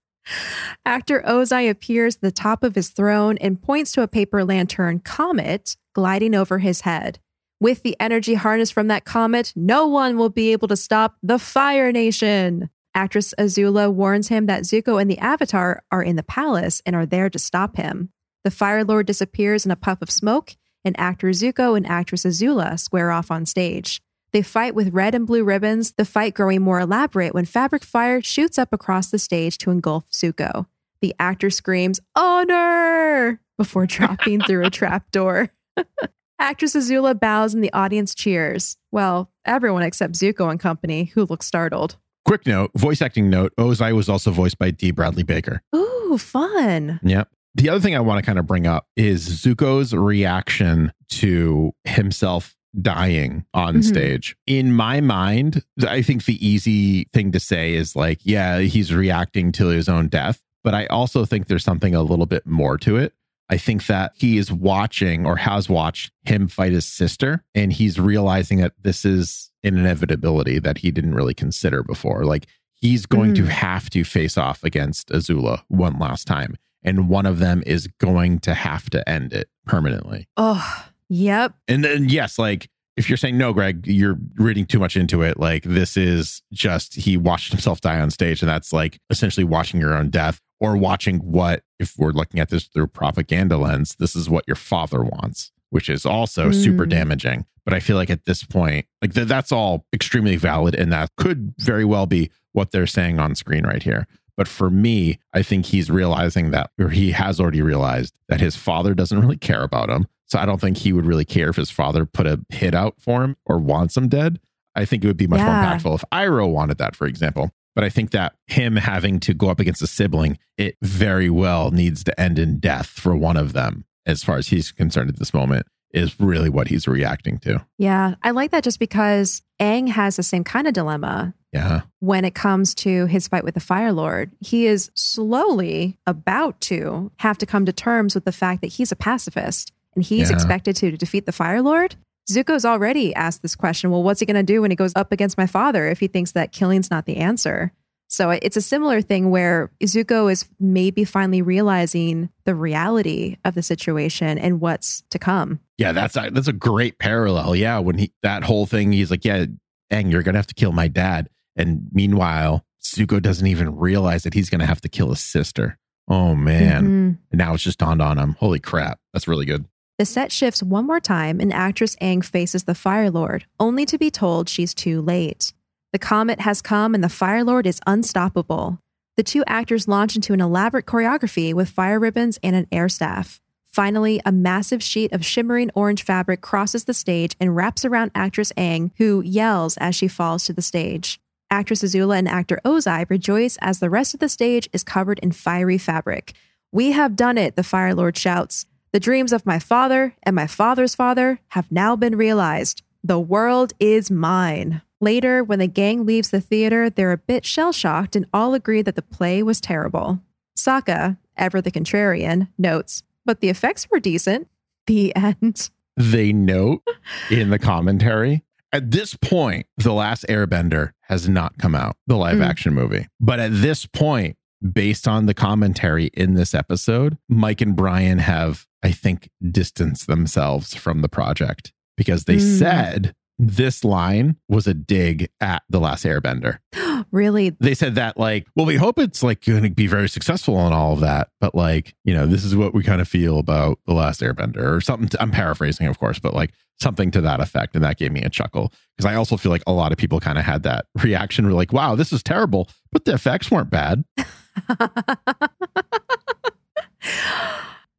[0.84, 5.00] Actor Ozai appears at the top of his throne and points to a paper lantern
[5.00, 7.18] comet gliding over his head.
[7.60, 11.38] With the energy harness from that comet, no one will be able to stop the
[11.38, 12.70] Fire Nation.
[12.94, 17.06] Actress Azula warns him that Zuko and the Avatar are in the palace and are
[17.06, 18.10] there to stop him.
[18.44, 22.78] The Fire Lord disappears in a puff of smoke, and actor Zuko and actress Azula
[22.78, 24.02] square off on stage.
[24.32, 28.22] They fight with red and blue ribbons, the fight growing more elaborate when fabric fire
[28.22, 30.66] shoots up across the stage to engulf Zuko.
[31.02, 33.40] The actor screams, Honor!
[33.58, 35.50] before dropping through a trapdoor.
[36.38, 38.76] Actress Azula bows and the audience cheers.
[38.90, 41.96] Well, everyone except Zuko and company, who look startled.
[42.24, 44.90] Quick note, voice acting note, Ozai was also voiced by D.
[44.92, 45.60] Bradley Baker.
[45.76, 46.98] Ooh, fun.
[47.02, 47.28] Yep.
[47.54, 52.56] The other thing I want to kind of bring up is Zuko's reaction to himself
[52.80, 53.84] dying on Mhm.
[53.84, 54.36] stage.
[54.46, 59.52] In my mind, I think the easy thing to say is like, yeah, he's reacting
[59.52, 60.42] to his own death.
[60.64, 63.12] But I also think there's something a little bit more to it.
[63.50, 67.98] I think that he is watching or has watched him fight his sister, and he's
[68.00, 72.24] realizing that this is an inevitability that he didn't really consider before.
[72.24, 73.48] Like, he's going to Mm.
[73.48, 78.38] have to face off against Azula one last time and one of them is going
[78.40, 80.26] to have to end it permanently.
[80.36, 81.54] Oh, yep.
[81.68, 85.38] And then, yes, like if you're saying no, Greg, you're reading too much into it.
[85.38, 89.80] Like this is just he watched himself die on stage, and that's like essentially watching
[89.80, 94.14] your own death or watching what, if we're looking at this through propaganda lens, this
[94.14, 96.90] is what your father wants, which is also super Mm.
[96.90, 97.46] damaging.
[97.64, 101.10] But I feel like at this point, like th- that's all extremely valid, and that
[101.16, 104.06] could very well be what they're saying on screen right here.
[104.36, 108.56] But for me, I think he's realizing that, or he has already realized that his
[108.56, 110.06] father doesn't really care about him.
[110.32, 112.94] So I don't think he would really care if his father put a hit out
[112.98, 114.40] for him or wants him dead.
[114.74, 117.50] I think it would be much more impactful if Iroh wanted that, for example.
[117.74, 121.70] But I think that him having to go up against a sibling, it very well
[121.70, 125.18] needs to end in death for one of them, as far as he's concerned at
[125.18, 127.62] this moment, is really what he's reacting to.
[127.76, 128.14] Yeah.
[128.22, 131.82] I like that just because Aang has the same kind of dilemma Yeah.
[132.00, 134.30] when it comes to his fight with the Fire Lord.
[134.40, 138.90] He is slowly about to have to come to terms with the fact that he's
[138.92, 140.36] a pacifist and he's Yeah.
[140.36, 141.96] expected to defeat the Fire Lord.
[142.30, 145.10] Zuko's already asked this question well, what's he going to do when he goes up
[145.12, 147.72] against my father if he thinks that killing's not the answer?
[148.08, 153.62] So it's a similar thing where Zuko is maybe finally realizing the reality of the
[153.62, 155.60] situation and what's to come.
[155.78, 157.56] Yeah, that's a, that's a great parallel.
[157.56, 159.46] Yeah, when he that whole thing, he's like, "Yeah,
[159.90, 164.34] dang, you're gonna have to kill my dad," and meanwhile, Zuko doesn't even realize that
[164.34, 165.78] he's gonna have to kill his sister.
[166.06, 166.84] Oh man!
[166.84, 167.18] Mhm.
[167.30, 168.36] And now it's just dawned on him.
[168.38, 169.64] Holy crap, that's really good.
[170.02, 173.96] The set shifts one more time, and actress Aang faces the Fire Lord, only to
[173.96, 175.52] be told she's too late.
[175.92, 178.80] The comet has come, and the Fire Lord is unstoppable.
[179.16, 183.40] The two actors launch into an elaborate choreography with fire ribbons and an air staff.
[183.64, 188.52] Finally, a massive sheet of shimmering orange fabric crosses the stage and wraps around actress
[188.56, 191.20] Aang, who yells as she falls to the stage.
[191.48, 195.30] Actress Azula and actor Ozai rejoice as the rest of the stage is covered in
[195.30, 196.32] fiery fabric.
[196.72, 198.66] We have done it, the Fire Lord shouts.
[198.92, 202.82] The dreams of my father and my father's father have now been realized.
[203.02, 204.82] The world is mine.
[205.00, 208.82] Later, when the gang leaves the theater, they're a bit shell shocked and all agree
[208.82, 210.20] that the play was terrible.
[210.56, 214.48] Sokka, ever the contrarian, notes, but the effects were decent.
[214.88, 215.70] The end.
[215.96, 216.82] They note
[217.30, 218.42] in the commentary
[218.72, 222.46] at this point, The Last Airbender has not come out, the live Mm.
[222.46, 223.06] action movie.
[223.20, 224.36] But at this point,
[224.72, 230.74] based on the commentary in this episode, Mike and Bryan have, I think, distanced themselves
[230.74, 232.58] from the project because they Mm.
[232.58, 236.58] said this line was a dig at The Last Airbender.
[237.10, 237.56] really?
[237.58, 240.72] They said that, like, well, we hope it's like going to be very successful and
[240.72, 243.78] all of that, but like, you know, this is what we kind of feel about
[243.86, 245.08] The Last Airbender or something.
[245.08, 247.74] To, I'm paraphrasing, of course, but like something to that effect.
[247.74, 250.20] And that gave me a chuckle because I also feel like a lot of people
[250.20, 251.46] kind of had that reaction.
[251.46, 254.04] We're like, wow, this is terrible, but the effects weren't bad.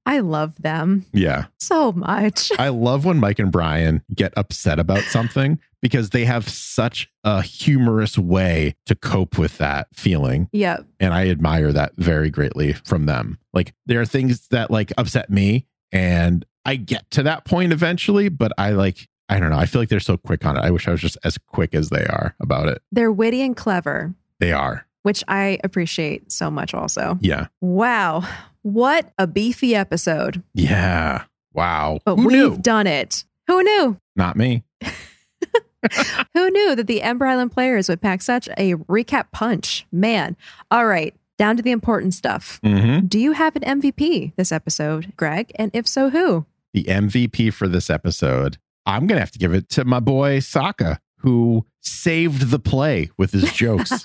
[0.06, 1.46] I love them Yeah.
[1.60, 2.52] so much.
[2.60, 7.42] I love when Mike and Bryan get upset about something because they have such a
[7.42, 10.50] humorous way to cope with that feeling.
[10.52, 10.86] Yep.
[11.00, 13.40] And I admire that very greatly from them.
[13.54, 18.28] Like there are things that like upset me and I get to that point eventually,
[18.30, 19.58] but I like I don't know.
[19.58, 20.62] I feel like they're so quick on it.
[20.62, 22.82] I wish I was just as quick as they are about it.
[22.92, 24.86] They're witty and clever, They are.
[25.04, 27.18] Which I appreciate so much also.
[27.22, 27.48] Yeah.
[27.62, 28.24] Wow.
[28.64, 30.42] What a beefy episode.
[30.54, 31.24] Yeah.
[31.54, 32.00] Wow.
[32.06, 32.58] But Who we've knew?
[32.58, 33.26] done it.
[33.48, 33.98] Who knew?
[34.16, 34.64] Not me.
[36.34, 39.86] Who knew that the Ember Island players would pack such a recap punch?
[39.92, 40.38] Man.
[40.72, 41.14] All right.
[41.38, 42.60] Down to the important stuff.
[42.64, 45.52] hmm Do you have an MVP this episode, Greg?
[45.56, 46.46] And if so, who?
[46.74, 51.00] The MVP for this episode, I'm gonna have to give it to my boy Sokka,
[51.18, 53.92] who saved the play with his jokes.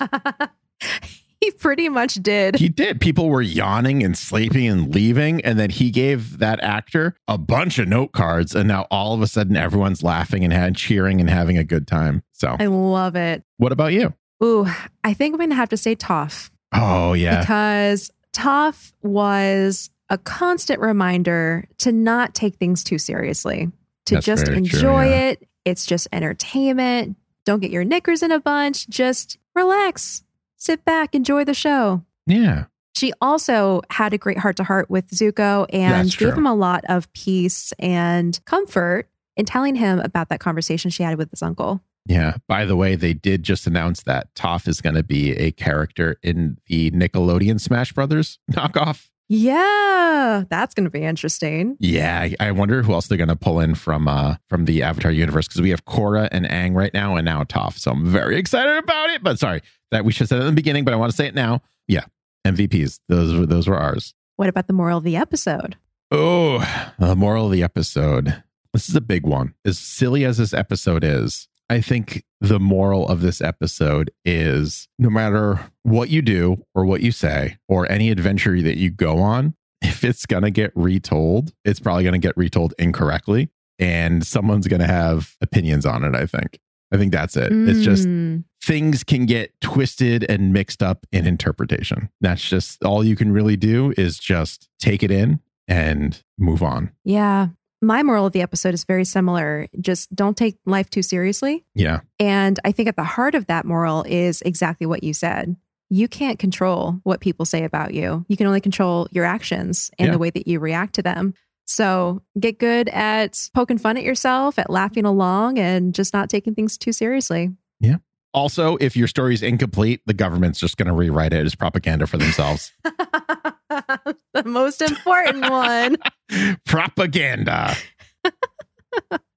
[1.41, 2.55] he pretty much did.
[2.55, 2.99] He did.
[2.99, 5.41] People were yawning and sleeping and leaving.
[5.45, 8.53] And then he gave that actor a bunch of note cards.
[8.55, 11.87] And now all of a sudden, everyone's laughing and had cheering and having a good
[11.87, 12.23] time.
[12.33, 13.43] So, I love it.
[13.57, 14.13] what about you?
[14.43, 14.65] Ooh,
[15.03, 17.41] I think I'm going to have to say Toph Oh, yeah.
[17.41, 23.69] because Toph was a constant reminder to not take things too seriously,
[24.05, 25.29] to That's just very true, enjoy yeah.
[25.31, 25.47] it.
[25.65, 27.17] It's just entertainment.
[27.45, 28.87] Don't get your knickers in a bunch.
[28.87, 30.23] Just relax,
[30.59, 32.03] sit back, enjoy the show.
[32.27, 32.65] Yeah.
[32.95, 36.83] She also had a great heart to heart with Zuko and gave him a lot
[36.89, 41.81] of peace and comfort in telling him about that conversation she had with his uncle.
[42.05, 42.37] Yeah.
[42.47, 46.17] By the way, they did just announce that Toph is going to be a character
[46.23, 49.09] in the Nickelodeon Smash Brothers knockoff.
[49.29, 51.77] Yeah, that's going to be interesting.
[51.79, 55.11] Yeah, I- wonder who else they're going to pull in from uh from the Avatar
[55.11, 57.77] universe because we have Korra and Aang right now, and now Toph.
[57.77, 59.23] So I'm very excited about it.
[59.23, 59.61] But sorry
[59.91, 61.35] that we should have said it in the beginning, but I want to say it
[61.35, 61.61] now.
[61.87, 62.05] Yeah,
[62.45, 62.99] MVPs.
[63.07, 64.13] Those were those were ours.
[64.35, 65.77] What about the moral of the episode?
[66.11, 66.59] Oh,
[66.97, 68.43] the moral of the episode.
[68.73, 69.53] This is a big one.
[69.63, 75.09] As silly as this episode is, I think the moral of this episode is no
[75.09, 79.55] matter what you do or what you say or any adventure that you go on,
[79.81, 84.67] if it's going to get retold, it's probably going to get retold incorrectly and someone's
[84.67, 86.59] going to have opinions on it, I think.
[86.91, 87.51] I think that's it.
[87.51, 92.09] It's just Mm, things can get twisted and mixed up in interpretation.
[92.19, 96.91] That's just all you can really do is just take it in and move on.
[97.03, 97.49] yeah.
[97.81, 99.67] My moral of the episode is very similar.
[99.79, 101.65] Just don't take life too seriously.
[101.75, 102.01] Yeah.
[102.19, 105.55] And I think at the heart of that moral is exactly what you said.
[105.89, 108.25] You can't control what people say about you.
[108.27, 110.11] You can only control your actions and Yeah.
[110.11, 111.33] the way that you react to them.
[111.65, 116.53] So get good at poking fun at yourself, at laughing along, and just not taking
[116.55, 117.51] things too seriously.
[117.79, 117.97] Yeah.
[118.33, 122.05] Also, if your story is incomplete, the government's just going to rewrite it as propaganda
[122.07, 122.71] for themselves.
[124.33, 125.97] the most important one.
[126.65, 127.75] propaganda.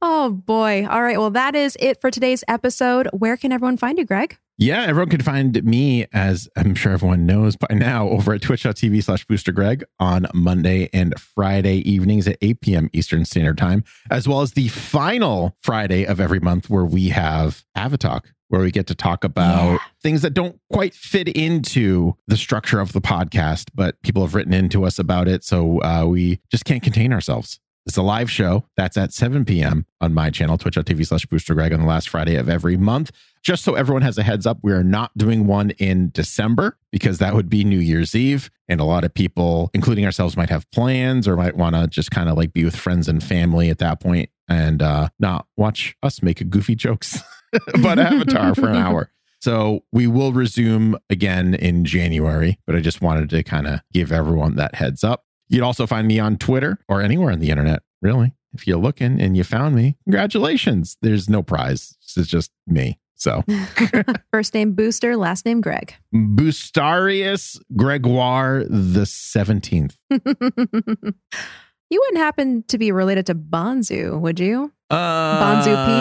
[0.00, 0.86] Oh boy.
[0.88, 1.18] All right.
[1.18, 3.08] Well, that is it for today's episode.
[3.12, 4.36] Where can everyone find you, Greg?
[4.58, 9.02] Yeah, everyone can find me, as I'm sure everyone knows by now, over at twitch.tv
[9.02, 12.90] slash booster Greg on Monday and Friday evenings at 8 p.m.
[12.92, 17.64] Eastern Standard Time, as well as the final Friday of every month where we have
[17.76, 19.78] Avatalk, where we get to talk about Yeah.
[20.02, 24.52] things that don't quite fit into the structure of the podcast, but people have written
[24.52, 25.42] into us about it.
[25.44, 27.58] So uh, we just can't contain ourselves.
[27.86, 28.64] It's a live show.
[28.76, 29.86] That's at 7 p.m.
[30.00, 33.10] on my channel, twitch.tv slash booster greg on the last Friday of every month.
[33.42, 37.18] Just so everyone has a heads up, we are not doing one in December because
[37.18, 38.50] that would be New Year's Eve.
[38.68, 42.12] And a lot of people, including ourselves, might have plans or might want to just
[42.12, 45.96] kind of like be with friends and family at that point and uh, not watch
[46.04, 47.20] us make goofy jokes
[47.74, 49.10] about Avatar for an hour.
[49.40, 54.12] So we will resume again in January, but I just wanted to kind of give
[54.12, 55.24] everyone that heads up.
[55.52, 58.32] You'd also find me on Twitter or anywhere on the internet, really.
[58.54, 60.96] If you're looking and you found me, congratulations.
[61.02, 61.94] There's no prize.
[62.16, 62.98] It's just me.
[63.16, 63.44] So
[64.32, 65.94] First name Booster, last name Greg.
[66.14, 69.94] Boostarius Gregoire the 17th.
[70.10, 74.72] you wouldn't happen to be related to Bonzu, would you?
[74.90, 75.92] Bonzu P?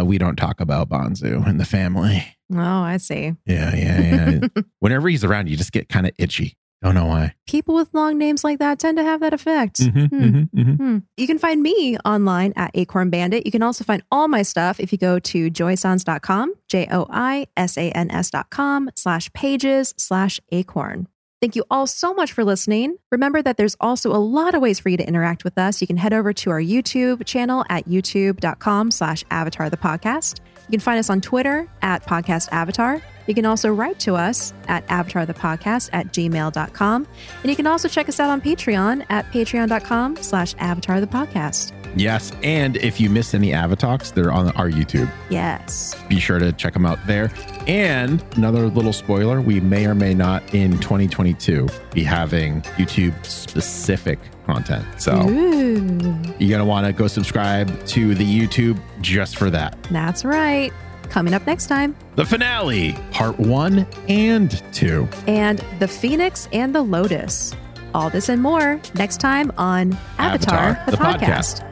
[0.00, 2.26] Uh, we don't talk about Bonzu in the family.
[2.52, 3.34] Oh, I see.
[3.46, 4.62] Yeah, yeah, yeah.
[4.80, 6.56] Whenever he's around, you just get kind of itchy.
[6.82, 7.34] Don't know why.
[7.46, 9.80] People with long names like that tend to have that effect.
[9.80, 10.18] Mhm, Hmm.
[10.24, 10.76] mhm, mhm.
[10.76, 10.98] Hmm.
[11.18, 13.44] You can find me online at Acorn Bandit.
[13.44, 17.46] You can also find all my stuff if you go to joisans.com, J O I
[17.56, 21.06] S A N S.com slash pages slash acorn.
[21.42, 22.96] Thank you all so much for listening.
[23.10, 25.80] Remember that there's also a lot of ways for you to interact with us.
[25.80, 30.40] You can head over to our YouTube channel at youtube.com slash avatar the podcast.
[30.68, 33.00] You can find us on Twitter at podcast avatar.
[33.30, 37.06] You can also write to us at avatarthepodcast at gmail.com.
[37.42, 41.70] And you can also check us out on Patreon at patreon.com slash avatar the podcast.
[41.94, 42.32] Yes.
[42.42, 45.08] And if you missed any Avatalks, they're on our YouTube.
[45.28, 45.94] Yes.
[46.08, 47.30] Be sure to check them out there.
[47.68, 54.18] And another little spoiler we may or may not in 2022 be having YouTube specific
[54.44, 54.84] content.
[55.00, 59.80] So Ooh, you're going to want to go subscribe to the YouTube just for that.
[59.84, 60.72] that's right.
[61.10, 61.96] Coming up next time.
[62.14, 65.08] The finale, part one and two.
[65.26, 67.54] And the Phoenix and the Lotus.
[67.92, 71.66] All this and more next time on Avatar, Avatar, the, the podcast.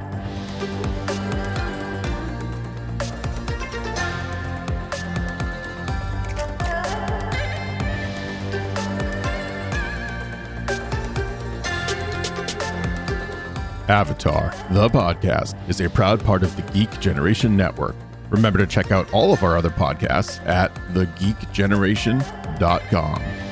[13.88, 17.94] Avatar, the podcast, is a proud part of the Geek Generation Network.
[18.30, 23.47] Remember to check out all of our other podcasts at thegeekgeneration.com.